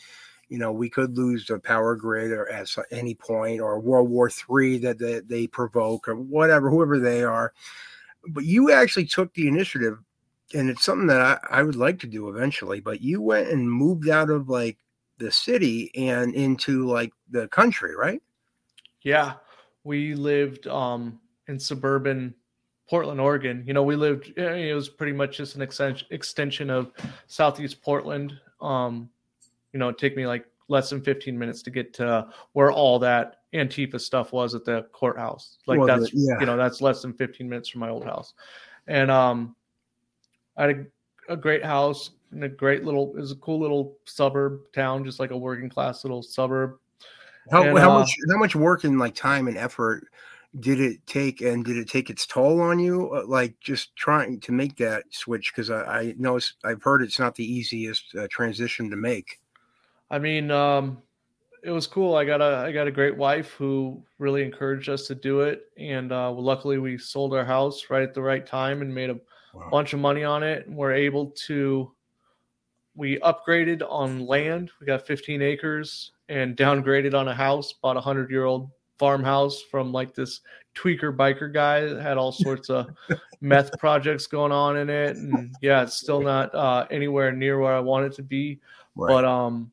you 0.49 0.57
know 0.57 0.71
we 0.71 0.89
could 0.89 1.17
lose 1.17 1.45
the 1.45 1.59
power 1.59 1.95
grid 1.95 2.31
or 2.31 2.49
at 2.49 2.67
any 2.91 3.15
point, 3.15 3.61
or 3.61 3.79
World 3.79 4.09
War 4.09 4.29
Three 4.29 4.77
that 4.79 4.99
they, 4.99 5.21
they 5.21 5.47
provoke 5.47 6.07
or 6.07 6.15
whatever, 6.15 6.69
whoever 6.69 6.99
they 6.99 7.23
are. 7.23 7.53
but 8.29 8.45
you 8.45 8.71
actually 8.71 9.05
took 9.05 9.33
the 9.33 9.47
initiative, 9.47 9.97
and 10.53 10.69
it's 10.69 10.83
something 10.83 11.07
that 11.07 11.21
I, 11.21 11.59
I 11.59 11.63
would 11.63 11.75
like 11.75 11.99
to 11.99 12.07
do 12.07 12.29
eventually. 12.29 12.79
But 12.79 13.01
you 13.01 13.21
went 13.21 13.49
and 13.49 13.71
moved 13.71 14.09
out 14.09 14.29
of 14.29 14.49
like 14.49 14.77
the 15.17 15.31
city 15.31 15.91
and 15.95 16.33
into 16.33 16.85
like 16.85 17.13
the 17.29 17.47
country, 17.49 17.95
right? 17.95 18.21
Yeah, 19.01 19.33
we 19.83 20.15
lived 20.15 20.67
um, 20.67 21.19
in 21.47 21.59
suburban 21.59 22.33
Portland, 22.89 23.19
Oregon. 23.19 23.63
You 23.65 23.73
know, 23.73 23.83
we 23.83 23.95
lived. 23.95 24.33
It 24.37 24.75
was 24.75 24.89
pretty 24.89 25.13
much 25.13 25.37
just 25.37 25.55
an 25.55 25.61
extension 25.61 26.07
extension 26.11 26.69
of 26.69 26.91
Southeast 27.27 27.81
Portland. 27.81 28.33
Um, 28.61 29.09
you 29.75 29.79
know, 29.79 29.89
it 29.89 29.97
took 29.97 30.15
me 30.15 30.25
like 30.25 30.45
less 30.69 30.89
than 30.89 31.01
15 31.01 31.37
minutes 31.37 31.61
to 31.63 31.69
get 31.69 31.93
to 31.95 32.29
where 32.53 32.71
all 32.71 32.97
that 32.99 33.41
Antifa 33.53 33.99
stuff 33.99 34.31
was 34.31 34.55
at 34.55 34.63
the 34.63 34.83
courthouse. 34.93 35.57
Like 35.67 35.79
Well, 35.79 35.87
that's 35.87 36.13
yeah. 36.13 36.39
you 36.39 36.45
know 36.45 36.55
that's 36.55 36.79
less 36.79 37.01
than 37.01 37.11
15 37.11 37.47
minutes 37.47 37.67
from 37.67 37.81
my 37.81 37.89
old 37.89 38.05
house, 38.05 38.33
and 38.87 39.11
um, 39.11 39.53
I 40.55 40.67
had 40.67 40.87
a, 41.27 41.33
a 41.33 41.35
great 41.35 41.63
house 41.63 42.11
and 42.31 42.45
a 42.45 42.49
great 42.49 42.85
little. 42.85 43.09
It 43.17 43.19
was 43.19 43.33
a 43.33 43.35
cool 43.35 43.59
little 43.59 43.97
suburb 44.05 44.61
town, 44.73 45.03
just 45.03 45.19
like 45.19 45.31
a 45.31 45.37
working 45.37 45.67
class 45.67 46.05
little 46.05 46.23
suburb. 46.23 46.77
How, 47.51 47.63
And, 47.63 47.77
how 47.77 47.91
uh, 47.91 47.99
much 47.99 48.15
how 48.31 48.37
much 48.37 48.55
work 48.55 48.85
and 48.85 48.97
like 48.97 49.13
time 49.13 49.49
and 49.49 49.57
effort 49.57 50.07
did 50.61 50.79
it 50.79 51.05
take, 51.05 51.41
and 51.41 51.65
did 51.65 51.75
it 51.75 51.89
take 51.89 52.09
its 52.09 52.25
toll 52.25 52.61
on 52.61 52.79
you? 52.79 53.13
Uh, 53.13 53.25
Like 53.27 53.59
just 53.59 53.93
trying 53.97 54.39
to 54.39 54.53
make 54.53 54.77
that 54.77 55.03
switch 55.09 55.51
because 55.53 55.69
I, 55.69 55.81
I 55.83 56.15
know 56.17 56.37
it's, 56.37 56.53
I've 56.63 56.81
heard 56.81 57.01
it's 57.01 57.19
not 57.19 57.35
the 57.35 57.43
easiest 57.43 58.15
uh, 58.15 58.29
transition 58.31 58.89
to 58.89 58.95
make. 58.95 59.37
I 60.09 60.19
mean, 60.19 60.51
um, 60.51 61.01
it 61.63 61.71
was 61.71 61.87
cool. 61.87 62.15
I 62.15 62.25
got 62.25 62.41
a 62.41 62.63
I 62.67 62.71
got 62.71 62.87
a 62.87 62.91
great 62.91 63.17
wife 63.17 63.51
who 63.53 64.03
really 64.19 64.43
encouraged 64.43 64.87
us 64.89 65.07
to 65.07 65.15
do 65.15 65.41
it, 65.41 65.63
and 65.77 66.11
uh, 66.11 66.31
luckily 66.31 66.77
we 66.77 66.97
sold 66.97 67.33
our 67.33 67.45
house 67.45 67.89
right 67.89 68.03
at 68.03 68.13
the 68.13 68.21
right 68.21 68.45
time 68.45 68.81
and 68.81 68.93
made 68.93 69.09
a 69.09 69.19
Wow. 69.53 69.69
bunch 69.71 69.93
of 69.93 70.01
money 70.01 70.25
on 70.25 70.43
it. 70.43 70.67
And 70.67 70.75
we're 70.75 70.91
able 70.93 71.27
to 71.47 71.91
we 72.95 73.19
upgraded 73.19 73.81
on 73.89 74.25
land. 74.25 74.71
We 74.79 74.85
got 74.85 75.05
15 75.07 75.41
acres 75.41 76.11
and 76.29 76.55
downgraded 76.57 77.13
on 77.13 77.27
a 77.29 77.33
house. 77.33 77.73
Bought 77.73 77.97
a 77.97 78.01
hundred 78.01 78.29
year 78.29 78.45
old 78.45 78.69
farmhouse 78.99 79.61
from 79.61 79.91
like 79.91 80.13
this 80.13 80.41
tweaker 80.75 81.15
biker 81.15 81.51
guy 81.53 81.81
that 81.85 82.01
had 82.01 82.17
all 82.17 82.31
sorts 82.31 82.69
of 82.69 82.87
meth 83.41 83.77
projects 83.77 84.27
going 84.27 84.51
on 84.51 84.77
in 84.77 84.89
it. 84.89 85.15
And 85.17 85.55
yeah, 85.61 85.83
it's 85.83 85.95
still 85.95 86.21
not 86.21 86.53
uh, 86.53 86.85
anywhere 86.91 87.31
near 87.31 87.59
where 87.59 87.73
I 87.75 87.79
want 87.79 88.05
it 88.05 88.13
to 88.13 88.23
be 88.23 88.59
Right. 88.95 89.09
but 89.13 89.25
um 89.25 89.71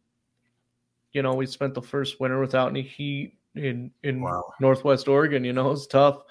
you 1.12 1.22
know 1.22 1.34
we 1.34 1.46
spent 1.46 1.74
the 1.74 1.82
first 1.82 2.20
winter 2.20 2.40
without 2.40 2.68
any 2.70 2.82
heat 2.82 3.34
in 3.54 3.90
in 4.02 4.20
Wow. 4.20 4.44
northwest 4.60 5.08
oregon 5.08 5.44
you 5.44 5.52
know 5.52 5.68
it 5.68 5.72
was 5.72 5.86
tough 5.86 6.22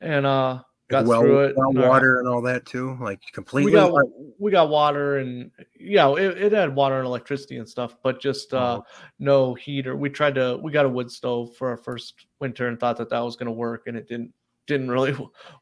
and 0.00 0.24
uh 0.26 0.60
got 0.90 1.04
well, 1.04 1.20
through 1.20 1.40
it 1.40 1.56
well 1.56 1.68
and, 1.70 1.78
uh, 1.78 1.88
water 1.88 2.18
and 2.18 2.28
all 2.28 2.40
that 2.40 2.64
too, 2.64 2.96
like 3.00 3.20
completely. 3.32 3.72
we 3.72 3.76
got 3.76 3.92
we 4.38 4.50
got 4.50 4.70
water 4.70 5.18
and 5.18 5.50
yeah 5.78 6.10
it, 6.14 6.38
it 6.38 6.52
had 6.52 6.74
water 6.74 6.96
and 6.96 7.06
electricity 7.06 7.58
and 7.58 7.68
stuff 7.68 7.96
but 8.02 8.20
just 8.20 8.54
uh 8.54 8.80
Oh. 8.80 8.84
no 9.18 9.54
heater 9.54 9.96
we 9.96 10.08
tried 10.08 10.36
to 10.36 10.58
we 10.62 10.72
got 10.72 10.86
a 10.86 10.88
wood 10.88 11.10
stove 11.10 11.54
for 11.56 11.68
our 11.68 11.76
first 11.76 12.26
winter 12.40 12.68
and 12.68 12.80
thought 12.80 12.96
that 12.96 13.10
that 13.10 13.20
was 13.20 13.36
going 13.36 13.46
to 13.48 13.52
work 13.52 13.82
and 13.86 13.96
it 13.98 14.08
didn't 14.08 14.32
didn't 14.66 14.90
really 14.90 15.14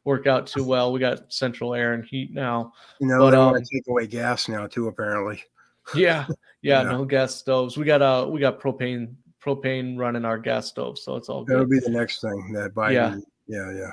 work 0.04 0.26
out 0.26 0.46
too 0.46 0.62
well 0.72 0.92
we 0.92 1.00
got 1.00 1.32
central 1.32 1.74
air 1.74 1.94
and 1.94 2.04
heat 2.04 2.32
now 2.32 2.72
you 3.00 3.08
know, 3.08 3.18
but, 3.18 3.30
they 3.30 3.36
want 3.36 3.56
um, 3.56 3.62
to 3.62 3.68
take 3.74 3.86
away 3.88 4.06
gas 4.06 4.48
now 4.48 4.66
too. 4.66 4.88
Apparently, 4.88 5.42
yeah. 5.94 6.26
Yeah 6.62 6.82
no 6.82 7.04
gas 7.04 7.34
stoves. 7.34 7.76
We 7.76 7.84
got 7.84 8.02
uh 8.02 8.26
we 8.28 8.40
got 8.40 8.58
propane 8.58 9.14
propane 9.44 9.96
running 9.96 10.24
our 10.24 10.38
gas 10.38 10.66
stove 10.66 10.98
so 10.98 11.14
it's 11.14 11.28
all 11.28 11.44
good. 11.44 11.68
be 11.70 11.78
the 11.78 11.90
next 11.90 12.20
thing 12.20 12.52
that 12.54 12.74
Biden. 12.74 12.92
Yeah. 12.92 13.16
Yeah, 13.46 13.72
yeah, 13.72 13.92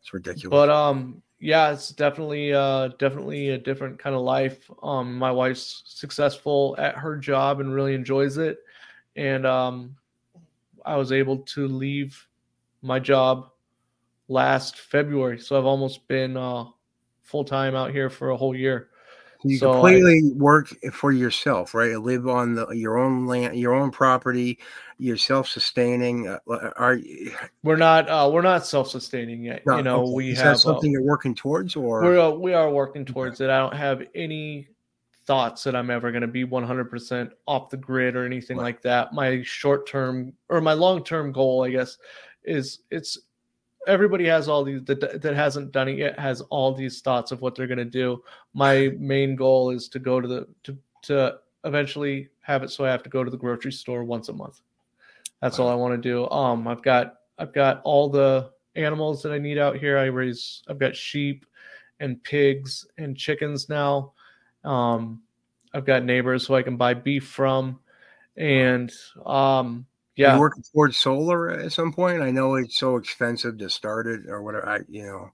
it's 0.00 0.14
ridiculous. 0.14 0.50
but 0.50 0.70
um 0.70 1.20
yeah 1.40 1.72
it's 1.72 1.88
definitely 1.88 2.52
uh 2.52 2.88
definitely 2.98 3.48
a 3.48 3.58
different 3.58 3.98
kind 3.98 4.14
of 4.14 4.22
life. 4.22 4.70
Um 4.84 5.18
my 5.18 5.32
wife's 5.32 5.82
successful 5.86 6.76
at 6.78 6.94
her 6.96 7.16
job 7.16 7.58
and 7.58 7.74
really 7.74 7.94
enjoys 7.94 8.38
it. 8.38 8.58
And 9.16 9.44
um 9.44 9.96
i 10.84 10.96
was 10.96 11.12
able 11.12 11.38
to 11.38 11.66
leave 11.68 12.26
my 12.82 12.98
job 12.98 13.50
last 14.28 14.78
february 14.78 15.38
so 15.38 15.56
i've 15.58 15.64
almost 15.66 16.06
been 16.08 16.36
uh 16.36 16.64
full 17.22 17.44
time 17.44 17.74
out 17.74 17.90
here 17.90 18.10
for 18.10 18.30
a 18.30 18.36
whole 18.36 18.54
year 18.54 18.88
you 19.44 19.58
so 19.58 19.70
I- 19.70 19.72
completely 19.74 20.32
work 20.32 20.68
for 20.92 21.12
yourself, 21.12 21.74
right? 21.74 21.96
Live 22.00 22.28
on 22.28 22.54
the, 22.54 22.68
your 22.70 22.98
own 22.98 23.26
land, 23.26 23.56
your 23.58 23.74
own 23.74 23.90
property. 23.90 24.58
You're 24.98 25.16
self-sustaining. 25.16 26.28
Uh, 26.28 26.38
are 26.76 26.98
we're 27.62 27.76
not 27.76 28.08
uh 28.08 28.30
we're 28.32 28.42
not 28.42 28.66
self-sustaining 28.66 29.42
yet 29.44 29.62
no, 29.66 29.76
you 29.76 29.82
know 29.82 30.02
okay. 30.02 30.12
we 30.12 30.30
is 30.30 30.38
have 30.38 30.46
that 30.46 30.52
uh, 30.52 30.58
something 30.58 30.90
you're 30.90 31.02
working 31.02 31.34
towards, 31.34 31.74
or 31.76 32.02
we're 32.02 32.20
uh, 32.20 32.30
we 32.30 32.54
are 32.54 32.70
working 32.70 33.04
towards 33.04 33.40
it. 33.40 33.50
I 33.50 33.58
don't 33.58 33.74
have 33.74 34.02
any 34.14 34.68
thoughts 35.24 35.64
that 35.64 35.76
I'm 35.76 35.90
ever 35.90 36.10
going 36.10 36.22
to 36.22 36.26
be 36.26 36.44
100% 36.44 37.30
off 37.46 37.70
the 37.70 37.76
grid 37.76 38.16
or 38.16 38.26
anything 38.26 38.56
Right. 38.56 38.64
like 38.64 38.82
that. 38.82 39.12
My 39.12 39.40
short 39.42 39.86
term 39.86 40.32
or 40.48 40.60
my 40.60 40.72
long 40.72 41.04
term 41.04 41.32
goal, 41.32 41.64
I 41.64 41.70
guess, 41.70 41.96
is 42.44 42.80
it's 42.90 43.18
everybody 43.86 44.26
has 44.26 44.48
all 44.48 44.64
these 44.64 44.82
that, 44.84 45.22
that 45.22 45.34
hasn't 45.34 45.72
done 45.72 45.88
it 45.88 45.98
yet 45.98 46.18
has 46.18 46.40
all 46.42 46.72
these 46.72 47.00
thoughts 47.00 47.32
of 47.32 47.40
what 47.40 47.54
they're 47.54 47.66
going 47.66 47.78
to 47.78 47.84
do. 47.84 48.22
My 48.54 48.92
main 48.98 49.36
goal 49.36 49.70
is 49.70 49.88
to 49.88 49.98
go 49.98 50.20
to 50.20 50.28
the 50.28 50.48
to 50.64 50.76
to 51.02 51.38
eventually 51.64 52.28
have 52.40 52.62
it 52.62 52.70
so 52.70 52.84
I 52.84 52.90
have 52.90 53.02
to 53.04 53.10
go 53.10 53.24
to 53.24 53.30
the 53.30 53.36
grocery 53.36 53.72
store 53.72 54.04
once 54.04 54.28
a 54.28 54.32
month. 54.32 54.60
That's 55.40 55.58
all 55.58 55.68
I 55.68 55.74
want 55.74 56.00
to 56.00 56.08
do. 56.08 56.28
Um, 56.30 56.68
I've 56.68 56.82
got 56.82 57.16
I've 57.38 57.52
got 57.52 57.80
all 57.84 58.08
the 58.08 58.50
animals 58.76 59.22
that 59.22 59.32
I 59.32 59.38
need 59.38 59.58
out 59.58 59.76
here. 59.76 59.98
I 59.98 60.06
raise 60.06 60.62
I've 60.68 60.78
got 60.78 60.96
sheep 60.96 61.46
and 62.00 62.22
pigs 62.22 62.86
and 62.98 63.16
chickens 63.16 63.68
now. 63.68 64.12
Um, 64.64 65.22
I've 65.74 65.86
got 65.86 66.04
neighbors 66.04 66.46
who 66.46 66.54
I 66.54 66.62
can 66.62 66.76
buy 66.76 66.94
beef 66.94 67.26
from, 67.26 67.80
and 68.36 68.92
um, 69.24 69.86
yeah, 70.16 70.32
you 70.32 70.38
working 70.38 70.62
towards 70.72 70.96
solar 70.96 71.50
at 71.50 71.72
some 71.72 71.92
point? 71.92 72.22
I 72.22 72.30
know 72.30 72.54
it's 72.56 72.78
so 72.78 72.96
expensive 72.96 73.58
to 73.58 73.70
start 73.70 74.06
it, 74.06 74.28
or 74.28 74.42
whatever. 74.42 74.68
I, 74.68 74.80
you 74.88 75.04
know, 75.06 75.30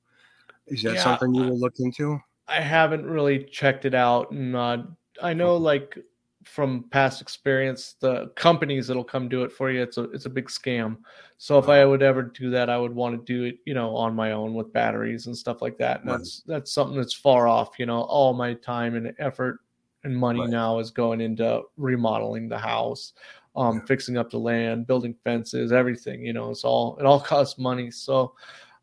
is 0.69 0.83
that 0.85 0.99
Yeah, 0.99 1.01
something 1.01 1.35
you 1.35 1.45
will 1.45 1.59
look 1.61 1.75
into? 1.81 2.21
I 2.47 2.61
haven't 2.61 3.05
really 3.07 3.45
checked 3.45 3.85
it 3.85 3.95
out, 3.95 4.31
and 4.31 4.57
uh, 4.57 4.83
I 5.23 5.35
know 5.35 5.57
like 5.57 5.99
from 6.45 6.85
past 6.91 7.21
experience, 7.21 7.95
the 8.01 8.29
companies 8.37 8.87
that'll 8.87 9.05
come 9.05 9.29
do 9.29 9.43
it 9.43 9.53
for 9.53 9.71
you, 9.71 9.83
it's 9.83 9.99
a 9.99 10.05
it's 10.11 10.27
a 10.27 10.31
big 10.31 10.47
scam. 10.49 10.99
So 11.37 11.59
if 11.59 11.69
I 11.69 11.85
would 11.85 12.03
ever 12.03 12.23
do 12.23 12.51
that, 12.51 12.71
I 12.71 12.79
would 12.79 12.95
want 12.95 13.15
to 13.27 13.33
do 13.33 13.45
it, 13.45 13.57
you 13.67 13.75
know, 13.75 13.95
on 13.97 14.15
my 14.15 14.33
own 14.33 14.55
with 14.55 14.73
batteries 14.73 15.27
and 15.27 15.37
stuff 15.37 15.61
like 15.63 15.77
that. 15.79 16.01
And 16.01 16.09
Right. 16.09 16.21
that's 16.21 16.43
that's 16.47 16.73
something 16.73 16.97
that's 16.97 17.15
far 17.15 17.49
off. 17.49 17.79
You 17.79 17.87
know, 17.87 18.01
all 18.03 18.33
my 18.33 18.55
time 18.55 18.95
and 18.97 19.13
effort 19.19 19.61
and 20.05 20.17
money 20.17 20.41
Right. 20.41 20.51
now 20.51 20.79
is 20.79 20.91
going 20.91 21.21
into 21.21 21.63
remodeling 21.77 22.49
the 22.49 22.59
house, 22.59 23.13
um, 23.59 23.83
fixing 23.83 24.17
up 24.17 24.31
the 24.31 24.39
land, 24.39 24.87
building 24.87 25.15
fences, 25.25 25.73
everything. 25.73 26.25
You 26.25 26.33
know, 26.33 26.51
it's 26.51 26.65
all 26.65 26.97
it 26.99 27.05
all 27.07 27.21
costs 27.33 27.59
money. 27.59 27.91
So, 27.91 28.35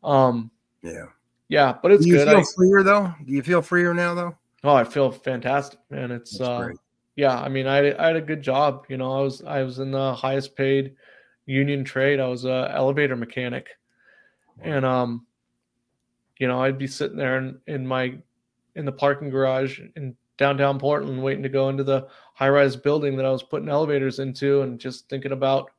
um, 0.03 0.51
Yeah. 0.84 1.05
yeah, 1.47 1.78
but 1.82 1.91
it's 1.91 2.03
Do 2.05 2.09
you 2.11 2.17
good. 2.17 2.28
feel 2.28 2.39
I, 2.39 2.43
freer 2.55 2.84
though? 2.84 3.13
Do 3.26 3.34
you 3.34 3.41
feel 3.41 3.61
freer 3.61 3.93
now 3.93 4.13
though? 4.13 4.36
Oh, 4.63 4.76
I 4.76 4.84
feel 4.84 5.11
fantastic, 5.11 5.80
man. 5.89 6.11
It's 6.11 6.38
That's 6.38 6.49
uh 6.49 6.63
great. 6.65 6.78
yeah, 7.15 7.39
I 7.39 7.49
mean 7.49 7.67
I 7.67 7.95
I 7.97 8.07
had 8.07 8.15
a 8.15 8.21
good 8.21 8.41
job, 8.41 8.86
you 8.89 8.97
know. 8.97 9.11
I 9.17 9.21
was 9.21 9.41
I 9.43 9.63
was 9.63 9.80
in 9.80 9.91
the 9.91 10.13
highest 10.13 10.55
paid 10.55 10.95
union 11.45 11.84
trade. 11.84 12.19
I 12.19 12.28
was 12.28 12.45
a 12.45 12.71
elevator 12.73 13.15
mechanic. 13.15 13.69
And 14.61 14.86
um 14.86 15.26
you 16.39 16.47
know, 16.47 16.61
I'd 16.61 16.78
be 16.78 16.88
sitting 16.88 17.17
there 17.17 17.38
in, 17.38 17.59
in 17.67 17.88
my 17.88 18.17
in 18.76 18.84
the 18.86 18.91
parking 18.91 19.30
garage 19.30 19.80
in 19.95 20.15
downtown 20.38 20.80
Portland 20.80 21.22
waiting 21.22 21.44
to 21.44 21.50
go 21.50 21.70
into 21.70 21.84
the 21.84 22.08
high-rise 22.34 22.76
building 22.76 23.16
that 23.18 23.26
I 23.26 23.32
was 23.32 23.44
putting 23.44 23.70
elevators 23.70 24.20
into 24.20 24.62
and 24.62 24.80
just 24.80 25.10
thinking 25.10 25.32
about 25.32 25.72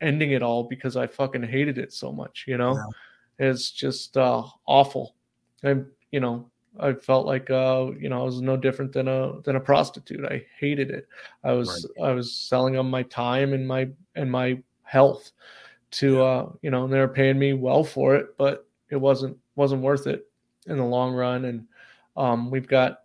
ending 0.00 0.32
it 0.32 0.42
all 0.42 0.64
because 0.64 0.96
I 0.96 1.06
fucking 1.06 1.44
hated 1.44 1.78
it 1.78 1.92
so 1.92 2.12
much, 2.12 2.44
you 2.46 2.56
know. 2.56 2.74
It's 3.38 3.70
just 3.70 4.16
uh 4.16 4.42
awful. 4.66 5.14
And 5.62 5.86
you 6.12 6.20
know, 6.20 6.50
I 6.78 6.92
felt 6.92 7.26
like 7.26 7.50
uh, 7.50 7.90
you 7.98 8.08
know, 8.08 8.20
I 8.20 8.24
was 8.24 8.40
no 8.40 8.56
different 8.56 8.92
than 8.92 9.08
a 9.08 9.40
than 9.42 9.56
a 9.56 9.60
prostitute. 9.60 10.24
I 10.24 10.44
hated 10.58 10.90
it. 10.90 11.06
I 11.42 11.52
was 11.52 11.88
I 12.02 12.10
was 12.12 12.34
selling 12.34 12.76
on 12.76 12.90
my 12.90 13.02
time 13.04 13.52
and 13.52 13.66
my 13.66 13.88
and 14.16 14.30
my 14.30 14.62
health 14.82 15.32
to 15.92 16.22
uh, 16.22 16.50
you 16.62 16.70
know, 16.70 16.84
and 16.84 16.92
they 16.92 16.98
were 16.98 17.08
paying 17.08 17.38
me 17.38 17.52
well 17.52 17.84
for 17.84 18.16
it, 18.16 18.36
but 18.36 18.66
it 18.90 18.96
wasn't 18.96 19.36
wasn't 19.56 19.82
worth 19.82 20.06
it 20.06 20.26
in 20.66 20.76
the 20.76 20.84
long 20.84 21.14
run. 21.14 21.44
And 21.44 21.66
um, 22.16 22.50
we've 22.50 22.68
got 22.68 23.03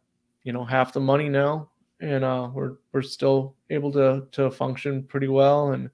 you 0.49 0.53
know 0.53 0.65
half 0.65 0.93
the 0.93 0.99
money 0.99 1.29
now, 1.29 1.69
and 1.99 2.23
uh, 2.23 2.49
we're 2.51 2.77
we're 2.91 3.03
still 3.03 3.53
able 3.69 3.91
to 3.91 4.25
to 4.31 4.49
function 4.49 5.03
pretty 5.03 5.27
well. 5.27 5.73
And 5.73 5.91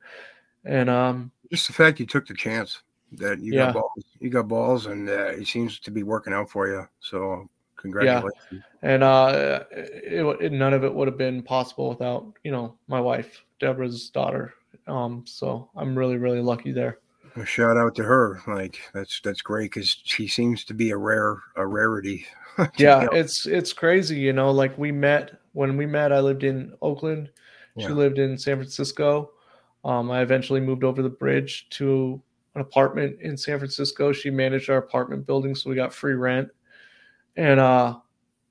and 0.64 0.90
um, 0.90 1.30
Just 1.52 1.68
the 1.68 1.74
fact 1.74 2.00
you 2.00 2.06
took 2.06 2.26
the 2.26 2.34
chance 2.34 2.82
that 3.18 3.42
you 3.42 3.52
Yeah. 3.52 3.66
got 3.66 3.74
balls, 3.74 4.06
you 4.22 4.30
got 4.30 4.48
balls, 4.48 4.86
and 4.86 5.10
uh, 5.10 5.34
it 5.36 5.46
seems 5.48 5.78
to 5.82 5.92
be 5.92 6.04
working 6.04 6.32
out 6.32 6.50
for 6.50 6.70
you. 6.70 6.88
So 7.02 7.50
congratulations. 7.76 8.32
Yeah. 8.50 8.60
and 8.82 9.04
uh, 9.04 9.66
it, 9.72 10.24
it, 10.40 10.52
none 10.54 10.72
of 10.74 10.86
it 10.86 10.94
would 10.96 11.10
have 11.10 11.18
been 11.18 11.44
possible 11.44 11.90
without 11.90 12.32
you 12.46 12.52
know 12.54 12.78
my 12.88 13.02
wife, 13.02 13.44
Deborah's 13.60 14.10
daughter. 14.10 14.54
Um, 14.88 15.26
so 15.28 15.70
I'm 15.76 15.98
really 16.00 16.16
really 16.16 16.40
lucky 16.42 16.72
there. 16.72 17.00
A 17.38 17.46
shout 17.46 17.78
out 17.78 17.96
to 17.96 18.04
her. 18.04 18.42
Like 18.48 18.80
that's 18.94 19.20
that's 19.22 19.42
great 19.42 19.72
because 19.72 19.98
she 20.04 20.28
seems 20.28 20.64
to 20.66 20.74
be 20.74 20.92
a 20.92 20.98
rare 20.98 21.38
a 21.56 21.66
rarity. 21.68 22.26
yeah 22.78 23.08
be- 23.10 23.18
it's 23.18 23.46
it's 23.46 23.74
crazy 23.74 24.18
you 24.18 24.32
know 24.34 24.50
like 24.52 24.78
we 24.78 24.92
met 24.92 25.40
when 25.52 25.76
we 25.76 25.86
met 25.86 26.14
i 26.14 26.20
lived 26.22 26.44
in 26.46 26.74
oakland 26.82 27.30
she 27.78 27.88
Yeah. 27.88 27.94
lived 27.94 28.18
in 28.18 28.38
san 28.38 28.56
francisco 28.58 29.32
um, 29.84 30.10
i 30.10 30.22
eventually 30.22 30.62
moved 30.62 30.86
over 30.86 31.02
the 31.02 31.10
bridge 31.10 31.68
to 31.72 32.22
an 32.56 32.62
apartment 32.62 33.20
in 33.22 33.36
san 33.36 33.60
francisco 33.60 34.14
she 34.14 34.30
managed 34.30 34.70
our 34.70 34.78
apartment 34.78 35.26
building 35.26 35.54
so 35.54 35.70
we 35.70 35.76
got 35.76 35.94
free 35.94 36.14
rent 36.14 36.48
and 37.36 37.60
uh 37.60 37.98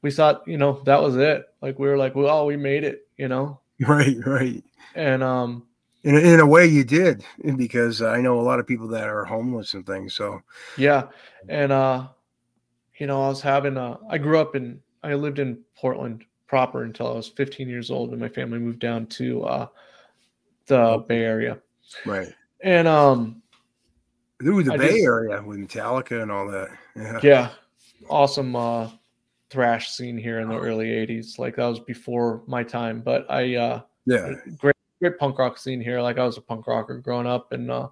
we 0.02 0.10
thought 0.10 0.46
you 0.46 0.58
know 0.58 0.82
that 0.84 1.00
was 1.02 1.16
it 1.16 1.46
like 1.62 1.78
we 1.78 1.88
were 1.88 1.96
like 1.96 2.14
well 2.14 2.44
we 2.44 2.56
made 2.58 2.84
it 2.84 3.08
you 3.16 3.28
know 3.28 3.58
right, 3.88 4.18
right. 4.26 4.62
and 4.94 5.22
um 5.22 5.66
In 6.04 6.14
a- 6.16 6.20
in 6.20 6.40
a 6.40 6.46
way, 6.46 6.66
you 6.66 6.84
did 6.84 7.24
because 7.56 8.02
I 8.02 8.20
know 8.20 8.38
a 8.38 8.42
lot 8.42 8.60
of 8.60 8.66
people 8.66 8.86
that 8.88 9.08
are 9.08 9.24
homeless 9.24 9.72
and 9.74 9.86
things. 9.86 10.14
So 10.14 10.40
Yeah, 10.76 11.08
and 11.48 11.72
uh, 11.72 12.08
you 12.98 13.06
know, 13.06 13.22
I 13.24 13.28
was 13.28 13.40
having 13.40 13.76
a 13.76 13.98
i 14.08 14.18
grew 14.18 14.38
up 14.38 14.54
in 14.54 14.80
I 15.02 15.14
lived 15.14 15.38
in 15.38 15.58
Portland 15.76 16.24
proper 16.46 16.84
until 16.84 17.08
I 17.08 17.14
was 17.14 17.28
15 17.28 17.68
years 17.68 17.90
old, 17.90 18.10
and 18.10 18.20
my 18.20 18.28
family 18.28 18.58
moved 18.58 18.78
down 18.80 19.06
to 19.06 19.42
uh, 19.44 19.66
the 20.66 21.04
Bay 21.08 21.22
Area, 21.22 21.58
right, 22.06 22.28
and 22.62 22.86
um, 22.86 23.42
ooh, 24.44 24.62
the 24.62 24.74
I 24.74 24.76
Bay 24.76 24.90
just- 24.92 25.04
Area 25.04 25.42
with 25.42 25.58
Metallica 25.58 26.22
and 26.22 26.30
all 26.30 26.46
that. 26.48 26.68
Yeah, 26.96 27.20
yeah, 27.22 27.50
awesome 28.08 28.54
uh, 28.56 28.90
thrash 29.50 29.90
scene 29.90 30.16
here 30.18 30.40
in 30.40 30.48
the 30.48 30.58
early 30.58 30.88
80s. 30.88 31.38
Like 31.38 31.56
that 31.56 31.66
was 31.66 31.80
before 31.80 32.42
my 32.46 32.62
time, 32.62 33.00
but 33.00 33.26
I 33.30 33.56
uh, 33.56 33.80
yeah, 34.06 34.32
great 34.58 34.73
great 35.04 35.18
punk 35.18 35.38
rock 35.38 35.58
scene 35.58 35.80
here. 35.80 36.00
Like 36.00 36.18
I 36.18 36.24
was 36.24 36.38
a 36.38 36.40
punk 36.40 36.66
rocker 36.66 36.98
growing 36.98 37.26
up, 37.26 37.52
and 37.52 37.70
uh, 37.70 37.88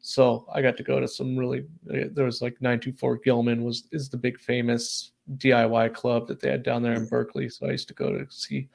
so 0.00 0.46
I 0.52 0.62
got 0.62 0.76
to 0.76 0.82
go 0.82 0.98
to 1.00 1.06
some 1.06 1.36
really. 1.36 1.64
There 1.84 2.24
was 2.24 2.42
like 2.42 2.60
924 2.60 3.18
Gilman 3.18 3.62
was 3.62 3.84
is 3.92 4.08
the 4.08 4.16
big 4.16 4.40
famous 4.40 5.12
DIY 5.36 5.94
club 5.94 6.26
that 6.28 6.40
they 6.40 6.50
had 6.50 6.62
down 6.62 6.82
there 6.82 6.94
in 6.94 7.06
Berkeley. 7.06 7.48
So 7.48 7.66
I 7.68 7.72
used 7.72 7.88
to 7.88 7.94
go 7.94 8.10
to 8.12 8.26
see 8.30 8.68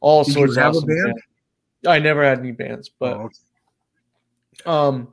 all 0.00 0.22
Did 0.24 0.34
sorts 0.34 0.56
of 0.56 0.62
awesome 0.62 0.88
band? 0.88 1.04
bands. 1.04 1.22
I 1.86 1.98
never 1.98 2.24
had 2.24 2.38
any 2.38 2.52
bands, 2.52 2.88
but 2.88 3.16
Oh, 3.16 3.20
okay. 3.22 3.36
um, 4.66 5.12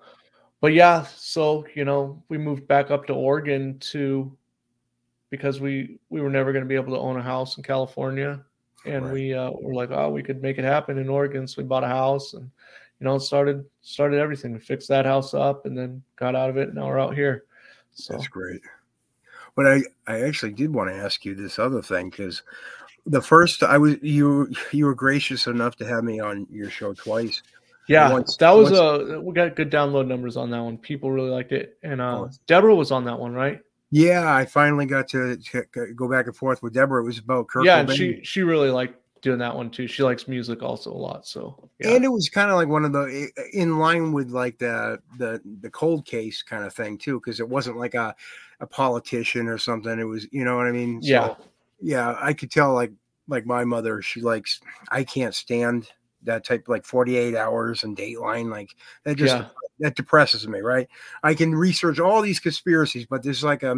but 0.61 0.73
yeah, 0.73 1.03
so 1.15 1.65
you 1.75 1.85
know, 1.85 2.21
we 2.29 2.37
moved 2.37 2.67
back 2.67 2.91
up 2.91 3.07
to 3.07 3.13
Oregon 3.13 3.79
to 3.79 4.31
because 5.31 5.59
we 5.59 5.97
we 6.09 6.21
were 6.21 6.29
never 6.29 6.51
going 6.53 6.63
to 6.63 6.69
be 6.69 6.75
able 6.75 6.93
to 6.93 6.99
own 6.99 7.17
a 7.17 7.21
house 7.23 7.57
in 7.57 7.63
California, 7.63 8.45
and 8.85 9.05
Right. 9.05 9.13
we 9.13 9.33
uh, 9.33 9.51
were 9.51 9.73
like, 9.73 9.91
oh, 9.91 10.09
we 10.09 10.23
could 10.23 10.41
make 10.41 10.57
it 10.57 10.63
happen 10.65 10.97
in 10.97 11.09
Oregon, 11.09 11.47
so 11.47 11.61
we 11.61 11.67
bought 11.67 11.83
a 11.83 11.87
house 11.87 12.33
and 12.33 12.49
you 12.99 13.05
know 13.05 13.17
started 13.17 13.65
started 13.81 14.19
everything. 14.19 14.53
We 14.53 14.59
fixed 14.59 14.87
that 14.89 15.05
house 15.05 15.33
up 15.33 15.65
and 15.65 15.77
then 15.77 16.01
got 16.15 16.35
out 16.35 16.49
of 16.49 16.57
it. 16.57 16.67
And 16.69 16.75
now 16.75 16.87
we're 16.87 16.99
out 16.99 17.15
here. 17.15 17.45
So 17.93 18.13
That's 18.13 18.27
great. 18.27 18.61
But 19.55 19.67
I, 19.67 19.81
I 20.07 20.21
actually 20.21 20.53
did 20.53 20.73
want 20.73 20.89
to 20.89 20.95
ask 20.95 21.25
you 21.25 21.35
this 21.35 21.59
other 21.59 21.81
thing 21.81 22.09
because 22.09 22.41
the 23.05 23.21
first 23.21 23.63
I 23.63 23.77
was 23.77 23.97
you 24.01 24.51
you 24.71 24.85
were 24.85 24.95
gracious 24.95 25.47
enough 25.47 25.75
to 25.77 25.85
have 25.85 26.03
me 26.03 26.19
on 26.19 26.47
your 26.49 26.69
show 26.69 26.93
twice. 26.93 27.41
yeah, 27.87 28.11
Once- 28.11 28.37
that 28.37 28.51
was 28.51 28.71
once- 28.71 29.11
a 29.11 29.19
we 29.21 29.33
got 29.33 29.55
good 29.55 29.69
download 29.71 30.07
numbers 30.07 30.37
on 30.37 30.49
that 30.51 30.59
one. 30.61 30.77
People 30.77 31.11
really 31.11 31.29
liked 31.31 31.51
it, 31.51 31.77
and 31.83 31.99
uh, 31.99 32.21
Oh. 32.21 32.29
Deborah 32.47 32.75
was 32.75 32.91
on 32.91 33.03
that 33.05 33.19
one, 33.19 33.33
right? 33.33 33.59
Yeah, 33.91 34.33
I 34.33 34.45
finally 34.45 34.85
got 34.85 35.09
to, 35.09 35.35
to 35.37 35.93
go 35.95 36.09
back 36.09 36.25
and 36.25 36.35
forth 36.35 36.63
with 36.63 36.73
Deborah. 36.73 37.03
It 37.03 37.05
was 37.05 37.19
about 37.19 37.47
Kurt 37.47 37.65
yeah, 37.65 37.83
Cobain. 37.83 37.95
she 37.95 38.19
she 38.23 38.41
really 38.41 38.69
liked 38.69 38.95
doing 39.21 39.37
that 39.39 39.55
one 39.55 39.69
too. 39.69 39.85
She 39.87 40.01
likes 40.01 40.27
music 40.27 40.63
also 40.63 40.91
a 40.91 40.95
lot, 40.95 41.27
so 41.27 41.69
yeah. 41.79 41.89
and 41.89 42.05
it 42.05 42.07
was 42.07 42.29
kind 42.29 42.49
of 42.49 42.55
like 42.55 42.69
one 42.69 42.85
of 42.85 42.93
the 42.93 43.29
in 43.53 43.77
line 43.79 44.13
with 44.13 44.31
like 44.31 44.57
the 44.57 44.97
the 45.17 45.41
the 45.59 45.69
cold 45.69 46.05
case 46.05 46.41
kind 46.41 46.63
of 46.63 46.73
thing 46.73 46.97
too 46.97 47.19
because 47.19 47.39
it 47.39 47.47
wasn't 47.47 47.77
like 47.77 47.93
a 47.93 48.15
a 48.61 48.67
politician 48.67 49.47
or 49.47 49.57
something 49.57 49.99
it 49.99 50.03
was 50.03 50.27
you 50.31 50.45
know 50.45 50.55
what 50.55 50.67
i 50.67 50.71
mean 50.71 51.01
So, 51.01 51.09
Yeah. 51.09 51.35
yeah 51.81 52.15
i 52.21 52.31
could 52.31 52.51
tell 52.51 52.73
like 52.73 52.91
like 53.27 53.43
my 53.45 53.65
mother 53.65 54.03
she 54.03 54.21
likes 54.21 54.61
i 54.91 55.03
can't 55.03 55.33
stand 55.33 55.87
that 56.21 56.45
type 56.45 56.65
like 56.67 56.85
48 56.85 57.35
hours 57.35 57.83
and 57.83 57.97
dateline 57.97 58.51
like 58.51 58.75
that 59.03 59.15
just 59.15 59.35
Yeah. 59.35 59.47
That 59.81 59.95
depresses 59.95 60.47
me 60.47 60.59
right? 60.59 60.87
I 61.23 61.33
can 61.33 61.53
research 61.53 61.99
all 61.99 62.21
these 62.21 62.39
conspiracies 62.39 63.05
but 63.05 63.23
there's 63.23 63.43
like 63.43 63.63
a, 63.63 63.75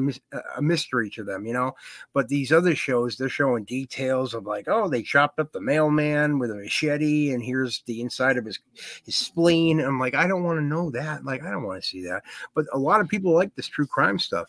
a 0.56 0.62
mystery 0.62 1.10
to 1.12 1.24
them 1.24 1.45
you 1.45 1.54
know? 1.54 1.76
But 2.14 2.28
these 2.28 2.51
other 2.51 2.76
shows 2.76 3.18
they're 3.18 3.30
showing 3.30 3.64
details 3.64 4.34
of 4.34 4.45
like 4.45 4.68
oh 4.68 4.88
they 4.88 5.01
chopped 5.01 5.39
up 5.39 5.51
the 5.51 5.62
mailman 5.62 6.39
with 6.39 6.51
a 6.51 6.56
machete 6.56 7.32
and 7.34 7.43
here's 7.43 7.82
the 7.86 8.01
inside 8.01 8.38
of 8.38 8.45
his 8.45 8.60
his 9.06 9.16
spleen. 9.16 9.80
I'm 9.80 9.99
like 9.99 10.16
i 10.16 10.28
don't 10.28 10.43
want 10.43 10.60
to 10.60 10.64
know 10.64 10.91
that. 10.91 11.26
Like 11.26 11.43
i 11.43 11.51
don't 11.51 11.64
want 11.64 11.82
to 11.82 11.88
see 11.88 12.04
that. 12.04 12.24
But 12.54 12.66
a 12.72 12.78
lot 12.78 13.01
of 13.01 13.10
people 13.10 13.34
like 13.34 13.56
this 13.56 13.68
true 13.68 13.88
crime 13.88 14.20
stuff. 14.20 14.47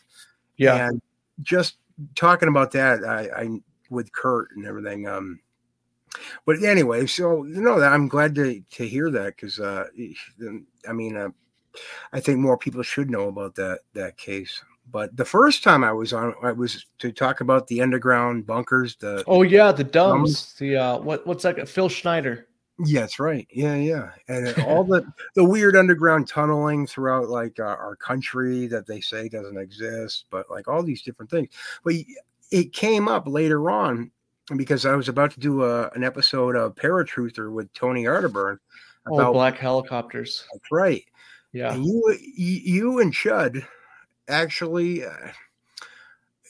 Yeah. 0.57 0.89
and 0.89 1.03
just 1.43 1.79
talking 2.15 2.49
about 2.49 2.73
that 2.73 3.05
i 3.05 3.43
i 3.43 3.49
with 3.91 4.13
kurt 4.13 4.49
and 4.57 4.67
everything 4.67 5.07
um 5.07 5.41
but 6.45 6.63
anyway 6.63 7.07
so 7.07 7.45
you 7.45 7.61
know 7.61 7.81
i'm 7.83 8.09
glad 8.09 8.35
to 8.35 8.61
to 8.71 8.87
hear 8.87 9.11
that 9.11 9.37
because 9.37 9.61
uh 9.61 9.85
i 10.89 10.93
mean 10.93 11.17
uh, 11.17 11.29
i 12.13 12.21
think 12.21 12.39
more 12.39 12.57
people 12.59 12.83
should 12.83 13.11
know 13.11 13.29
about 13.29 13.55
that 13.55 13.81
that 13.93 14.17
case 14.17 14.63
but 14.91 15.17
the 15.17 15.25
first 15.25 15.63
time 15.63 15.83
i 15.83 15.93
was 15.93 16.13
on 16.13 16.35
i 16.43 16.53
was 16.53 16.87
to 16.99 17.11
talk 17.13 17.41
about 17.41 17.67
the 17.67 17.81
underground 17.81 18.47
bunkers 18.47 18.97
the 18.97 19.25
Oh 19.27 19.43
yeah, 19.43 19.73
the 19.73 19.85
DUMBs. 19.85 20.57
The 20.59 20.77
uh, 20.77 20.99
what 20.99 21.27
what's 21.27 21.43
that? 21.45 21.69
Phil 21.69 21.89
Schneider. 21.89 22.47
Yeah, 22.85 23.01
that's 23.03 23.21
right. 23.21 23.47
Yeah, 23.53 23.77
yeah, 23.77 24.11
and 24.29 24.59
all 24.65 24.85
the 24.85 25.07
the 25.37 25.45
weird 25.45 25.77
underground 25.77 26.29
tunneling 26.29 26.87
throughout 26.87 27.29
like 27.29 27.59
uh, 27.61 27.65
our 27.65 27.97
country 27.97 28.67
that 28.67 28.87
they 28.87 29.01
say 29.01 29.29
doesn't 29.29 29.57
exist, 29.57 30.27
but 30.31 30.51
like 30.51 30.69
all 30.69 30.83
these 30.83 31.03
different 31.03 31.31
things. 31.31 31.49
But 31.85 31.95
it 32.51 32.73
came 32.73 33.09
up 33.09 33.27
later 33.29 33.71
on 33.71 34.11
because 34.57 34.85
I 34.85 34.95
was 34.97 35.09
about 35.09 35.31
to 35.33 35.41
do 35.41 35.65
a, 35.65 35.89
an 35.91 36.05
episode 36.05 36.57
of 36.57 36.75
Paratruther 36.75 37.51
with 37.53 37.73
Tony 37.73 38.05
Arterburn 38.05 38.59
Oh, 39.07 39.15
about 39.19 39.33
black 39.35 39.57
helicopters. 39.57 40.45
that's 40.53 40.73
right. 40.73 41.05
Yeah. 41.55 41.73
And 41.73 41.85
you, 41.87 42.19
you, 42.37 42.99
and 43.01 43.13
Chud 43.13 43.65
actually, 44.29 45.05
uh, 45.05 45.11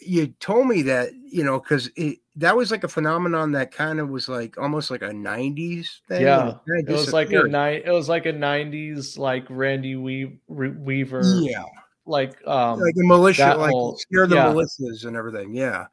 you 0.00 0.28
told 0.40 0.66
me 0.66 0.82
that 0.82 1.10
you 1.30 1.44
know 1.44 1.60
because 1.60 1.90
that 2.36 2.56
was 2.56 2.70
like 2.70 2.84
a 2.84 2.88
phenomenon 2.88 3.52
that 3.52 3.70
kind 3.70 4.00
of 4.00 4.08
was 4.08 4.28
like 4.28 4.58
almost 4.58 4.90
like 4.90 5.02
a 5.02 5.10
'90s 5.10 6.00
thing. 6.08 6.22
Yeah, 6.22 6.54
kinda 6.66 6.90
It 6.90 6.94
was 6.94 7.12
like 7.12 7.32
a 7.32 7.44
night. 7.44 7.82
It 7.84 7.90
was 7.90 8.08
like 8.08 8.26
a 8.26 8.32
'90s 8.32 9.18
like 9.18 9.44
Randy 9.48 9.96
Wee- 9.96 10.38
Weaver. 10.48 11.20
yeah, 11.42 11.62
Like 12.06 12.36
um. 12.46 12.80
like 12.80 12.94
a 12.96 13.06
militia, 13.06 13.54
like 13.56 13.70
whole- 13.70 13.96
scare 13.96 14.26
the 14.26 14.34
yeah. 14.36 14.46
militias 14.46 15.04
and 15.06 15.16
everything. 15.16 15.54
Yeah. 15.54 15.86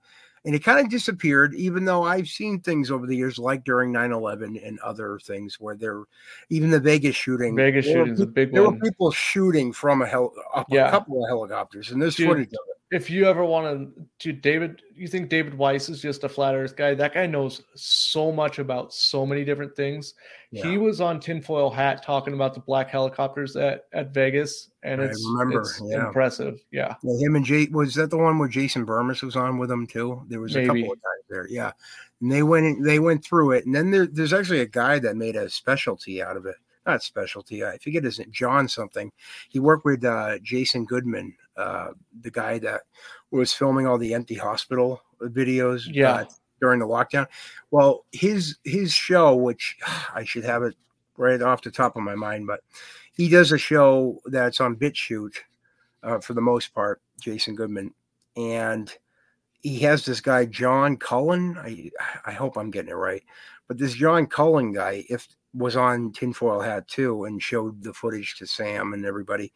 And 0.43 0.55
it 0.55 0.63
kind 0.63 0.79
of 0.79 0.89
disappeared, 0.89 1.53
even 1.53 1.85
though 1.85 2.03
I've 2.03 2.27
seen 2.27 2.59
things 2.61 2.89
over 2.89 3.05
the 3.05 3.15
years, 3.15 3.37
like 3.37 3.63
during 3.63 3.91
9 3.91 4.11
11 4.11 4.57
and 4.57 4.79
other 4.79 5.19
things 5.19 5.59
where 5.59 5.75
there, 5.75 6.03
even 6.49 6.71
the 6.71 6.79
Vegas 6.79 7.15
shooting. 7.15 7.55
Vegas 7.55 7.85
shooting 7.85 8.01
shooting's 8.01 8.21
a 8.21 8.25
big 8.25 8.51
There 8.51 8.63
were 8.63 8.79
people 8.79 9.11
shooting 9.11 9.71
from 9.71 10.01
a 10.01 10.07
hell, 10.07 10.33
up 10.55 10.65
Yeah. 10.69 10.87
a 10.87 10.91
couple 10.91 11.23
of 11.23 11.29
helicopters, 11.29 11.91
and 11.91 12.01
there's 12.01 12.15
Dude, 12.15 12.27
footage 12.27 12.47
of 12.47 12.59
it. 12.69 12.80
If 12.91 13.09
you 13.09 13.25
ever 13.25 13.45
want 13.45 13.89
to, 14.19 14.33
David, 14.33 14.81
you 14.93 15.07
think 15.07 15.29
David 15.29 15.53
Weiss 15.53 15.87
is 15.87 16.01
just 16.01 16.25
a 16.25 16.29
flat 16.29 16.55
Earth 16.55 16.75
guy? 16.75 16.93
That 16.93 17.13
guy 17.13 17.25
knows 17.25 17.61
so 17.73 18.33
much 18.33 18.59
about 18.59 18.93
so 18.93 19.25
many 19.25 19.45
different 19.45 19.75
things. 19.77 20.13
He 20.53 20.77
was 20.77 20.99
on 20.99 21.21
tinfoil 21.21 21.69
hat 21.69 22.03
talking 22.03 22.33
about 22.33 22.53
the 22.53 22.59
black 22.59 22.89
helicopters 22.89 23.55
at, 23.55 23.85
at 23.93 24.13
Vegas, 24.13 24.69
and 24.83 25.01
I 25.01 25.05
it's, 25.05 25.25
remember, 25.25 25.61
it's 25.61 25.81
yeah. 25.85 26.07
impressive. 26.07 26.59
Yeah, 26.71 26.95
Yeah, 27.03 27.25
him 27.25 27.37
and 27.37 27.45
Jay 27.45 27.69
was 27.71 27.95
that 27.95 28.09
the 28.09 28.17
one 28.17 28.37
where 28.37 28.49
Jason 28.49 28.85
Bermas 28.85 29.23
was 29.23 29.37
on 29.37 29.57
with 29.57 29.71
him 29.71 29.87
too? 29.87 30.21
There 30.27 30.41
was 30.41 30.57
a 30.57 30.65
couple 30.65 30.91
of 30.91 31.01
guys 31.01 31.23
there, 31.29 31.47
yeah. 31.49 31.71
And 32.19 32.29
they 32.29 32.43
went 32.43 32.65
in, 32.65 32.81
they 32.81 32.99
went 32.99 33.23
through 33.23 33.51
it, 33.51 33.65
and 33.65 33.73
then 33.73 33.91
there, 33.91 34.05
there's 34.05 34.33
actually 34.33 34.59
a 34.59 34.65
guy 34.65 34.99
that 34.99 35.15
made 35.15 35.37
a 35.37 35.49
specialty 35.49 36.21
out 36.21 36.35
of 36.35 36.45
it. 36.45 36.55
Not 36.85 37.01
specialty, 37.01 37.63
I 37.63 37.77
forget 37.77 38.03
his 38.03 38.19
name, 38.19 38.31
John 38.31 38.67
something. 38.67 39.09
He 39.47 39.59
worked 39.59 39.85
with 39.85 40.03
uh, 40.03 40.39
Jason 40.39 40.83
Goodman, 40.83 41.33
uh, 41.57 41.89
the 42.21 42.31
guy 42.31 42.59
that 42.59 42.81
was 43.31 43.53
filming 43.53 43.87
all 43.87 43.97
the 43.97 44.13
empty 44.13 44.35
hospital 44.35 45.01
videos. 45.21 45.83
Yeah. 45.85 46.13
uh, 46.13 46.25
during 46.61 46.79
the 46.79 46.87
lockdown. 46.87 47.27
Well, 47.71 48.05
his 48.11 48.57
his 48.63 48.93
show, 48.93 49.35
which 49.35 49.75
I 50.15 50.23
should 50.23 50.45
have 50.45 50.63
it 50.63 50.75
right 51.17 51.41
off 51.41 51.63
the 51.63 51.71
top 51.71 51.97
of 51.97 52.03
my 52.03 52.15
mind, 52.15 52.47
but 52.47 52.61
he 53.13 53.27
does 53.27 53.51
a 53.51 53.57
show 53.57 54.19
that's 54.25 54.61
on 54.61 54.77
BitChute 54.77 55.35
uh, 56.03 56.19
for 56.19 56.33
the 56.33 56.41
most 56.41 56.73
part, 56.73 57.01
Jason 57.19 57.55
Goodman, 57.55 57.93
and 58.37 58.93
he 59.59 59.79
has 59.79 60.05
this 60.05 60.21
guy 60.21 60.45
John 60.45 60.97
Cullen. 60.97 61.57
I 61.57 61.91
I 62.25 62.31
hope 62.31 62.57
I'm 62.57 62.71
getting 62.71 62.91
it 62.91 62.95
right, 62.95 63.23
but 63.71 63.77
this 63.77 63.93
John 63.93 64.25
Cullen 64.25 64.73
guy, 64.73 65.05
if 65.09 65.29
was 65.53 65.77
on 65.77 66.11
tinfoil 66.11 66.59
hat 66.59 66.89
too, 66.89 67.23
and 67.23 67.41
showed 67.41 67.81
the 67.81 67.93
footage 67.93 68.35
to 68.35 68.45
Sam 68.45 68.91
and 68.91 69.05
everybody, 69.05 69.53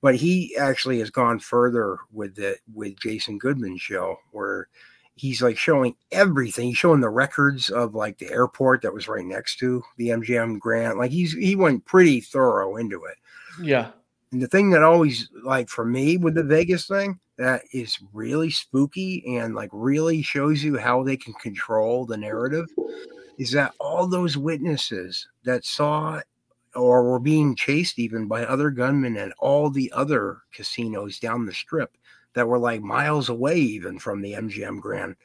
but 0.00 0.16
he 0.16 0.56
actually 0.56 0.98
has 0.98 1.10
gone 1.10 1.38
further 1.38 1.98
with 2.10 2.34
the 2.34 2.56
with 2.74 2.98
Jason 2.98 3.38
Goodman's 3.38 3.80
show 3.80 4.16
where 4.32 4.66
he's 5.14 5.42
like 5.42 5.56
showing 5.56 5.94
everything. 6.10 6.70
He's 6.70 6.78
showing 6.78 7.00
the 7.00 7.08
records 7.08 7.70
of 7.70 7.94
like 7.94 8.18
the 8.18 8.32
airport 8.32 8.82
that 8.82 8.92
was 8.92 9.06
right 9.06 9.24
next 9.24 9.60
to 9.60 9.80
the 9.96 10.08
MGM 10.08 10.58
Grand. 10.58 10.98
Like 10.98 11.12
he's 11.12 11.32
he 11.32 11.54
went 11.54 11.84
pretty 11.84 12.20
thorough 12.20 12.78
into 12.78 13.04
it 13.04 13.16
yeah, 13.60 13.90
And 14.32 14.42
the 14.42 14.48
thing 14.48 14.70
that 14.70 14.82
always 14.82 15.28
like 15.44 15.68
for 15.68 15.84
me 15.84 16.16
with 16.16 16.34
the 16.34 16.42
Vegas 16.42 16.88
thing 16.88 17.20
that 17.38 17.62
is 17.72 17.96
really 18.12 18.50
spooky 18.50 19.36
and 19.36 19.54
like 19.54 19.70
really 19.72 20.20
shows 20.20 20.64
you 20.64 20.78
how 20.78 21.04
they 21.04 21.16
can 21.16 21.34
control 21.34 22.06
the 22.06 22.16
narrative 22.16 22.66
is 23.38 23.52
that 23.52 23.72
all 23.80 24.06
those 24.06 24.36
witnesses 24.36 25.28
that 25.44 25.64
saw 25.64 26.20
or 26.74 27.02
were 27.04 27.18
being 27.18 27.54
chased 27.54 27.98
even 27.98 28.26
by 28.26 28.44
other 28.44 28.70
gunmen 28.70 29.16
at 29.16 29.32
all 29.38 29.70
the 29.70 29.92
other 29.92 30.38
casinos 30.52 31.18
down 31.18 31.44
the 31.44 31.52
strip 31.52 31.96
that 32.34 32.48
were 32.48 32.58
like 32.58 32.80
miles 32.82 33.28
away 33.28 33.56
even 33.56 33.98
from 33.98 34.22
the 34.22 34.32
MGM 34.32 34.80
Grand. 34.80 35.16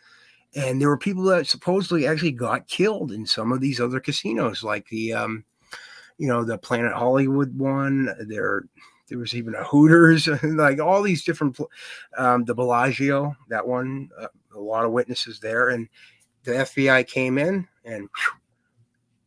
And 0.55 0.81
there 0.81 0.89
were 0.89 0.97
people 0.97 1.23
that 1.23 1.47
supposedly 1.47 2.07
actually 2.07 2.31
got 2.31 2.67
killed 2.67 3.11
in 3.11 3.25
some 3.25 3.51
of 3.51 3.61
these 3.61 3.79
other 3.79 3.99
casinos, 3.99 4.63
like 4.63 4.87
the 4.89 5.13
um, 5.13 5.45
you 6.17 6.27
know, 6.27 6.43
the 6.43 6.57
Planet 6.57 6.93
Hollywood 6.93 7.57
one. 7.57 8.09
There 8.27 8.63
there 9.07 9.17
was 9.17 9.35
even 9.35 9.55
a 9.55 9.63
Hooters, 9.63 10.27
like 10.43 10.79
all 10.79 11.01
these 11.01 11.23
different 11.23 11.57
um, 12.17 12.45
the 12.45 12.55
Bellagio, 12.55 13.35
that 13.49 13.67
one, 13.67 14.09
uh, 14.19 14.27
a 14.55 14.59
lot 14.59 14.85
of 14.85 14.91
witnesses 14.91 15.39
there. 15.39 15.69
And 15.69 15.87
the 16.47 16.53
FBI 16.53 17.05
came 17.07 17.37
in 17.37 17.67
and 17.83 18.07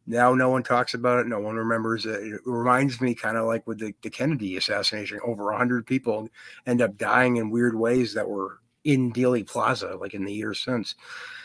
now 0.07 0.35
no 0.35 0.49
one 0.49 0.63
talks 0.63 0.95
about 0.95 1.19
it. 1.21 1.27
No 1.27 1.39
one 1.39 1.55
remembers 1.55 2.07
it. 2.07 2.23
It 2.23 2.41
reminds 2.47 3.01
me 3.01 3.15
kind 3.15 3.37
of 3.37 3.47
like 3.47 3.67
with 3.67 3.79
the, 3.79 3.95
the 4.03 4.09
Kennedy 4.11 4.57
assassination. 4.57 5.21
Over 5.25 5.45
100 5.45 5.87
people 5.87 6.29
end 6.67 6.81
up 6.81 6.97
dying 6.97 7.37
in 7.37 7.51
weird 7.51 7.77
ways 7.79 8.15
that 8.15 8.29
were 8.29 8.61
in 8.85 9.13
Dealey 9.13 9.47
Plaza, 9.47 9.97
like 10.01 10.15
in 10.15 10.25
the 10.25 10.33
years 10.33 10.61
since. 10.61 10.95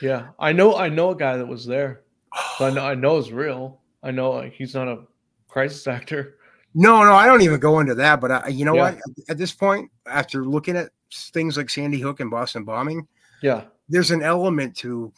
Yeah, 0.01 0.30
I 0.39 0.53
know. 0.53 0.78
I 0.78 0.88
know 0.88 1.09
a 1.11 1.15
guy 1.15 1.36
that 1.36 1.47
was 1.47 1.65
there. 1.65 2.03
I 2.59 2.69
know. 2.71 2.86
I 2.86 2.95
know 2.95 3.17
it's 3.17 3.32
real. 3.32 3.82
I 4.01 4.11
know 4.11 4.32
like, 4.32 4.53
he's 4.53 4.73
not 4.73 4.88
a 4.88 5.03
crisis 5.49 5.86
actor. 5.88 6.38
No, 6.73 7.03
no, 7.03 7.13
I 7.13 7.26
don't 7.26 7.41
even 7.41 7.59
go 7.59 7.82
into 7.82 7.95
that. 7.95 8.21
But 8.21 8.32
I, 8.32 8.47
you 8.47 8.63
know 8.63 8.76
Yeah. 8.76 8.93
what? 8.93 8.99
At 9.30 9.38
this 9.38 9.51
point, 9.51 9.91
after 10.07 10.45
looking 10.45 10.78
at 10.78 10.89
things 11.11 11.57
like 11.57 11.69
Sandy 11.69 11.99
Hook 11.99 12.21
and 12.21 12.32
Boston 12.32 12.63
bombing, 12.63 13.07
Yeah. 13.41 13.65
there's 13.89 14.11
an 14.11 14.23
element 14.23 14.76
to 14.78 15.11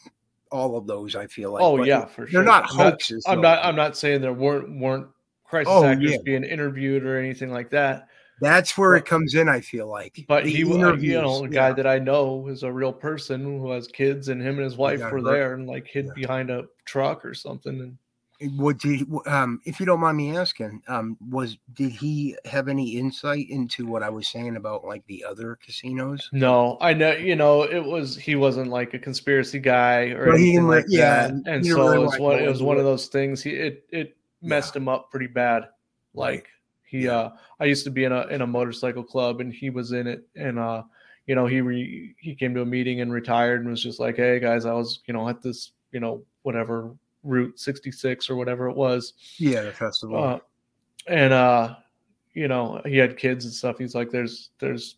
all 0.50 0.76
of 0.76 0.86
those. 0.86 1.14
I 1.16 1.26
feel 1.26 1.52
like. 1.52 1.62
oh 1.62 1.76
But 1.78 1.86
yeah, 1.86 2.04
for 2.06 2.26
sure. 2.26 2.40
they're 2.42 2.50
not 2.50 2.70
I'm 2.70 2.76
not, 2.76 2.84
hoaxes. 2.92 3.24
I'm 3.28 3.40
not. 3.40 3.64
I'm 3.64 3.76
not 3.76 3.96
saying 3.96 4.20
there 4.20 4.32
weren't 4.32 4.78
weren't 4.80 5.06
crisis 5.44 5.72
Oh, 5.72 5.84
actors 5.84 6.12
yeah. 6.12 6.18
being 6.24 6.44
interviewed 6.44 7.04
or 7.04 7.18
anything 7.18 7.50
like 7.50 7.70
that. 7.70 8.08
That's 8.40 8.78
where 8.78 8.94
it 8.94 9.04
comes 9.04 9.34
in. 9.34 9.48
I 9.48 9.60
feel 9.60 9.88
like. 9.88 10.24
But 10.28 10.44
The 10.44 10.50
he, 10.52 10.64
wa- 10.64 10.76
uh, 10.90 10.96
you 10.96 11.14
know, 11.20 11.42
the 11.42 11.48
guy 11.48 11.68
yeah. 11.68 11.74
that 11.74 11.86
I 11.88 11.98
know 11.98 12.46
is 12.48 12.62
a 12.62 12.72
real 12.72 12.92
person 12.92 13.42
who 13.42 13.70
has 13.72 13.88
kids, 13.88 14.28
and 14.28 14.40
him 14.40 14.56
and 14.56 14.64
his 14.64 14.76
wife 14.76 15.00
were 15.00 15.08
hurt. 15.10 15.24
there 15.24 15.54
and 15.54 15.66
like 15.66 15.86
hid 15.88 16.06
Yeah. 16.06 16.12
behind 16.14 16.50
a 16.50 16.64
truck 16.84 17.24
or 17.24 17.34
something. 17.34 17.80
And 17.80 17.98
What 18.40 18.78
did 18.78 19.04
um 19.26 19.60
if 19.64 19.80
you 19.80 19.86
don't 19.86 19.98
mind 20.00 20.16
me 20.16 20.36
asking, 20.36 20.82
um 20.86 21.16
was 21.28 21.58
did 21.72 21.90
he 21.90 22.36
have 22.44 22.68
any 22.68 22.96
insight 22.96 23.50
into 23.50 23.84
what 23.86 24.04
I 24.04 24.10
was 24.10 24.28
saying 24.28 24.54
about 24.56 24.84
like 24.84 25.04
the 25.06 25.24
other 25.24 25.56
casinos? 25.56 26.32
no, 26.32 26.78
I 26.80 26.94
know, 26.94 27.12
you 27.12 27.34
know, 27.34 27.62
it 27.62 27.84
was 27.84 28.16
he 28.16 28.36
wasn't 28.36 28.70
like 28.70 28.94
a 28.94 28.98
conspiracy 28.98 29.58
guy 29.58 30.10
or 30.10 30.30
he 30.36 30.54
anything 30.54 30.68
like 30.68 30.84
yeah, 30.88 31.28
that. 31.28 31.42
And 31.46 31.66
so 31.66 31.76
really 31.76 31.96
it 31.96 31.98
was 31.98 32.18
one. 32.18 32.38
It 32.38 32.48
was 32.48 32.62
one 32.62 32.78
of 32.78 32.84
those 32.84 33.08
things. 33.08 33.42
He 33.42 33.50
it 33.50 33.84
it 33.90 34.16
messed 34.40 34.76
him 34.76 34.88
up 34.88 35.10
pretty 35.10 35.26
bad. 35.26 35.64
Like 36.14 36.46
he 36.84 37.04
Yeah. 37.06 37.18
uh 37.18 37.36
I 37.60 37.64
used 37.64 37.84
to 37.84 37.90
be 37.90 38.04
in 38.04 38.12
a 38.12 38.26
in 38.28 38.42
a 38.42 38.46
motorcycle 38.46 39.02
club 39.02 39.40
and 39.40 39.52
he 39.52 39.70
was 39.70 39.92
in 39.92 40.06
it 40.06 40.26
and 40.36 40.58
uh 40.58 40.82
you 41.26 41.34
know 41.34 41.46
he 41.46 41.60
re, 41.60 42.14
he 42.20 42.34
came 42.34 42.54
to 42.54 42.62
a 42.62 42.66
meeting 42.66 43.00
and 43.00 43.12
retired 43.12 43.60
and 43.60 43.68
was 43.70 43.82
just 43.82 43.98
like 44.00 44.16
hey 44.16 44.38
guys 44.38 44.64
I 44.64 44.72
was 44.72 45.00
you 45.06 45.12
know 45.14 45.28
at 45.28 45.42
this 45.42 45.72
you 45.92 46.00
know 46.00 46.24
whatever 46.42 46.94
route 47.28 47.58
66 47.58 48.30
or 48.30 48.36
whatever 48.36 48.68
it 48.68 48.76
was 48.76 49.12
Yeah, 49.38 49.62
the 49.62 49.72
festival. 49.72 50.22
uh, 50.22 50.38
and 51.06 51.32
uh 51.32 51.76
you 52.34 52.48
know 52.48 52.80
he 52.84 52.96
had 52.96 53.16
kids 53.16 53.44
and 53.44 53.52
stuff 53.54 53.78
he's 53.78 53.94
like 53.94 54.10
there's 54.10 54.50
there's 54.58 54.96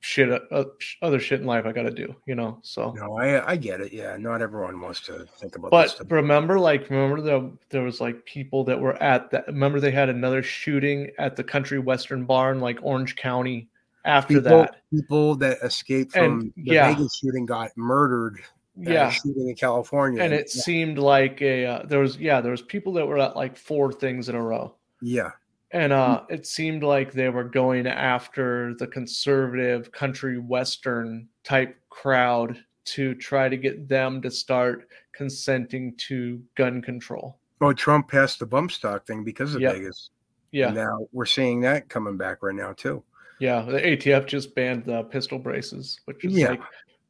shit 0.00 0.28
uh, 0.52 0.64
other 1.00 1.18
shit 1.18 1.40
in 1.40 1.46
life 1.46 1.64
I 1.64 1.72
got 1.72 1.84
to 1.84 1.90
do 1.90 2.14
you 2.26 2.34
know 2.34 2.58
so 2.62 2.92
no, 2.92 3.16
I 3.16 3.52
I 3.52 3.56
get 3.56 3.80
it. 3.80 3.90
Yeah, 3.92 4.16
not 4.18 4.42
everyone 4.42 4.78
wants 4.80 5.00
to 5.02 5.24
think 5.38 5.56
about 5.56 5.70
but 5.70 5.98
remember, 6.10 6.58
like, 6.60 6.90
remember 6.90 7.22
the 7.22 7.50
there 7.70 7.82
was 7.82 8.02
like 8.02 8.22
people 8.26 8.64
that 8.64 8.78
were 8.78 9.02
at 9.02 9.30
that. 9.30 9.46
Remember 9.46 9.80
they 9.80 9.90
had 9.90 10.10
another 10.10 10.42
shooting 10.42 11.10
at 11.18 11.36
the 11.36 11.44
Country 11.44 11.78
Western 11.78 12.26
Barn, 12.26 12.60
like 12.60 12.78
Orange 12.82 13.16
County 13.16 13.68
after 14.04 14.34
people, 14.34 14.42
that. 14.58 14.76
people 14.92 15.34
that 15.36 15.56
escaped 15.62 16.14
And, 16.16 16.24
from 16.52 16.52
the 16.64 16.74
yeah. 16.74 16.92
Vegas 16.94 17.16
shooting 17.16 17.46
got 17.46 17.70
murdered 17.74 18.40
Yeah, 18.76 19.10
shooting 19.10 19.48
in 19.48 19.54
California. 19.54 20.22
and 20.22 20.32
it 20.32 20.50
yeah, 20.54 20.62
seemed 20.62 20.98
like 20.98 21.40
a 21.42 21.64
uh, 21.66 21.86
there 21.86 22.00
was 22.00 22.16
yeah 22.18 22.40
there 22.40 22.50
was 22.50 22.62
people 22.62 22.92
that 22.94 23.06
were 23.06 23.18
at 23.18 23.36
like 23.36 23.56
four 23.56 23.92
things 23.92 24.28
in 24.28 24.34
a 24.34 24.42
row, 24.42 24.74
yeah, 25.00 25.30
and 25.70 25.92
uh, 25.92 26.22
it 26.28 26.44
seemed 26.46 26.82
like 26.82 27.12
they 27.12 27.28
were 27.28 27.44
going 27.44 27.86
after 27.86 28.74
the 28.78 28.86
conservative 28.88 29.92
country 29.92 30.38
western 30.38 31.28
type 31.44 31.76
crowd 31.88 32.56
to 32.86 33.14
try 33.14 33.48
to 33.48 33.56
get 33.56 33.88
them 33.88 34.20
to 34.22 34.30
start 34.30 34.88
consenting 35.12 35.94
to 35.96 36.42
gun 36.56 36.82
control. 36.82 37.38
Oh, 37.60 37.72
Trump 37.72 38.08
passed 38.08 38.40
the 38.40 38.46
bump 38.46 38.72
stock 38.72 39.06
thing 39.06 39.22
because 39.24 39.54
of 39.54 39.60
Yep. 39.62 39.74
Vegas. 39.74 40.10
Yeah, 40.50 40.70
Now 40.70 41.06
we're 41.12 41.24
seeing 41.26 41.60
that 41.62 41.88
coming 41.88 42.16
back 42.16 42.42
right 42.42 42.54
now 42.54 42.72
too. 42.72 43.02
Yeah, 43.40 43.62
the 43.62 43.78
ATF 43.80 44.26
just 44.26 44.54
banned 44.54 44.84
the 44.84 45.02
pistol 45.04 45.38
braces, 45.38 46.00
which 46.04 46.24
is 46.24 46.36
Yeah. 46.38 46.50
like, 46.50 46.60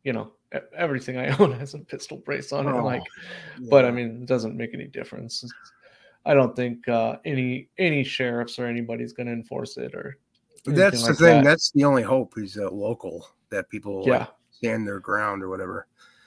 you 0.05 0.13
know, 0.13 0.33
everything 0.77 1.19
I 1.19 1.29
own 1.39 1.53
has 1.53 1.75
a 1.75 1.79
pistol 1.79 2.19
brace 2.19 2.53
on 2.53 2.69
it. 2.69 2.73
Oh, 2.73 2.85
Like, 2.85 3.03
but 3.71 3.85
I 3.85 3.91
mean, 3.91 4.23
it 4.23 4.27
doesn't 4.27 4.57
make 4.57 4.75
any 4.75 4.87
difference. 4.87 5.45
I 6.27 6.35
don't 6.35 6.57
think 6.57 6.89
uh, 6.89 7.17
any 7.25 7.69
any 7.79 8.03
sheriffs 8.05 8.59
or 8.59 8.67
anybody's 8.67 9.13
going 9.13 9.27
to 9.27 9.33
enforce 9.33 9.77
it 9.77 9.95
or. 9.95 10.17
That's 10.67 11.03
the 11.03 11.09
like 11.09 11.19
thing. 11.19 11.43
that. 11.43 11.45
That's 11.45 11.71
the 11.73 11.85
only 11.85 12.03
hope 12.03 12.39
is 12.39 12.55
that 12.55 12.73
local 12.73 13.29
that 13.51 13.69
people 13.69 14.07
like, 14.07 14.27
stand 14.51 14.87
their 14.87 14.99
ground 14.99 15.43
or 15.43 15.51
whatever. 15.51 15.87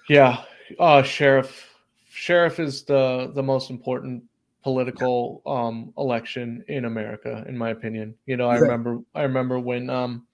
yeah. 0.10 0.44
Uh, 0.80 1.02
sheriff, 1.02 1.74
sheriff 2.10 2.60
is 2.60 2.84
the 2.84 3.32
the 3.34 3.42
most 3.42 3.72
important 3.72 4.24
political 4.64 5.42
um 5.48 5.94
election 5.98 6.64
in 6.68 6.86
America, 6.86 7.44
in 7.48 7.58
my 7.58 7.70
opinion. 7.72 8.14
You 8.28 8.38
know, 8.38 8.48
I 8.48 8.56
Yeah. 8.56 8.62
remember 8.62 9.00
I 9.16 9.24
remember 9.24 9.60
when 9.60 9.90
um 9.90 10.27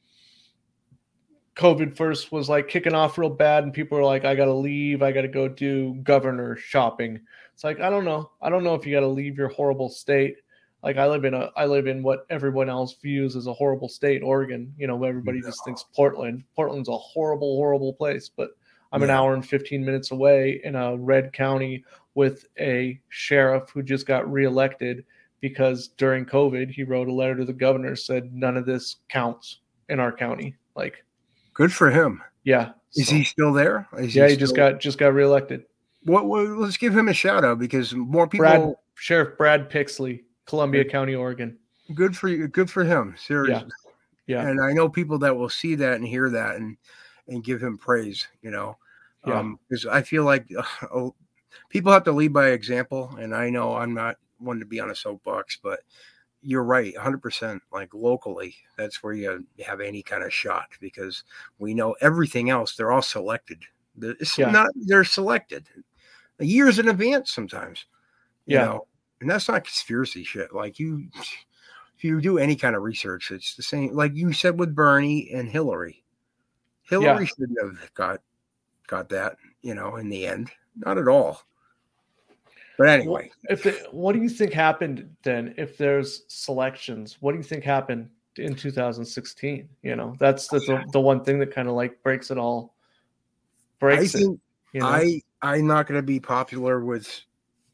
COVID 1.64 1.96
first 1.96 2.30
was 2.30 2.50
like 2.50 2.68
kicking 2.68 2.94
off 2.94 3.18
real 3.18 3.30
bad, 3.30 3.64
and 3.64 3.74
people 3.74 3.98
were 3.98 4.04
like, 4.04 4.26
I 4.26 4.36
gotta 4.36 4.54
leave, 4.54 5.02
I 5.02 5.14
gotta 5.14 5.30
go 5.30 5.48
do 5.48 5.94
governor 6.04 6.58
shopping. 6.58 7.22
It's 7.54 7.64
like, 7.64 7.80
I 7.80 7.90
don't 7.90 8.04
know. 8.04 8.32
I 8.42 8.50
don't 8.50 8.66
know 8.66 8.76
if 8.76 8.86
you 8.86 8.94
gotta 8.94 9.08
leave 9.08 9.38
your 9.38 9.48
horrible 9.48 9.88
state. 9.88 10.36
Like 10.84 10.98
I 10.98 11.08
live 11.08 11.24
in 11.24 11.34
a 11.34 11.52
I 11.56 11.66
live 11.66 11.88
in 11.88 12.04
what 12.04 12.26
everyone 12.30 12.70
else 12.70 12.98
views 13.02 13.38
as 13.38 13.48
a 13.48 13.54
horrible 13.54 13.88
state, 13.88 14.22
Oregon. 14.22 14.74
You 14.78 14.88
know, 14.88 15.02
everybody 15.06 15.40
just 15.40 15.64
thinks 15.64 15.86
Portland. 15.96 16.44
Portland's 16.54 16.90
a 16.90 16.98
horrible, 16.98 17.56
horrible 17.56 17.94
place, 17.94 18.30
but 18.30 18.50
I'm 18.92 19.02
an 19.02 19.10
hour 19.10 19.34
and 19.34 19.48
15 19.48 19.86
minutes 19.86 20.12
away 20.12 20.60
in 20.66 20.76
a 20.76 20.98
red 20.98 21.32
county 21.32 21.86
with 22.14 22.46
a 22.60 23.00
sheriff 23.08 23.70
who 23.70 23.84
just 23.84 24.06
got 24.06 24.30
reelected 24.30 25.06
because 25.40 25.88
during 25.98 26.26
COVID 26.26 26.72
he 26.72 26.84
wrote 26.84 27.08
a 27.08 27.14
letter 27.14 27.38
to 27.38 27.46
the 27.46 27.54
governor 27.54 27.96
said 27.96 28.34
none 28.34 28.58
of 28.58 28.66
this 28.66 28.98
counts 29.08 29.60
in 29.88 30.02
our 30.02 30.12
county. 30.12 30.58
Like, 30.76 31.06
Good 31.54 31.74
for 31.74 31.90
him. 31.92 32.22
yeah. 32.44 32.72
Is 32.96 33.08
so- 33.08 33.16
he 33.16 33.24
still 33.24 33.54
there? 33.54 33.88
Is 33.98 34.16
yeah, 34.16 34.28
he 34.28 34.36
just 34.38 34.56
got 34.56 34.80
just 34.80 34.98
got 35.00 35.14
reelected. 35.16 35.66
What, 36.04 36.26
what? 36.26 36.46
Let's 36.48 36.78
give 36.78 36.96
him 36.96 37.08
a 37.08 37.14
shout 37.14 37.44
out 37.44 37.58
because 37.60 37.94
more 37.96 38.28
people. 38.28 38.46
Brad 38.46 38.74
Sheriff 38.96 39.38
Brad 39.38 39.70
Pixley, 39.72 40.24
Columbia 40.46 40.86
County, 40.86 41.16
Oregon. 41.16 41.58
Good 41.96 42.16
for 42.16 42.28
you. 42.28 42.48
Good 42.48 42.70
for 42.70 42.84
him. 42.84 43.16
Seriously. 43.18 43.70
Yeah. 44.28 44.48
And 44.48 44.62
I 44.62 44.74
know 44.74 44.88
people 44.90 45.18
that 45.20 45.36
will 45.36 45.50
see 45.50 45.74
that 45.76 45.96
and 45.96 46.06
hear 46.06 46.30
that 46.30 46.58
and 46.58 46.78
and 47.28 47.44
give 47.44 47.64
him 47.64 47.78
praise. 47.80 48.28
You 48.44 48.52
know, 48.52 48.78
Yeah. 49.26 49.54
because 49.68 49.86
I 49.88 50.02
feel 50.04 50.24
like 50.24 50.46
uh, 50.94 51.10
people 51.70 51.92
have 51.92 52.04
to 52.04 52.12
lead 52.12 52.32
by 52.34 52.50
example. 52.50 53.16
And 53.20 53.34
I 53.36 53.50
know 53.50 53.74
I'm 53.76 53.94
not 53.96 54.18
one 54.38 54.60
to 54.60 54.66
be 54.66 54.80
on 54.80 54.92
a 54.92 54.96
soapbox, 54.96 55.58
but 55.64 55.80
you're 56.44 56.64
right, 56.64 56.94
100%. 56.96 57.60
Like 57.72 57.94
locally, 57.94 58.56
that's 58.78 59.02
where 59.02 59.14
you 59.14 59.46
have 59.66 59.82
any 59.82 60.04
kind 60.04 60.24
of 60.24 60.34
shot 60.34 60.68
because 60.80 61.24
we 61.60 61.74
know 61.74 61.96
everything 62.02 62.50
else. 62.50 62.76
They're 62.76 62.92
all 62.92 63.02
selected. 63.02 63.64
They're- 63.96 64.16
It's 64.20 64.38
Yeah. 64.38 64.52
not. 64.52 64.70
They're 64.76 65.04
selected 65.04 65.68
years 66.40 66.80
in 66.80 66.90
advance 66.90 67.32
sometimes. 67.32 67.86
You 68.46 68.58
Yeah. 68.58 68.66
know, 68.66 68.88
and 69.22 69.30
that's 69.30 69.48
not 69.48 69.64
conspiracy 69.64 70.24
shit. 70.24 70.54
Like 70.54 70.80
you, 70.80 71.08
if 71.96 72.04
you 72.04 72.20
do 72.20 72.38
any 72.38 72.56
kind 72.56 72.76
of 72.76 72.82
research, 72.84 73.32
it's 73.32 73.56
the 73.56 73.64
same. 73.64 73.94
Like 73.94 74.14
you 74.16 74.34
said 74.34 74.60
with 74.60 74.76
Bernie 74.76 75.32
and 75.32 75.48
Hillary. 75.48 76.04
Hillary 76.82 77.26
shouldn't 77.28 77.58
have 77.62 77.94
got 77.94 78.22
got 78.88 79.08
that. 79.10 79.38
You 79.62 79.76
know, 79.76 79.96
in 79.96 80.10
the 80.10 80.28
end, 80.28 80.52
not 80.76 80.98
at 80.98 81.08
all. 81.08 81.42
But 82.78 82.90
anyway, 82.90 83.32
If 83.50 83.64
the, 83.64 83.72
what 83.92 84.14
do 84.14 84.22
you 84.22 84.30
think 84.30 84.54
happened 84.54 85.16
then? 85.24 85.54
If 85.58 85.78
there's 85.78 86.24
selections, 86.28 87.18
what 87.20 87.32
do 87.32 87.38
you 87.38 87.44
think 87.44 87.64
happened 87.64 88.10
in 88.38 88.56
2016? 88.56 89.70
You 89.84 89.96
know, 89.96 90.16
that's 90.20 90.48
the 90.48 90.60
the, 90.60 90.84
the 90.92 91.00
one 91.00 91.24
thing 91.24 91.40
that 91.40 91.54
kind 91.54 91.68
of 91.68 91.76
like 91.76 92.02
breaks 92.04 92.32
it 92.32 92.38
all. 92.38 92.74
I 92.76 93.80
Breaks 93.80 94.16
it. 94.16 94.22
You 94.22 94.80
know? 94.80 94.88
I 94.88 95.22
I'm 95.42 95.68
not 95.68 95.88
going 95.88 96.00
to 96.00 96.06
be 96.06 96.20
popular 96.20 96.84
with 96.84 97.22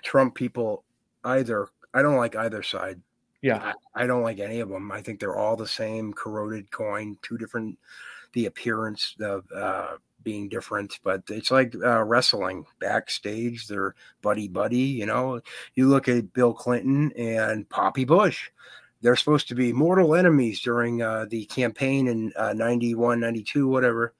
Trump 0.03 0.35
people 0.35 0.83
either. 1.23 1.69
I 1.93 2.01
don't 2.01 2.17
like 2.17 2.35
either 2.35 2.63
side. 2.63 2.99
Yeah. 3.41 3.73
I, 3.95 4.03
I 4.03 4.07
don't 4.07 4.23
like 4.23 4.39
any 4.39 4.59
of 4.59 4.69
them. 4.69 4.91
I 4.91 5.01
think 5.01 5.19
they're 5.19 5.37
all 5.37 5.55
the 5.55 5.67
same 5.67 6.13
corroded 6.13 6.71
coin, 6.71 7.17
two 7.21 7.37
different, 7.37 7.77
the 8.33 8.47
appearance 8.47 9.15
of 9.21 9.45
uh, 9.55 9.95
being 10.23 10.49
different, 10.49 10.99
but 11.03 11.23
it's 11.29 11.51
like 11.51 11.75
uh, 11.75 12.03
wrestling 12.03 12.65
backstage. 12.79 13.67
They're 13.67 13.95
buddy 14.21 14.47
buddy. 14.47 14.77
You 14.77 15.05
know, 15.05 15.41
you 15.75 15.87
look 15.87 16.07
at 16.07 16.33
Bill 16.33 16.53
Clinton 16.53 17.11
and 17.17 17.67
Poppy 17.69 18.05
Bush. 18.05 18.49
They're 19.01 19.15
supposed 19.15 19.47
to 19.49 19.55
be 19.55 19.71
mortal 19.71 20.15
enemies 20.15 20.59
during 20.59 21.01
uh, 21.01 21.25
the 21.29 21.45
campaign 21.45 22.07
in 22.07 22.33
uh, 22.35 22.53
91, 22.53 23.19
92, 23.19 23.67
whatever. 23.67 24.13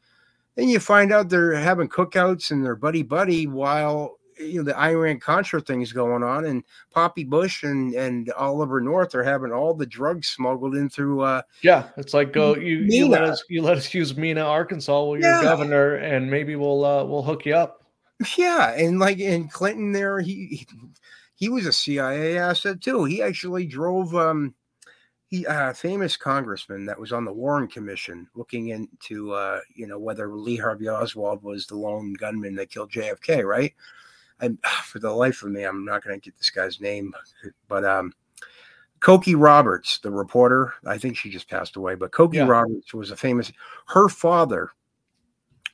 And 0.56 0.70
you 0.70 0.80
find 0.80 1.12
out 1.12 1.30
they're 1.30 1.54
having 1.54 1.90
cookouts 1.90 2.52
and 2.52 2.64
they're 2.64 2.76
buddy 2.76 3.04
buddy 3.04 3.48
while 3.48 4.19
you 4.40 4.56
know 4.56 4.64
the 4.64 4.80
Iran 4.80 5.20
Contra 5.20 5.62
things 5.62 5.92
going 5.92 6.24
on, 6.24 6.46
and 6.46 6.64
Poppy 6.92 7.24
Bush 7.24 7.64
and 7.64 7.94
and 7.94 8.32
Oliver 8.34 8.80
North 8.82 9.14
are 9.16 9.24
having 9.24 9.52
all 9.52 9.74
the 9.74 9.86
drugs 9.86 10.28
smuggled 10.30 10.76
in 10.76 10.90
through. 10.90 11.22
uh 11.22 11.42
Yeah, 11.62 11.90
it's 11.98 12.14
like 12.14 12.32
go 12.34 12.56
you 12.56 12.78
you 12.78 13.08
let 13.08 13.24
us 13.24 13.44
you 13.50 13.62
let 13.62 13.78
us 13.78 13.94
use 13.94 14.16
Mena, 14.16 14.42
Arkansas, 14.42 15.04
while 15.04 15.18
you're 15.18 15.30
Yeah. 15.30 15.42
governor, 15.42 15.96
and 15.96 16.30
maybe 16.30 16.56
we'll 16.56 16.86
uh 16.86 17.04
we'll 17.04 17.24
hook 17.24 17.46
you 17.46 17.56
up. 17.56 17.84
Yeah, 18.38 18.72
and 18.74 19.00
like 19.00 19.20
in 19.20 19.48
Clinton, 19.50 19.92
there 19.92 20.20
he 20.20 20.48
he- 20.48 20.68
he 21.36 21.48
was 21.48 21.66
a 21.66 21.72
CIA 21.72 22.38
asset 22.38 22.82
too. 22.82 23.06
He 23.06 23.22
actually 23.22 23.66
drove 23.66 24.14
um 24.16 24.54
he 25.28 25.46
uh 25.46 25.72
famous 25.74 26.18
congressman 26.18 26.86
that 26.88 27.00
was 27.00 27.14
on 27.14 27.24
the 27.24 27.32
Warren 27.32 27.68
Commission 27.68 28.28
looking 28.36 28.70
into 28.70 29.32
uh 29.32 29.60
you 29.74 29.88
know 29.88 30.00
whether 30.00 30.34
Lee 30.34 30.58
Harvey 30.58 30.90
Oswald 30.90 31.44
was 31.44 31.66
the 31.68 31.76
lone 31.78 32.14
gunman 32.14 32.56
that 32.56 32.72
killed 32.72 32.92
JFK, 32.92 33.46
right? 33.46 33.74
And 34.42 34.58
for 34.84 35.00
the 35.00 35.12
life 35.12 35.44
of 35.44 35.52
me, 35.52 35.64
I'm 35.64 35.86
not 35.86 36.04
going 36.04 36.20
to 36.20 36.24
get 36.24 36.38
this 36.38 36.50
guy's 36.50 36.80
name, 36.80 37.14
but 37.68 37.86
um 37.86 38.14
Cokie 39.02 39.36
Roberts, 39.38 40.00
the 40.00 40.12
reporter, 40.12 40.74
I 40.86 40.98
think 40.98 41.16
she 41.16 41.30
just 41.30 41.50
passed 41.50 41.78
away, 41.78 41.96
but 41.96 42.12
Cokie 42.12 42.36
Yeah. 42.36 42.48
Roberts 42.48 42.94
was 42.94 43.12
a 43.12 43.16
famous 43.16 43.52
her 43.88 44.10
father 44.10 44.72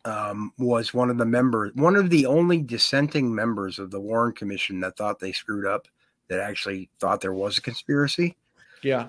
um, 0.05 0.53
was 0.59 0.93
one 0.93 1.09
of 1.09 1.17
the 1.17 1.25
members, 1.25 1.71
one 1.73 1.95
of 1.95 2.11
the 2.11 2.27
only 2.27 2.61
dissenting 2.61 3.33
members 3.33 3.79
of 3.79 3.89
the 3.89 3.99
Warren 3.99 4.33
Commission 4.33 4.79
that 4.81 4.95
thought 4.95 5.19
they 5.19 5.31
screwed 5.31 5.65
up, 5.65 5.87
that 6.27 6.39
actually 6.39 6.89
thought 6.99 7.21
there 7.21 7.33
was 7.33 7.57
a 7.57 7.61
conspiracy. 7.61 8.37
Yeah. 8.83 9.07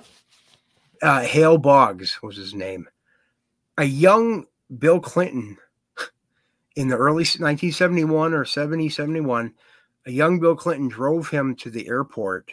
Uh, 1.03 1.21
Hale 1.21 1.59
Boggs 1.59 2.23
was 2.23 2.37
his 2.37 2.55
name. 2.55 2.89
A 3.77 3.85
young 3.85 4.47
Bill 4.79 4.99
Clinton 4.99 5.59
in 6.77 6.89
the 6.89 6.97
early 6.97 7.25
1971 7.25 8.35
or 8.35 8.45
70, 8.45 8.89
71, 8.91 9.53
a 10.07 10.11
young 10.11 10.39
Bill 10.39 10.55
Clinton 10.55 10.89
drove 10.89 11.29
him 11.29 11.57
to 11.57 11.71
the 11.71 11.89
airport 11.89 12.53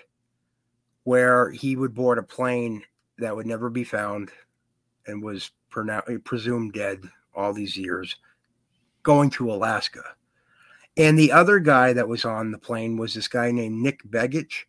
where 1.03 1.51
he 1.51 1.75
would 1.75 1.93
board 1.93 2.17
a 2.17 2.23
plane 2.23 2.81
that 3.17 3.35
would 3.35 3.45
never 3.45 3.69
be 3.69 3.83
found 3.83 4.31
and 5.05 5.21
was 5.21 5.51
pronou- 5.69 6.23
presumed 6.23 6.73
dead 6.73 7.01
all 7.35 7.53
these 7.53 7.77
years 7.77 8.15
going 9.03 9.29
to 9.29 9.51
Alaska. 9.51 10.03
And 10.95 11.19
the 11.19 11.31
other 11.31 11.59
guy 11.59 11.91
that 11.93 12.07
was 12.07 12.23
on 12.23 12.51
the 12.51 12.57
plane 12.57 12.97
was 12.97 13.13
this 13.13 13.27
guy 13.27 13.51
named 13.51 13.81
Nick 13.81 14.03
Begich. 14.09 14.63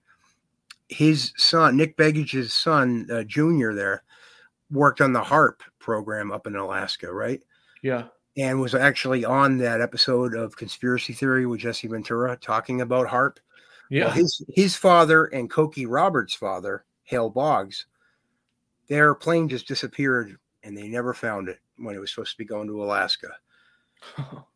His 0.89 1.33
son, 1.37 1.77
Nick 1.77 1.97
Begich's 1.97 2.53
son, 2.53 3.07
uh, 3.13 3.23
Junior, 3.23 3.75
there 3.75 4.03
worked 4.71 5.01
on 5.01 5.13
the 5.13 5.23
HAARP 5.23 5.61
program 5.79 6.33
up 6.33 6.47
in 6.47 6.57
Alaska, 6.57 7.13
right? 7.13 7.43
Yeah. 7.83 8.05
And 8.37 8.61
was 8.61 8.75
actually 8.75 9.25
on 9.25 9.59
that 9.59 9.81
episode 9.81 10.35
of 10.35 10.57
Conspiracy 10.57 11.13
Theory 11.13 11.47
with 11.47 11.61
Jesse 11.61 11.87
Ventura 11.87 12.37
talking 12.37 12.81
about 12.81 13.07
HAARP. 13.07 13.37
Yeah. 13.91 14.07
Well, 14.07 14.15
his 14.15 14.45
his 14.49 14.75
father 14.75 15.27
and 15.27 15.49
Cokie 15.51 15.87
Roberts' 15.89 16.35
father, 16.35 16.85
Hale 17.05 17.31
Boggs, 17.31 17.87
their 18.89 19.15
plane 19.15 19.49
just 19.49 19.69
disappeared 19.69 20.37
and 20.65 20.77
they 20.77 20.89
never 20.89 21.15
found 21.15 21.49
it 21.49 21.61
when 21.77 21.95
it 21.95 21.99
was 21.99 22.11
supposed 22.11 22.33
to 22.33 22.39
be 22.39 22.45
going 22.45 22.67
to 22.69 22.83
Alaska. 22.83 23.29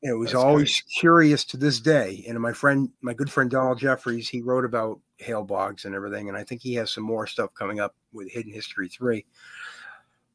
And 0.03 0.13
it 0.13 0.15
was 0.15 0.35
always 0.35 0.83
curious 1.01 1.45
to 1.47 1.57
this 1.57 1.81
day. 1.81 2.25
And 2.29 2.39
my 2.39 2.53
friend, 2.53 2.91
my 3.01 3.15
good 3.15 3.31
friend 3.31 3.51
Donald 3.51 3.79
Jeffries, 3.79 4.29
he 4.29 4.43
wrote 4.43 4.65
about 4.65 5.01
Hale 5.17 5.43
Boggs 5.43 5.87
and 5.87 5.95
everything. 5.95 6.29
And 6.29 6.39
I 6.39 6.45
think 6.45 6.63
he 6.63 6.75
has 6.75 6.93
some 6.93 7.03
more 7.03 7.27
stuff 7.27 7.53
coming 7.55 7.81
up 7.81 7.97
with 8.13 8.31
Hidden 8.31 8.53
History 8.53 8.89
3. 8.89 9.25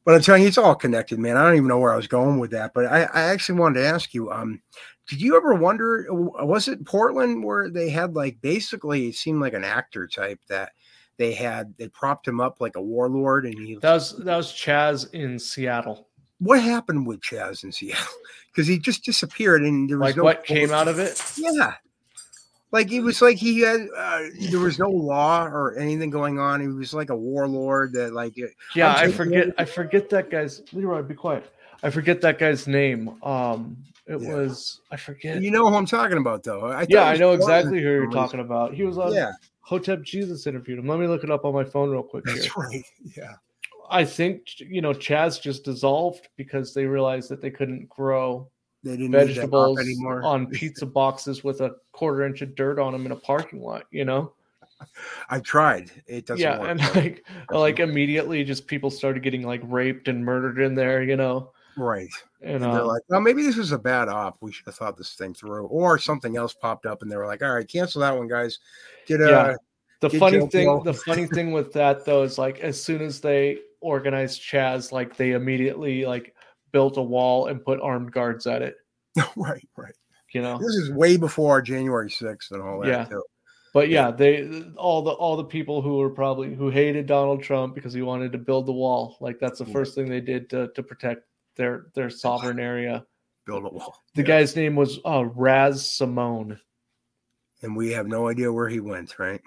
But 0.04 0.14
I'm 0.14 0.20
telling 0.20 0.42
you, 0.42 0.48
it's 0.48 0.58
all 0.58 0.74
connected, 0.74 1.18
man. 1.18 1.36
I 1.36 1.44
don't 1.44 1.56
even 1.56 1.68
know 1.68 1.78
where 1.78 1.92
I 1.92 1.96
was 1.96 2.06
going 2.06 2.38
with 2.38 2.50
that. 2.50 2.72
But 2.74 2.86
I, 2.86 3.04
I 3.04 3.22
actually 3.22 3.58
wanted 3.58 3.80
to 3.80 3.86
ask 3.86 4.12
you, 4.12 4.30
um, 4.30 4.60
did 5.08 5.20
you 5.20 5.36
ever 5.36 5.54
wonder, 5.54 6.06
was 6.10 6.68
it 6.68 6.84
Portland 6.84 7.42
where 7.42 7.70
they 7.70 7.88
had 7.88 8.14
like 8.14 8.40
basically 8.42 9.08
it 9.08 9.14
seemed 9.14 9.40
like 9.40 9.54
an 9.54 9.64
actor 9.64 10.06
type 10.06 10.40
that 10.48 10.72
they 11.16 11.32
had, 11.32 11.74
they 11.78 11.88
propped 11.88 12.28
him 12.28 12.40
up 12.40 12.60
like 12.60 12.76
a 12.76 12.82
warlord 12.82 13.46
and 13.46 13.58
he, 13.58 13.76
That 13.76 13.94
was 13.94 14.16
that 14.18 14.36
was 14.36 14.52
Chaz 14.52 15.12
in 15.14 15.38
Seattle. 15.38 16.08
what 16.38 16.60
happened 16.60 17.06
with 17.06 17.20
Chaz 17.20 17.64
in 17.64 17.72
Seattle? 17.72 18.04
Because 18.54 18.68
he 18.68 18.78
just 18.78 19.02
disappeared 19.04 19.62
and 19.62 19.90
there 19.90 19.98
was 19.98 20.10
Like 20.10 20.16
no 20.16 20.22
what 20.22 20.44
came 20.44 20.70
out 20.70 20.86
of 20.86 21.00
it? 21.00 21.20
Yeah. 21.36 21.74
Like 22.74 22.90
it 22.90 23.00
was 23.00 23.22
like 23.22 23.36
he 23.36 23.60
had 23.60 23.82
uh, 23.96 24.22
there 24.50 24.58
was 24.58 24.80
no 24.80 24.90
law 24.90 25.46
or 25.46 25.76
anything 25.76 26.10
going 26.10 26.40
on. 26.40 26.60
He 26.60 26.66
was 26.66 26.92
like 26.92 27.10
a 27.10 27.16
warlord 27.16 27.92
that 27.92 28.12
like 28.12 28.34
uh, 28.42 28.48
Yeah, 28.74 28.92
I 28.96 29.12
forget 29.12 29.44
over- 29.44 29.54
I 29.58 29.64
forget 29.64 30.10
that 30.10 30.28
guy's 30.28 30.60
Leroy, 30.72 31.02
be 31.02 31.14
quiet. 31.14 31.44
I 31.84 31.90
forget 31.90 32.20
that 32.22 32.38
guy's 32.40 32.66
name. 32.66 33.22
Um 33.22 33.76
it 34.06 34.20
Yeah. 34.20 34.34
was 34.34 34.80
I 34.90 34.96
forget. 34.96 35.40
you 35.40 35.52
know 35.52 35.68
who 35.70 35.76
I'm 35.76 35.86
talking 35.86 36.18
about 36.18 36.42
though. 36.42 36.66
I 36.66 36.84
yeah, 36.88 37.04
I 37.04 37.16
know 37.16 37.32
exactly 37.32 37.78
who 37.80 37.88
you're 37.88 38.10
talking 38.10 38.40
about. 38.40 38.74
He 38.74 38.82
was 38.82 38.98
on 38.98 39.14
Yeah, 39.14 39.30
Hotep 39.60 40.02
Jesus 40.02 40.46
interviewed 40.48 40.80
him. 40.80 40.88
Let 40.88 40.98
me 40.98 41.06
look 41.06 41.22
it 41.22 41.30
up 41.30 41.44
on 41.44 41.54
my 41.54 41.64
phone 41.64 41.90
real 41.90 42.02
quick 42.02 42.26
here. 42.26 42.36
that's 42.36 42.56
right. 42.56 42.84
Yeah. 43.16 43.34
I 43.88 44.04
think 44.04 44.58
you 44.58 44.80
know 44.82 44.92
Chaz 44.92 45.40
just 45.40 45.64
dissolved 45.64 46.28
because 46.36 46.74
they 46.74 46.86
realized 46.86 47.28
that 47.30 47.40
they 47.40 47.50
couldn't 47.52 47.88
grow 47.88 48.48
They 48.84 48.96
didn't 48.96 49.12
vegetables 49.12 49.80
anymore. 49.80 50.22
on 50.22 50.46
pizza 50.46 50.86
boxes 50.86 51.42
with 51.42 51.60
a 51.62 51.74
quarter 51.92 52.24
inch 52.26 52.42
of 52.42 52.54
dirt 52.54 52.78
on 52.78 52.92
them 52.92 53.06
in 53.06 53.12
a 53.12 53.16
parking 53.16 53.62
lot. 53.62 53.84
You 53.90 54.04
know? 54.04 54.32
I've 55.30 55.42
tried. 55.42 55.90
It 56.06 56.26
doesn't 56.26 56.42
yeah, 56.42 56.58
work. 56.58 56.68
and 56.70 56.80
like 56.94 57.24
like 57.50 57.80
immediately, 57.80 58.44
just 58.44 58.66
people 58.66 58.90
started 58.90 59.22
getting 59.22 59.42
like 59.42 59.62
raped 59.64 60.08
and 60.08 60.24
murdered 60.24 60.60
in 60.60 60.74
there. 60.74 61.02
You 61.02 61.16
know? 61.16 61.52
right. 61.76 62.08
And, 62.42 62.62
And 62.62 62.64
they're 62.64 62.82
uh, 62.82 62.86
like, 62.86 63.02
well, 63.08 63.20
maybe 63.22 63.42
this 63.42 63.56
was 63.56 63.72
a 63.72 63.78
bad 63.78 64.08
op. 64.08 64.36
We 64.42 64.52
should 64.52 64.66
have 64.66 64.74
thought 64.74 64.98
this 64.98 65.14
thing 65.14 65.32
through. 65.32 65.66
Or 65.66 65.98
something 65.98 66.36
else 66.36 66.52
popped 66.52 66.84
up 66.84 67.00
and 67.00 67.10
they 67.10 67.16
were 67.16 67.26
like, 67.26 67.42
all 67.42 67.54
right, 67.54 67.66
cancel 67.66 68.02
that 68.02 68.16
one, 68.16 68.28
guys. 68.28 68.58
Get 69.06 69.22
a 69.22 69.28
Yeah. 69.30 69.54
the 70.00 70.10
Good 70.10 70.18
funny 70.20 70.46
thing 70.48 70.82
the 70.84 70.92
funny 70.92 71.26
thing 71.26 71.52
with 71.52 71.72
that 71.72 72.04
though 72.04 72.22
is 72.22 72.36
like 72.36 72.60
as 72.60 72.82
soon 72.82 73.00
as 73.00 73.20
they 73.22 73.60
organized 73.80 74.42
chaz 74.42 74.92
like 74.92 75.16
they 75.16 75.32
immediately 75.32 76.04
like 76.04 76.34
built 76.74 76.96
a 76.98 77.02
wall 77.02 77.46
and 77.46 77.64
put 77.64 77.80
armed 77.80 78.10
guards 78.12 78.46
at 78.46 78.60
it 78.60 78.74
right, 79.36 79.66
right. 79.76 79.94
you 80.34 80.42
know 80.42 80.58
This 80.58 80.74
is 80.74 80.90
way 80.90 81.16
before 81.16 81.62
January 81.62 82.10
6th 82.10 82.50
and 82.50 82.60
all 82.60 82.80
that. 82.80 82.88
Yeah. 82.88 83.04
too. 83.04 83.22
but 83.72 83.88
yeah 83.88 84.10
they 84.10 84.64
all 84.76 85.00
the 85.02 85.12
all 85.12 85.36
the 85.36 85.44
people 85.56 85.80
who 85.80 85.98
were 85.98 86.10
probably 86.10 86.52
who 86.54 86.68
hated 86.70 87.06
donald 87.06 87.42
trump 87.42 87.74
because 87.76 87.92
he 87.94 88.02
wanted 88.02 88.32
to 88.32 88.38
build 88.38 88.66
the 88.66 88.72
wall 88.72 89.16
like 89.20 89.38
that's 89.38 89.60
the 89.60 89.66
first 89.76 89.94
thing 89.94 90.08
they 90.08 90.20
did 90.20 90.50
to, 90.50 90.68
to 90.74 90.82
protect 90.82 91.22
their 91.56 91.86
their 91.94 92.10
sovereign 92.10 92.58
area 92.58 93.06
Build 93.46 93.64
a 93.66 93.68
wall. 93.68 94.02
the 94.16 94.22
Yeah. 94.22 94.26
guy's 94.28 94.56
name 94.56 94.74
was 94.74 94.98
uh 95.06 95.24
raz 95.36 95.88
simone 95.90 96.58
And 97.62 97.76
we 97.76 97.92
have 97.92 98.06
no 98.08 98.28
idea 98.28 98.52
where 98.52 98.68
he 98.68 98.80
went, 98.80 99.18
right? 99.18 99.40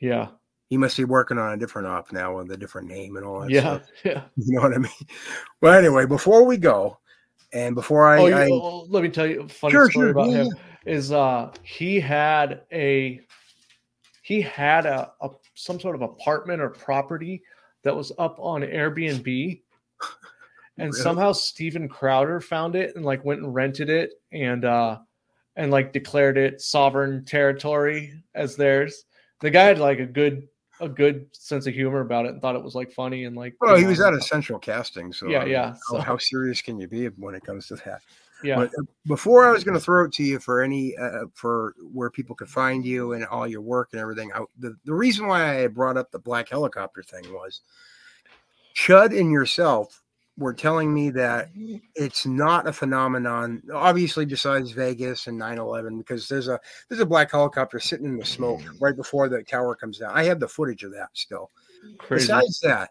yeah 0.00 0.28
He 0.70 0.76
must 0.78 0.96
be 0.96 1.04
working 1.04 1.36
on 1.36 1.52
a 1.52 1.56
different 1.56 1.88
op 1.88 2.12
now 2.12 2.36
with 2.38 2.50
a 2.52 2.56
different 2.56 2.88
name 2.88 3.16
and 3.16 3.26
all 3.26 3.40
that 3.40 3.50
yeah 3.50 3.60
stuff. 3.60 3.82
yeah 4.04 4.22
You 4.36 4.54
know 4.56 4.62
what 4.62 4.74
I 4.74 4.78
mean? 4.78 4.92
Well, 5.60 5.74
anyway, 5.74 6.06
before 6.06 6.44
we 6.44 6.56
go, 6.56 6.98
and 7.52 7.74
before 7.74 8.06
I, 8.08 8.20
oh, 8.20 8.26
you- 8.26 8.34
I 8.34 8.48
oh, 8.50 8.86
let 8.88 9.02
me 9.02 9.10
tell 9.10 9.26
you 9.26 9.42
a 9.42 9.48
funny 9.48 9.72
Sure, 9.74 9.90
story 9.90 10.06
sure, 10.06 10.10
about 10.12 10.30
yeah, 10.30 10.44
him 10.44 10.56
is 10.86 11.12
uh 11.12 11.52
he 11.62 12.00
had 12.00 12.62
a 12.72 13.20
he 14.22 14.40
had 14.40 14.86
a, 14.86 15.10
a 15.20 15.28
some 15.54 15.78
sort 15.80 15.96
of 15.96 16.02
apartment 16.02 16.62
or 16.62 16.70
property 16.70 17.42
that 17.82 17.94
was 17.94 18.12
up 18.18 18.36
on 18.38 18.62
Airbnb 18.62 19.60
and 20.78 20.92
Really? 20.92 21.02
somehow 21.02 21.32
Steven 21.32 21.88
Crowder 21.88 22.40
found 22.40 22.76
it 22.76 22.94
and 22.96 23.04
like 23.04 23.24
went 23.24 23.42
and 23.42 23.52
rented 23.54 23.90
it 23.90 24.12
and 24.32 24.64
uh 24.64 24.98
and 25.56 25.70
like 25.70 25.92
declared 25.92 26.38
it 26.38 26.60
sovereign 26.60 27.24
territory 27.24 28.14
as 28.34 28.56
theirs. 28.56 29.04
The 29.40 29.50
guy 29.50 29.64
had 29.64 29.78
like 29.78 29.98
a 29.98 30.06
good 30.06 30.46
a 30.80 30.88
good 30.88 31.26
sense 31.32 31.66
of 31.66 31.74
humor 31.74 32.00
about 32.00 32.26
it 32.26 32.32
and 32.32 32.40
thought 32.42 32.56
it 32.56 32.62
was 32.62 32.74
like 32.74 32.90
funny 32.92 33.24
and 33.24 33.36
like 33.36 33.54
well, 33.60 33.76
he 33.76 33.86
was 33.86 34.00
know, 34.00 34.08
at 34.14 34.22
Central 34.22 34.58
Casting, 34.58 35.12
so 35.12 35.28
Yeah, 35.28 35.44
yeah, 35.44 35.70
How, 35.88 35.96
so- 35.96 36.00
how 36.00 36.18
serious 36.18 36.62
can 36.62 36.78
you 36.78 36.88
be 36.88 37.06
when 37.06 37.34
it 37.34 37.44
comes 37.44 37.66
to 37.68 37.76
that? 37.76 38.00
yeah 38.42 38.56
But 38.56 38.68
uh, 38.78 38.82
before 39.06 39.46
I 39.46 39.52
was 39.52 39.64
going 39.64 39.74
to 39.74 39.80
throw 39.84 40.06
it 40.06 40.12
to 40.14 40.22
you 40.22 40.38
for 40.38 40.62
any 40.62 40.96
uh, 40.96 41.26
for 41.34 41.74
where 41.92 42.10
people 42.10 42.34
could 42.34 42.48
find 42.48 42.84
you 42.86 43.12
and 43.12 43.24
all 43.26 43.46
your 43.46 43.60
work 43.60 43.90
and 43.92 44.00
everything, 44.00 44.32
I, 44.34 44.40
the 44.58 44.76
the 44.84 44.94
reason 44.94 45.26
why 45.26 45.62
I 45.62 45.66
brought 45.66 45.96
up 45.98 46.10
the 46.10 46.18
black 46.18 46.48
helicopter 46.48 47.02
thing 47.02 47.32
was 47.32 47.60
Chud 48.74 49.18
and 49.18 49.30
yourself 49.30 50.00
were 50.40 50.54
telling 50.54 50.92
me 50.92 51.10
that 51.10 51.50
it's 51.94 52.24
not 52.24 52.66
a 52.66 52.72
phenomenon 52.72 53.62
obviously 53.74 54.24
besides 54.24 54.72
Vegas 54.72 55.26
and 55.26 55.38
9/11 55.38 55.98
because 55.98 56.28
there's 56.28 56.48
a 56.48 56.58
there's 56.88 57.00
a 57.00 57.06
black 57.06 57.30
helicopter 57.30 57.78
sitting 57.78 58.06
in 58.06 58.16
the 58.16 58.24
smoke 58.24 58.60
mm. 58.60 58.74
right 58.80 58.96
before 58.96 59.28
the 59.28 59.42
tower 59.42 59.76
comes 59.76 59.98
down. 59.98 60.10
I 60.12 60.24
have 60.24 60.40
the 60.40 60.48
footage 60.48 60.82
of 60.82 60.92
that 60.92 61.10
still. 61.12 61.50
Crazy. 61.98 62.26
besides 62.26 62.58
that, 62.60 62.90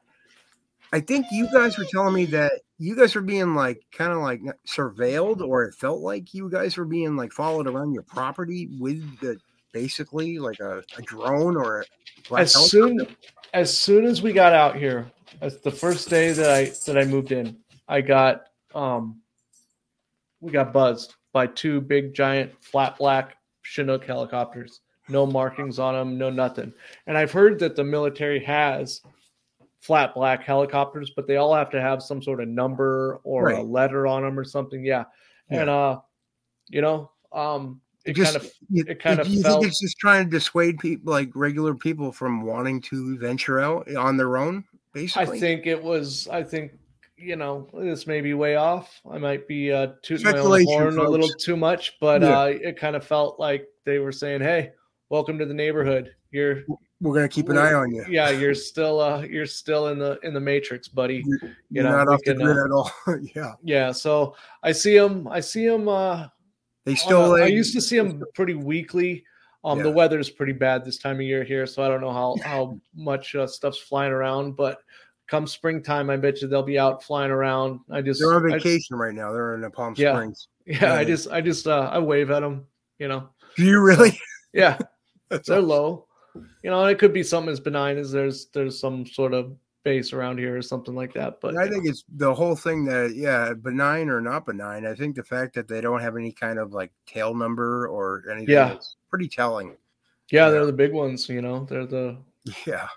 I 0.94 1.00
think 1.00 1.26
you 1.32 1.52
guys 1.52 1.78
were 1.78 1.86
telling 1.86 2.14
me 2.14 2.26
that 2.26 2.52
you 2.78 2.96
guys 2.96 3.16
were 3.16 3.22
being 3.22 3.56
like 3.56 3.82
kind 3.92 4.12
of 4.12 4.20
like 4.20 4.42
surveilled, 4.68 5.42
or 5.42 5.64
it 5.64 5.74
felt 5.74 6.02
like 6.02 6.34
you 6.34 6.50
guys 6.50 6.78
were 6.78 6.86
being 6.86 7.16
like 7.16 7.34
followed 7.34 7.68
around 7.68 7.94
your 7.94 8.04
property 8.04 8.70
with 8.80 9.20
the 9.20 9.38
basically 9.74 10.38
like 10.38 10.60
a, 10.60 10.84
a 10.98 11.02
drone 11.02 11.58
or 11.58 11.82
a 11.82 12.40
as 12.40 12.54
helicopter? 12.54 12.70
soon 12.70 13.16
as 13.54 13.76
soon 13.76 14.06
as 14.06 14.22
we 14.22 14.34
got 14.34 14.54
out 14.54 14.76
here, 14.76 15.12
as 15.42 15.60
the 15.62 15.72
first 15.72 16.10
day 16.10 16.32
that 16.32 16.50
I 16.50 16.72
that 16.86 16.98
I 16.98 17.06
moved 17.06 17.32
in, 17.32 17.58
I 17.88 18.02
got 18.02 18.46
um 18.76 19.22
we 20.42 20.52
got 20.52 20.74
buzzed 20.74 21.16
by 21.34 21.48
two 21.48 21.82
big 21.82 22.14
giant 22.14 22.52
flat 22.64 22.98
black 22.98 23.38
Chinook 23.62 24.06
helicopters. 24.06 24.82
No 25.10 25.26
markings 25.26 25.80
on 25.80 25.96
them, 25.96 26.18
no 26.18 26.30
nothing. 26.30 26.72
And 27.08 27.18
I've 27.18 27.32
heard 27.32 27.60
that 27.60 27.76
the 27.76 27.84
military 27.84 28.44
has 28.44 29.02
flat 29.80 30.14
black 30.14 30.44
helicopters, 30.44 31.12
but 31.16 31.26
they 31.26 31.38
all 31.38 31.56
have 31.56 31.72
to 31.72 31.82
have 31.82 32.04
some 32.04 32.22
sort 32.22 32.42
of 32.42 32.48
number 32.48 33.20
or 33.24 33.50
a 33.50 33.62
letter 33.62 34.06
on 34.06 34.24
them 34.24 34.38
or 34.38 34.44
something. 34.44 34.84
Yeah. 34.84 35.06
Yeah. 35.50 35.62
And 35.62 35.70
uh 35.70 36.00
you 36.68 36.82
know, 36.82 37.12
um 37.32 37.82
it 38.06 38.16
just 38.16 38.34
kind 38.34 38.46
of 38.46 38.52
it 38.72 39.00
kind 39.02 39.20
of 39.20 39.28
you 39.28 39.42
felt- 39.42 39.62
think 39.62 39.72
it's 39.72 39.82
just 39.82 39.98
trying 39.98 40.26
to 40.26 40.30
dissuade 40.30 40.80
people 40.80 41.12
like 41.12 41.30
regular 41.36 41.76
people 41.76 42.12
from 42.12 42.44
wanting 42.44 42.82
to 42.82 43.18
venture 43.18 43.60
out 43.60 43.94
on 43.96 44.16
their 44.16 44.38
own 44.38 44.64
basically 44.94 45.38
I 45.38 45.40
think 45.40 45.66
it 45.66 45.82
was. 45.82 46.28
I 46.28 46.44
think 46.44 46.74
you 47.18 47.36
know 47.36 47.68
this 47.74 48.08
may 48.08 48.22
be 48.22 48.34
way 48.34 48.56
off. 48.56 49.02
I 49.10 49.18
might 49.18 49.48
be 49.48 49.72
uh, 49.72 49.88
tooting 50.02 50.32
my 50.32 50.38
own 50.38 50.66
horn 50.66 50.98
a 50.98 51.10
little 51.10 51.30
too 51.30 51.58
much, 51.58 51.98
but 52.00 52.22
Yeah. 52.22 52.40
uh, 52.40 52.46
it 52.46 52.78
kind 52.78 52.96
of 52.96 53.06
felt 53.06 53.40
like 53.40 53.68
they 53.86 54.00
were 54.00 54.12
saying, 54.12 54.42
"Hey, 54.42 54.72
welcome 55.10 55.38
to 55.40 55.46
the 55.46 55.54
neighborhood. 55.54 56.14
You're 56.32 56.64
we're 57.02 57.14
going 57.14 57.28
to 57.28 57.34
keep 57.34 57.48
an 57.50 57.58
eye 57.58 57.74
on 57.74 57.94
you 57.94 58.04
yeah, 58.10 58.30
you're 58.30 58.54
still 58.54 59.00
uh, 59.00 59.22
you're 59.22 59.46
still 59.46 59.88
in 59.88 60.00
the 60.00 60.20
in 60.24 60.34
the 60.34 60.40
matrix, 60.40 60.88
buddy." 60.88 61.24
you're, 61.26 61.40
you 61.42 61.56
you're 61.72 61.84
know, 61.84 61.92
not 61.92 62.08
off 62.08 62.20
the 62.26 62.34
can, 62.34 62.44
grid 62.44 62.58
uh, 62.58 62.66
at 62.66 62.72
all 62.72 62.92
yeah 63.36 63.54
Yeah, 63.64 63.92
so 63.92 64.36
I 64.64 64.72
see 64.72 64.96
him. 64.96 65.28
I 65.28 65.40
see 65.40 65.66
him. 65.66 65.88
Uh, 65.88 66.28
they 66.86 66.96
still 66.96 67.34
uh, 67.34 67.38
I 67.38 67.48
used 67.48 67.74
to 67.74 67.82
see 67.82 67.98
him 67.98 68.24
pretty 68.34 68.56
weekly. 68.56 69.24
Um, 69.64 69.80
the 69.84 69.92
weather 69.92 70.20
is 70.20 70.30
pretty 70.30 70.54
bad 70.54 70.86
this 70.86 70.98
time 70.98 71.18
of 71.18 71.22
year 71.22 71.44
here, 71.44 71.66
so 71.66 71.84
I 71.84 71.88
don't 71.90 72.02
know 72.02 72.14
how 72.14 72.36
how 72.44 72.80
much 72.96 73.36
uh, 73.36 73.46
stuff's 73.48 73.80
flying 73.80 74.12
around. 74.14 74.56
But 74.56 74.80
come 75.28 75.46
springtime, 75.48 76.10
I 76.10 76.18
bet 76.18 76.42
you 76.42 76.48
they'll 76.48 76.64
be 76.64 76.80
out 76.80 77.04
flying 77.04 77.32
around. 77.32 77.82
I 77.92 78.02
just 78.02 78.22
they're 78.22 78.34
on 78.36 78.50
vacation 78.50 78.96
right 78.96 79.14
now 79.14 79.32
they're 79.34 79.56
in 79.56 79.62
the 79.62 79.70
palm 79.70 79.94
Yeah. 79.98 80.14
springs 80.14 80.48
yeah, 80.66 80.78
yeah, 80.82 80.94
I 80.94 81.04
just 81.04 81.30
I 81.30 81.42
just 81.42 81.68
uh, 81.68 81.90
I 81.92 82.00
wave 82.00 82.32
at 82.32 82.40
them. 82.42 82.66
You 83.00 83.08
know, 83.10 83.30
do 83.58 83.66
you 83.66 83.82
really 83.82 84.18
yeah, 84.54 84.78
That's 85.30 85.48
they're 85.48 85.58
awesome. 85.58 85.70
low. 85.70 86.06
You 86.64 86.70
know, 86.70 86.86
it 86.86 87.00
could 87.00 87.14
be 87.14 87.24
something 87.24 87.52
as 87.52 87.60
benign 87.60 87.98
as 87.98 88.12
there's 88.12 88.48
there's 88.54 88.80
some 88.80 89.06
sort 89.06 89.34
of 89.34 89.56
base 89.84 90.14
around 90.14 90.38
here 90.40 90.58
or 90.58 90.62
something 90.62 90.96
like 90.96 91.14
that. 91.14 91.40
But 91.42 91.58
I 91.58 91.68
think 91.70 91.86
know. 91.86 91.90
it's 91.92 92.04
the 92.16 92.34
whole 92.34 92.56
thing 92.56 92.86
that 92.86 93.14
yeah, 93.16 93.54
benign 93.54 94.10
or 94.10 94.22
not 94.22 94.46
benign. 94.46 94.86
I 94.86 94.94
think 94.94 95.16
the 95.16 95.24
fact 95.24 95.56
that 95.56 95.68
they 95.68 95.82
don't 95.82 96.02
have 96.02 96.18
any 96.18 96.32
kind 96.32 96.60
of 96.60 96.74
like 96.74 96.92
tail 97.06 97.34
number 97.34 97.88
or 97.88 98.24
anything 98.30 98.54
Yeah. 98.54 98.78
is 98.78 98.96
pretty 99.10 99.28
telling. 99.28 99.70
yeah, 100.32 100.46
yeah. 100.46 100.50
they're 100.50 100.66
the 100.66 100.74
big 100.74 100.94
ones. 100.94 101.30
You 101.30 101.42
know, 101.42 101.66
they're 101.66 101.86
the 101.86 102.18
Yeah. 102.68 102.88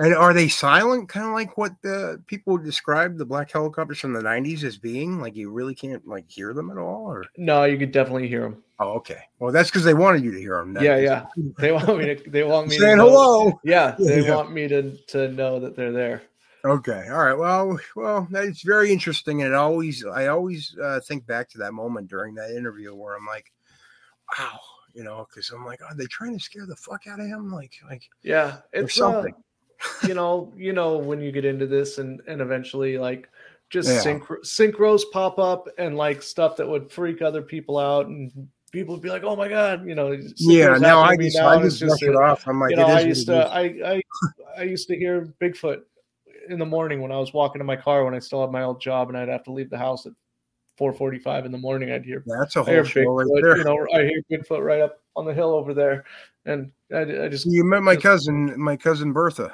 And 0.00 0.14
are 0.14 0.32
they 0.32 0.48
silent, 0.48 1.08
kind 1.08 1.26
of 1.26 1.32
like 1.32 1.58
what 1.58 1.72
the 1.82 2.22
people 2.26 2.56
describe 2.58 3.18
the 3.18 3.26
black 3.26 3.50
helicopters 3.52 3.98
from 4.00 4.12
the 4.12 4.20
'90s 4.22 4.64
as 4.64 4.78
being? 4.78 5.20
Like 5.20 5.36
you 5.36 5.50
really 5.50 5.74
can't 5.74 6.06
like 6.08 6.28
hear 6.30 6.52
them 6.54 6.70
at 6.70 6.78
all, 6.78 7.04
or 7.06 7.24
no, 7.36 7.64
you 7.64 7.76
could 7.78 7.92
definitely 7.92 8.26
hear 8.28 8.42
them. 8.42 8.62
oh, 8.78 8.92
okay. 8.94 9.20
Well, 9.38 9.52
that's 9.52 9.68
because 9.70 9.84
they 9.84 9.94
wanted 9.94 10.24
you 10.24 10.32
to 10.32 10.38
hear 10.40 10.56
them. 10.58 10.76
Yeah, 10.80 10.96
yeah. 10.96 11.26
They 11.58 11.70
want 11.72 11.98
me 11.98 12.14
to. 12.14 12.30
They 12.30 12.42
want 12.44 12.68
me 12.68 12.76
to 12.76 12.82
Saying 12.82 12.96
know- 12.96 13.08
hello. 13.10 13.60
Yeah, 13.62 13.90
they 13.98 14.24
Yeah. 14.24 14.36
want 14.36 14.52
me 14.52 14.68
to 14.68 14.96
to 15.08 15.28
know 15.32 15.60
that 15.60 15.76
they're 15.76 15.92
there. 15.92 16.22
Okay. 16.64 17.08
All 17.10 17.24
right. 17.24 17.38
Well, 17.38 17.78
well, 17.96 18.28
it's 18.32 18.62
very 18.62 18.92
interesting, 18.92 19.42
and 19.42 19.52
it 19.52 19.56
always, 19.56 20.04
I 20.04 20.26
always 20.26 20.76
uh, 20.82 21.00
think 21.00 21.26
back 21.26 21.48
to 21.50 21.58
that 21.58 21.72
moment 21.72 22.08
during 22.08 22.34
that 22.34 22.50
interview 22.50 22.94
where 22.94 23.16
I'm 23.16 23.24
like, 23.26 23.50
wow, 24.38 24.60
you 24.92 25.02
know, 25.02 25.26
because 25.28 25.48
I'm 25.50 25.64
like, 25.64 25.80
are 25.82 25.94
they 25.94 26.04
trying 26.06 26.36
to 26.36 26.44
scare 26.44 26.66
the 26.66 26.76
fuck 26.76 27.06
out 27.06 27.18
of 27.18 27.26
him? 27.26 27.50
Like, 27.50 27.72
like 27.88 28.02
Yeah, 28.22 28.58
it's 28.74 29.00
uh, 29.00 29.12
something. 29.12 29.34
You 30.06 30.14
know, 30.14 30.52
you 30.56 30.72
know 30.72 30.96
when 30.98 31.20
you 31.20 31.32
get 31.32 31.44
into 31.44 31.66
this 31.66 31.98
and 31.98 32.20
and 32.26 32.40
eventually 32.40 32.98
like 32.98 33.28
just 33.70 33.88
Yeah. 33.88 34.00
synchro- 34.12 34.42
synchros 34.44 35.02
pop 35.12 35.38
up 35.38 35.68
and 35.78 35.96
like 35.96 36.22
stuff 36.22 36.56
that 36.56 36.68
would 36.68 36.90
freak 36.90 37.22
other 37.22 37.42
people 37.42 37.78
out 37.78 38.06
and 38.06 38.32
people 38.72 38.94
would 38.94 39.02
be 39.02 39.08
like, 39.10 39.22
oh 39.24 39.36
my 39.36 39.48
god, 39.48 39.86
you 39.86 39.94
know. 39.94 40.16
yeah. 40.36 40.76
Now 40.76 41.00
I 41.00 41.10
happening 41.12 41.18
to 41.18 41.18
me 41.18 41.24
just, 41.30 41.36
now, 41.38 41.48
I 41.48 41.62
just 41.62 41.80
brush 41.80 42.02
it 42.02 42.16
off. 42.16 42.46
I'm 42.48 42.58
like, 42.60 42.70
you 42.70 42.76
know, 42.76 42.86
I 42.86 43.00
used 43.00 43.26
to. 43.26 43.46
I, 43.46 43.60
I, 43.84 44.02
I 44.58 44.62
used 44.62 44.88
to 44.88 44.96
hear 44.96 45.32
Bigfoot 45.40 45.82
in 46.48 46.58
the 46.58 46.66
morning 46.66 47.00
when 47.00 47.12
I 47.12 47.18
was 47.18 47.32
walking 47.32 47.60
to 47.60 47.64
my 47.64 47.76
car 47.76 48.04
when 48.04 48.14
I 48.14 48.18
still 48.18 48.40
had 48.40 48.50
my 48.50 48.62
old 48.62 48.80
job 48.80 49.08
and 49.08 49.16
I'd 49.16 49.28
have 49.28 49.44
to 49.44 49.52
leave 49.52 49.70
the 49.70 49.78
house 49.78 50.06
at 50.06 50.12
4:45 50.80 51.44
in 51.46 51.52
the 51.52 51.58
morning. 51.58 51.92
I'd 51.92 52.04
hear 52.04 52.24
That's 52.26 52.56
a 52.56 52.64
whole 52.64 52.82
show 52.84 53.02
right 53.04 53.26
there. 53.42 53.56
you 53.58 53.64
know, 53.64 53.86
I 53.94 54.02
hear 54.04 54.22
Bigfoot 54.30 54.64
right 54.64 54.80
up 54.80 55.00
on 55.14 55.26
the 55.26 55.34
hill 55.34 55.50
over 55.50 55.74
there, 55.74 56.04
and 56.46 56.72
I, 56.92 57.00
I 57.24 57.28
just 57.28 57.46
you 57.46 57.62
met 57.64 57.82
my 57.82 57.94
just- 57.94 58.02
cousin, 58.04 58.54
my 58.58 58.76
cousin 58.76 59.12
Bertha. 59.12 59.52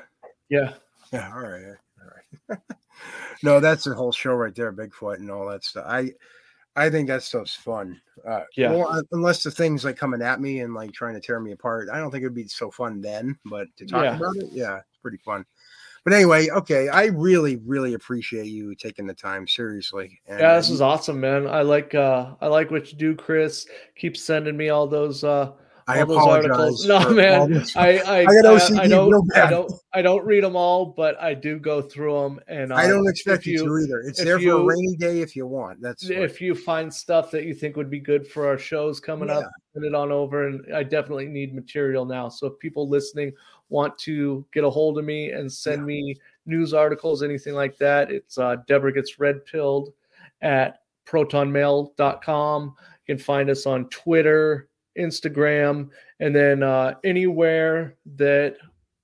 Yeah, 0.49 0.74
Yeah, 1.12 1.32
all 1.34 1.42
right, 1.42 1.64
all 2.01 2.11
right. 2.49 2.59
no, 3.42 3.61
that's 3.61 3.86
a 3.86 3.94
whole 3.94 4.12
show 4.12 4.34
right 4.34 4.55
there, 4.55 4.72
Bigfoot 4.72 5.16
and 5.16 5.30
all 5.30 5.49
that 5.49 5.64
stuff. 5.64 5.84
I, 5.88 6.12
I 6.74 6.90
think 6.90 7.09
that 7.09 7.22
stuff's 7.22 7.55
fun. 7.55 8.01
Uh, 8.26 8.42
Yeah. 8.57 8.72
well, 8.72 8.88
uh, 8.88 9.03
unless 9.12 9.42
the 9.42 9.51
things 9.51 9.84
like 9.84 9.97
coming 9.97 10.22
at 10.22 10.40
me 10.40 10.61
and 10.61 10.74
like 10.74 10.92
trying 10.92 11.14
to 11.14 11.20
tear 11.20 11.40
me 11.40 11.53
apart, 11.53 11.88
I 11.92 11.99
don't 11.99 12.11
think 12.11 12.22
it'd 12.22 12.34
be 12.34 12.49
so 12.49 12.70
fun 12.70 13.01
then. 13.01 13.38
But 13.47 13.68
to 13.78 13.86
talk 13.86 14.05
Yeah. 14.05 14.16
about 14.16 14.36
it, 14.36 14.49
yeah, 14.53 14.76
it's 14.78 14.99
pretty 15.03 15.18
fun. 15.18 15.44
But 16.05 16.12
anyway, 16.12 16.49
okay, 16.51 16.88
I 16.88 17.07
really, 17.07 17.57
really 17.57 17.94
appreciate 17.94 18.47
you 18.47 18.76
taking 18.76 19.07
the 19.07 19.14
time 19.14 19.49
seriously. 19.49 20.20
And, 20.28 20.38
yeah, 20.38 20.57
this 20.57 20.70
is 20.70 20.80
awesome, 20.80 21.18
man. 21.18 21.49
I 21.49 21.62
like 21.62 21.94
uh 21.97 22.34
I 22.40 22.47
like 22.47 22.70
what 22.70 22.92
you 22.92 22.99
do, 22.99 23.16
Chris. 23.16 23.66
Keep 23.97 24.16
sending 24.16 24.57
me 24.57 24.68
all 24.68 24.86
those 24.86 25.24
uh 25.24 25.53
I 25.89 25.99
apologize. 25.99 26.51
articles. 26.51 26.87
No, 26.87 27.11
man. 27.11 27.64
I 27.76 27.99
I, 27.99 28.22
I 28.24 28.24
I, 28.24 28.82
I 28.82 28.89
don't 28.89 29.37
I 29.37 29.51
don't 29.51 29.72
I 29.93 30.03
don't 30.03 30.24
read 30.26 30.43
them 30.43 30.57
all, 30.57 30.87
but 30.87 31.20
I 31.22 31.32
do 31.34 31.59
go 31.61 31.80
through 31.80 32.20
them, 32.20 32.41
and 32.49 32.72
uh, 32.72 32.76
I 32.76 32.89
don't 32.89 33.09
expect 33.09 33.47
you, 33.47 33.59
to 33.64 33.78
either. 33.78 34.01
It's 34.01 34.22
there 34.22 34.41
for 34.41 34.51
a 34.51 34.64
rainy 34.64 34.97
day 34.97 35.20
if 35.20 35.37
you 35.37 35.47
want. 35.47 35.80
That's 35.80 36.03
what- 36.09 36.18
if 36.18 36.41
you 36.41 36.55
find 36.57 36.93
stuff 36.93 37.30
that 37.30 37.45
you 37.45 37.55
think 37.55 37.76
would 37.76 37.89
be 37.91 38.01
good 38.01 38.26
for 38.26 38.47
our 38.49 38.59
shows 38.59 38.99
coming 39.01 39.30
up, 39.30 39.45
send 39.74 39.84
it 39.84 39.95
on 39.95 40.11
over. 40.11 40.49
And 40.49 40.74
I 40.74 40.82
definitely 40.82 41.26
need 41.26 41.55
material 41.55 42.05
now. 42.05 42.28
So 42.28 42.49
if 42.49 42.59
people 42.59 42.89
listening 42.89 43.32
want 43.68 43.97
to 43.99 44.45
get 44.53 44.64
a 44.64 44.70
hold 44.70 44.99
of 44.99 45.05
me 45.05 45.30
and 45.30 45.51
send 45.53 45.84
me 45.87 46.14
news 46.47 46.74
articles, 46.74 47.22
anything 47.22 47.55
like 47.55 47.76
that, 47.78 48.11
it's 48.11 48.39
uh, 48.39 48.57
Deborah 48.66 48.93
gets 48.93 49.18
red 49.20 49.45
pilled 49.47 49.93
at 50.43 50.80
protonmail.com. 51.07 52.74
You 53.07 53.14
can 53.16 53.22
find 53.24 53.51
us 53.51 53.66
on 53.66 53.89
Twitter, 53.89 54.68
Instagram, 54.99 55.90
and 56.20 56.34
then 56.34 56.62
uh, 56.62 56.94
anywhere 57.05 57.97
that 58.16 58.57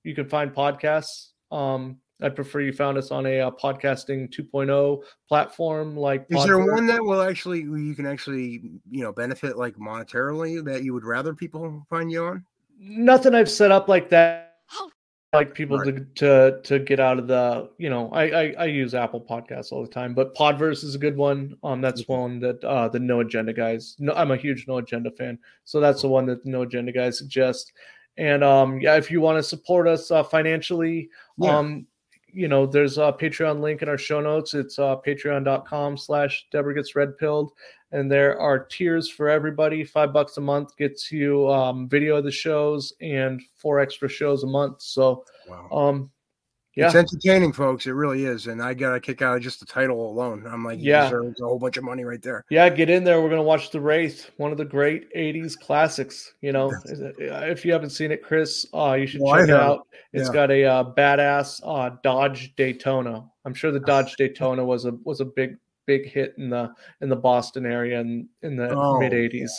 you 0.03 0.15
can 0.15 0.27
find 0.27 0.53
podcasts. 0.53 1.29
Um, 1.51 1.97
I'd 2.21 2.35
prefer 2.35 2.61
you 2.61 2.71
found 2.71 2.97
us 2.97 3.11
on 3.11 3.25
a, 3.25 3.41
uh 3.41 3.51
podcasting 3.51 4.33
2.0 4.33 5.03
platform 5.27 5.97
like. 5.97 6.25
Is 6.29 6.45
there 6.45 6.59
one 6.59 6.87
that 6.87 7.03
will 7.03 7.21
actually 7.21 7.61
you 7.61 7.95
can 7.95 8.05
actually 8.05 8.61
you 8.89 9.03
know 9.03 9.11
benefit 9.11 9.57
like 9.57 9.75
monetarily 9.75 10.63
that 10.63 10.83
you 10.83 10.93
would 10.93 11.03
rather 11.03 11.33
people 11.33 11.85
find 11.89 12.11
you 12.11 12.25
on? 12.25 12.45
Nothing 12.79 13.35
I've 13.35 13.49
set 13.49 13.71
up 13.71 13.87
like 13.87 14.09
that. 14.09 14.57
How 14.67 14.89
Like 15.33 15.55
people 15.55 15.83
to, 15.83 16.05
to 16.15 16.61
to 16.63 16.79
get 16.79 16.99
out 16.99 17.17
of 17.17 17.27
the 17.27 17.69
you 17.79 17.89
know 17.89 18.09
I, 18.11 18.23
I 18.23 18.55
I 18.59 18.65
use 18.65 18.93
Apple 18.93 19.19
Podcasts 19.19 19.71
all 19.71 19.81
the 19.81 19.91
time, 19.91 20.13
but 20.13 20.35
Podverse 20.35 20.83
is 20.83 20.93
a 20.93 20.99
good 20.99 21.17
one. 21.17 21.55
Um, 21.63 21.81
that's 21.81 22.07
one 22.07 22.39
that 22.41 22.63
uh 22.63 22.87
the 22.87 22.99
No 22.99 23.21
Agenda 23.21 23.51
guys. 23.51 23.95
No, 23.99 24.13
I'm 24.13 24.29
a 24.31 24.37
huge 24.37 24.67
No 24.67 24.77
Agenda 24.77 25.09
fan, 25.09 25.39
so 25.63 25.79
that's 25.79 26.03
the 26.03 26.07
one 26.07 26.27
that 26.27 26.43
the 26.43 26.49
No 26.51 26.61
Agenda 26.61 26.91
guys 26.91 27.17
suggest. 27.17 27.73
And 28.17 28.43
um, 28.43 28.79
yeah, 28.79 28.95
if 28.95 29.09
you 29.09 29.21
want 29.21 29.39
to 29.39 29.43
support 29.43 29.87
us 29.87 30.11
uh, 30.11 30.21
financially, 30.21 31.09
Yeah. 31.39 31.57
um, 31.57 31.87
you 32.31 32.47
know, 32.47 32.65
there's 32.67 32.97
a 32.99 33.11
Patreon 33.13 33.59
link 33.59 33.81
in 33.81 33.89
our 33.89 33.97
show 33.97 34.19
notes. 34.21 34.53
It's 34.53 34.77
uh, 34.77 34.97
patreon.com 34.97 35.97
slash 35.97 36.45
Deborah 36.51 36.75
gets 36.75 36.95
red 36.95 37.17
pilled. 37.17 37.51
And 37.93 38.11
there 38.11 38.39
are 38.39 38.65
tiers 38.65 39.07
for 39.07 39.29
everybody. 39.29 39.83
Five 39.83 40.11
bucks 40.11 40.37
a 40.37 40.41
month 40.41 40.75
gets 40.77 41.11
you 41.11 41.47
um, 41.51 41.87
video 41.87 42.17
of 42.17 42.23
the 42.23 42.31
shows 42.31 42.91
and 43.01 43.39
four 43.55 43.79
extra 43.79 44.09
shows 44.09 44.43
a 44.43 44.47
month. 44.47 44.81
So, 44.81 45.23
Wow. 45.47 45.69
um, 45.71 46.11
yeah, 46.75 46.87
It's 46.87 46.95
entertaining, 46.95 47.53
folks. 47.53 47.85
It 47.85 47.91
really 47.91 48.25
is, 48.25 48.47
and 48.47 48.59
I 48.59 48.73
got 48.73 48.95
a 48.95 48.99
kick 48.99 49.21
out 49.21 49.37
of 49.37 49.43
just 49.43 49.59
the 49.59 49.65
title 49.67 50.09
alone. 50.09 50.43
I'm 50.47 50.65
like, 50.65 50.79
Yeah. 50.81 51.03
deserves 51.03 51.39
a 51.39 51.45
whole 51.45 51.59
bunch 51.59 51.77
of 51.77 51.83
money 51.83 52.03
right 52.03 52.19
there. 52.19 52.43
yeah, 52.49 52.67
get 52.67 52.89
in 52.89 53.03
there. 53.03 53.21
We're 53.21 53.29
gonna 53.29 53.43
watch 53.43 53.69
The 53.69 53.79
Wraith, 53.79 54.31
one 54.37 54.51
of 54.51 54.57
the 54.57 54.65
great 54.65 55.07
'80s 55.15 55.55
classics. 55.55 56.33
You 56.41 56.51
know, 56.51 56.73
if 56.87 57.63
you 57.63 57.73
haven't 57.73 57.91
seen 57.91 58.11
it, 58.11 58.23
Chris, 58.23 58.65
uh, 58.73 58.93
you 58.93 59.05
should 59.05 59.21
Well, 59.21 59.35
check 59.35 59.49
it 59.49 59.55
out. 59.55 59.87
It's 60.13 60.29
Yeah. 60.29 60.33
got 60.33 60.49
a 60.49 60.65
uh, 60.65 60.83
badass 60.95 61.61
uh, 61.63 61.95
Dodge 62.01 62.55
Daytona. 62.55 63.23
I'm 63.45 63.53
sure 63.53 63.71
the 63.71 63.79
Dodge 63.79 64.15
Daytona 64.15 64.65
was 64.65 64.85
a 64.85 64.93
was 65.03 65.19
a 65.21 65.25
big 65.25 65.57
big 65.85 66.05
hit 66.07 66.33
in 66.37 66.49
the 66.49 66.73
in 67.01 67.09
the 67.09 67.15
Boston 67.15 67.65
area 67.65 67.99
in 67.99 68.27
in 68.41 68.55
the 68.55 68.69
Oh, 68.69 68.99
mid 68.99 69.11
'80s. 69.13 69.51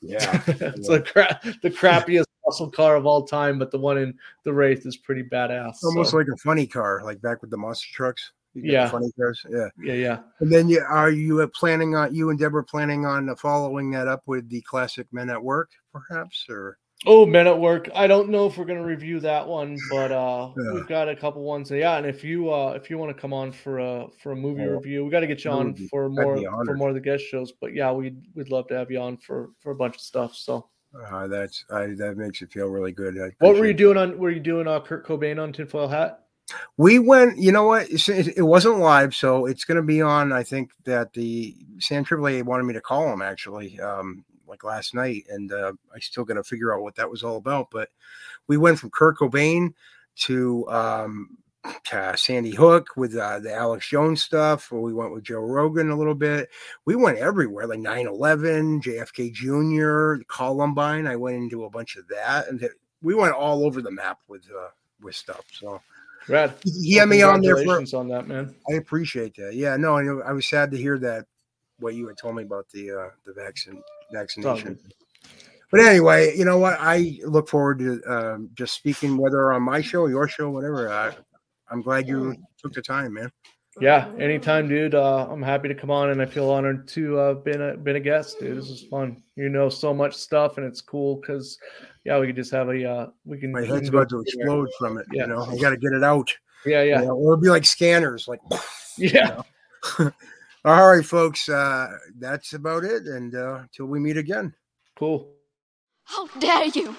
Yeah, 0.00 0.42
it's 0.46 0.88
the 0.88 1.00
crap 1.00 1.42
the 1.62 1.70
crappiest 1.70 2.26
muscle 2.46 2.70
car 2.70 2.96
of 2.96 3.06
all 3.06 3.24
time, 3.26 3.58
but 3.58 3.70
the 3.70 3.78
one 3.78 3.98
in 3.98 4.18
the 4.44 4.52
Wraith 4.52 4.86
is 4.86 4.96
pretty 4.96 5.22
badass. 5.22 5.82
Almost 5.84 6.10
so, 6.10 6.16
like 6.16 6.26
a 6.28 6.36
funny 6.38 6.66
car, 6.66 7.02
like 7.04 7.20
back 7.22 7.40
with 7.40 7.50
the 7.50 7.56
monster 7.56 7.88
trucks. 7.92 8.32
You 8.54 8.62
get 8.62 8.68
the 8.68 8.72
Yeah. 8.74 8.90
funny 8.90 9.12
cars. 9.18 9.44
Yeah. 9.50 9.68
yeah, 9.82 9.94
yeah. 9.94 10.18
And 10.40 10.52
then 10.52 10.68
you 10.68 10.80
are 10.80 11.10
you 11.10 11.40
uh, 11.40 11.48
planning 11.48 11.96
on 11.96 12.14
you 12.14 12.30
and 12.30 12.38
Deborah 12.38 12.64
planning 12.64 13.04
on 13.04 13.34
following 13.36 13.90
that 13.92 14.06
up 14.06 14.22
with 14.26 14.48
the 14.48 14.60
classic 14.62 15.08
Men 15.12 15.30
at 15.30 15.42
Work, 15.42 15.70
perhaps, 15.92 16.46
or 16.48 16.78
Oh, 17.06 17.26
Men 17.26 17.46
at 17.46 17.58
Work. 17.58 17.90
I 17.94 18.06
don't 18.06 18.30
know 18.30 18.46
if 18.46 18.56
we're 18.56 18.64
gonna 18.64 18.84
review 18.84 19.20
that 19.20 19.46
one, 19.46 19.76
but 19.90 20.10
uh 20.10 20.50
Yeah. 20.56 20.72
we've 20.72 20.86
got 20.86 21.08
a 21.08 21.16
couple 21.16 21.42
ones. 21.42 21.70
Yeah, 21.70 21.96
and 21.98 22.06
if 22.06 22.24
you 22.24 22.50
uh 22.50 22.72
if 22.76 22.88
you 22.88 22.96
want 22.98 23.14
to 23.14 23.20
come 23.20 23.32
on 23.32 23.52
for 23.52 23.78
a 23.78 24.06
for 24.22 24.32
a 24.32 24.36
movie 24.36 24.62
Oh, 24.62 24.76
review, 24.76 25.04
we 25.04 25.10
got 25.10 25.20
to 25.20 25.26
get 25.26 25.44
you 25.44 25.50
on 25.50 25.72
be- 25.72 25.86
for 25.88 26.08
more 26.08 26.38
for 26.64 26.74
more 26.74 26.88
of 26.88 26.94
the 26.94 27.00
guest 27.00 27.24
shows. 27.24 27.52
But 27.52 27.74
yeah, 27.74 27.92
we'd 27.92 28.16
we'd 28.34 28.50
love 28.50 28.68
to 28.68 28.74
have 28.78 28.90
you 28.90 29.00
on 29.00 29.18
for 29.18 29.50
for 29.60 29.72
a 29.72 29.74
bunch 29.76 29.96
of 29.96 30.00
stuff. 30.00 30.34
So, 30.34 30.68
uh, 31.10 31.26
that's 31.26 31.64
I, 31.70 31.88
that 31.98 32.16
makes 32.16 32.40
it 32.40 32.50
feel 32.52 32.68
really 32.68 32.92
good. 32.92 33.16
What 33.38 33.56
were 33.56 33.66
you 33.66 33.74
doing 33.74 33.98
on? 33.98 34.16
Were 34.18 34.30
you 34.30 34.40
doing 34.40 34.66
uh 34.66 34.80
Kurt 34.80 35.06
Cobain 35.06 35.42
on 35.42 35.52
Tinfoil 35.52 35.88
Hat? 35.88 36.20
We 36.76 36.98
went, 36.98 37.38
you 37.38 37.52
know 37.52 37.64
what? 37.64 37.88
It, 37.88 38.36
it 38.36 38.42
wasn't 38.42 38.78
live, 38.78 39.14
so 39.14 39.46
it's 39.46 39.64
going 39.64 39.76
to 39.76 39.82
be 39.82 40.02
on. 40.02 40.30
I 40.30 40.42
think 40.42 40.72
that 40.84 41.10
the 41.14 41.56
Sam 41.80 42.04
Tripoli 42.04 42.42
wanted 42.42 42.64
me 42.64 42.74
to 42.74 42.82
call 42.82 43.10
him 43.10 43.22
actually, 43.22 43.80
um, 43.80 44.22
like 44.46 44.64
last 44.64 44.94
night, 44.94 45.24
and 45.28 45.52
uh, 45.52 45.72
I 45.94 45.98
still 46.00 46.24
got 46.24 46.34
to 46.34 46.44
figure 46.44 46.74
out 46.74 46.82
what 46.82 46.96
that 46.96 47.10
was 47.10 47.22
all 47.22 47.36
about. 47.36 47.68
But 47.70 47.88
we 48.46 48.56
went 48.56 48.78
from 48.78 48.90
Kurt 48.90 49.18
Cobain 49.18 49.74
to 50.16 50.68
um, 50.68 51.38
to 51.84 52.14
Sandy 52.16 52.50
Hook 52.50 52.88
with 52.96 53.16
uh, 53.16 53.40
the 53.40 53.54
Alex 53.54 53.88
Jones 53.88 54.22
stuff. 54.22 54.70
We 54.70 54.92
went 54.92 55.12
with 55.12 55.24
Joe 55.24 55.40
Rogan 55.40 55.90
a 55.90 55.96
little 55.96 56.14
bit. 56.14 56.50
We 56.84 56.96
went 56.96 57.18
everywhere, 57.18 57.66
like 57.66 57.80
9/11, 57.80 58.82
JFK 58.82 59.32
Jr., 59.32 60.22
Columbine. 60.28 61.06
I 61.06 61.16
went 61.16 61.36
into 61.36 61.64
a 61.64 61.70
bunch 61.70 61.96
of 61.96 62.06
that, 62.08 62.48
and 62.48 62.66
we 63.02 63.14
went 63.14 63.34
all 63.34 63.64
over 63.64 63.82
the 63.82 63.90
map 63.90 64.18
with 64.28 64.44
uh, 64.50 64.68
with 65.00 65.14
stuff. 65.14 65.44
So 65.52 65.80
Rad. 66.28 66.54
he 66.64 66.94
had 66.94 67.08
me 67.08 67.22
on 67.22 67.40
there 67.40 67.56
for 67.64 67.96
on 67.96 68.08
that, 68.08 68.26
man. 68.26 68.54
I 68.70 68.74
appreciate 68.74 69.34
that. 69.36 69.54
Yeah, 69.54 69.76
no, 69.76 69.96
I, 69.96 70.28
I 70.28 70.32
was 70.32 70.46
sad 70.46 70.70
to 70.70 70.76
hear 70.76 70.98
that 70.98 71.26
what 71.78 71.94
you 71.94 72.06
had 72.06 72.16
told 72.16 72.36
me 72.36 72.42
about 72.42 72.68
the 72.70 72.90
uh, 72.90 73.10
the 73.26 73.32
vaccine 73.32 73.82
vaccination. 74.12 74.78
But 75.70 75.80
anyway, 75.80 76.36
you 76.36 76.44
know 76.44 76.58
what? 76.58 76.76
I 76.78 77.18
look 77.24 77.48
forward 77.48 77.80
to 77.80 78.00
um, 78.06 78.50
just 78.54 78.74
speaking, 78.74 79.16
whether 79.16 79.52
on 79.52 79.62
my 79.62 79.80
show, 79.80 80.06
your 80.06 80.28
show, 80.28 80.50
whatever. 80.50 80.88
I, 80.88 81.12
I'm 81.68 81.82
glad 81.82 82.06
you 82.06 82.36
took 82.58 82.72
the 82.72 82.82
time, 82.82 83.14
man. 83.14 83.30
Yeah, 83.80 84.08
anytime, 84.20 84.68
dude. 84.68 84.94
Uh, 84.94 85.26
I'm 85.28 85.42
happy 85.42 85.66
to 85.66 85.74
come 85.74 85.90
on, 85.90 86.10
and 86.10 86.22
I 86.22 86.26
feel 86.26 86.48
honored 86.48 86.86
to 86.88 87.18
uh, 87.18 87.34
been 87.34 87.60
a 87.60 87.76
been 87.76 87.96
a 87.96 88.00
guest, 88.00 88.38
dude. 88.38 88.56
This 88.56 88.70
is 88.70 88.84
fun. 88.84 89.20
You 89.34 89.48
know 89.48 89.68
so 89.68 89.92
much 89.92 90.14
stuff, 90.14 90.58
and 90.58 90.66
it's 90.66 90.80
cool 90.80 91.16
because, 91.16 91.58
yeah, 92.04 92.20
we 92.20 92.28
could 92.28 92.36
just 92.36 92.52
have 92.52 92.68
a 92.68 92.88
uh, 92.88 93.06
we 93.24 93.38
can. 93.38 93.50
My 93.50 93.62
we 93.62 93.66
head's 93.68 93.88
about 93.88 94.10
to 94.10 94.16
from 94.16 94.24
there. 94.32 94.44
explode 94.46 94.68
from 94.78 94.98
it. 94.98 95.06
Yeah. 95.12 95.22
You 95.22 95.28
know, 95.30 95.42
I 95.42 95.56
got 95.58 95.70
to 95.70 95.76
get 95.76 95.92
it 95.92 96.04
out. 96.04 96.32
Yeah, 96.64 96.82
you 96.82 96.90
yeah, 96.90 97.00
know, 97.00 97.16
or 97.16 97.32
it'll 97.32 97.42
be 97.42 97.48
like 97.48 97.64
scanners. 97.64 98.28
Like, 98.28 98.40
yeah. 98.96 99.42
all 100.64 100.88
right, 100.88 101.04
folks, 101.04 101.48
uh, 101.48 101.88
that's 102.18 102.54
about 102.54 102.84
it. 102.84 103.06
And 103.06 103.34
uh, 103.34 103.64
till 103.72 103.86
we 103.86 104.00
meet 104.00 104.16
again. 104.16 104.54
Cool. 104.96 105.30
How 106.04 106.26
dare 106.38 106.66
you? 106.66 106.94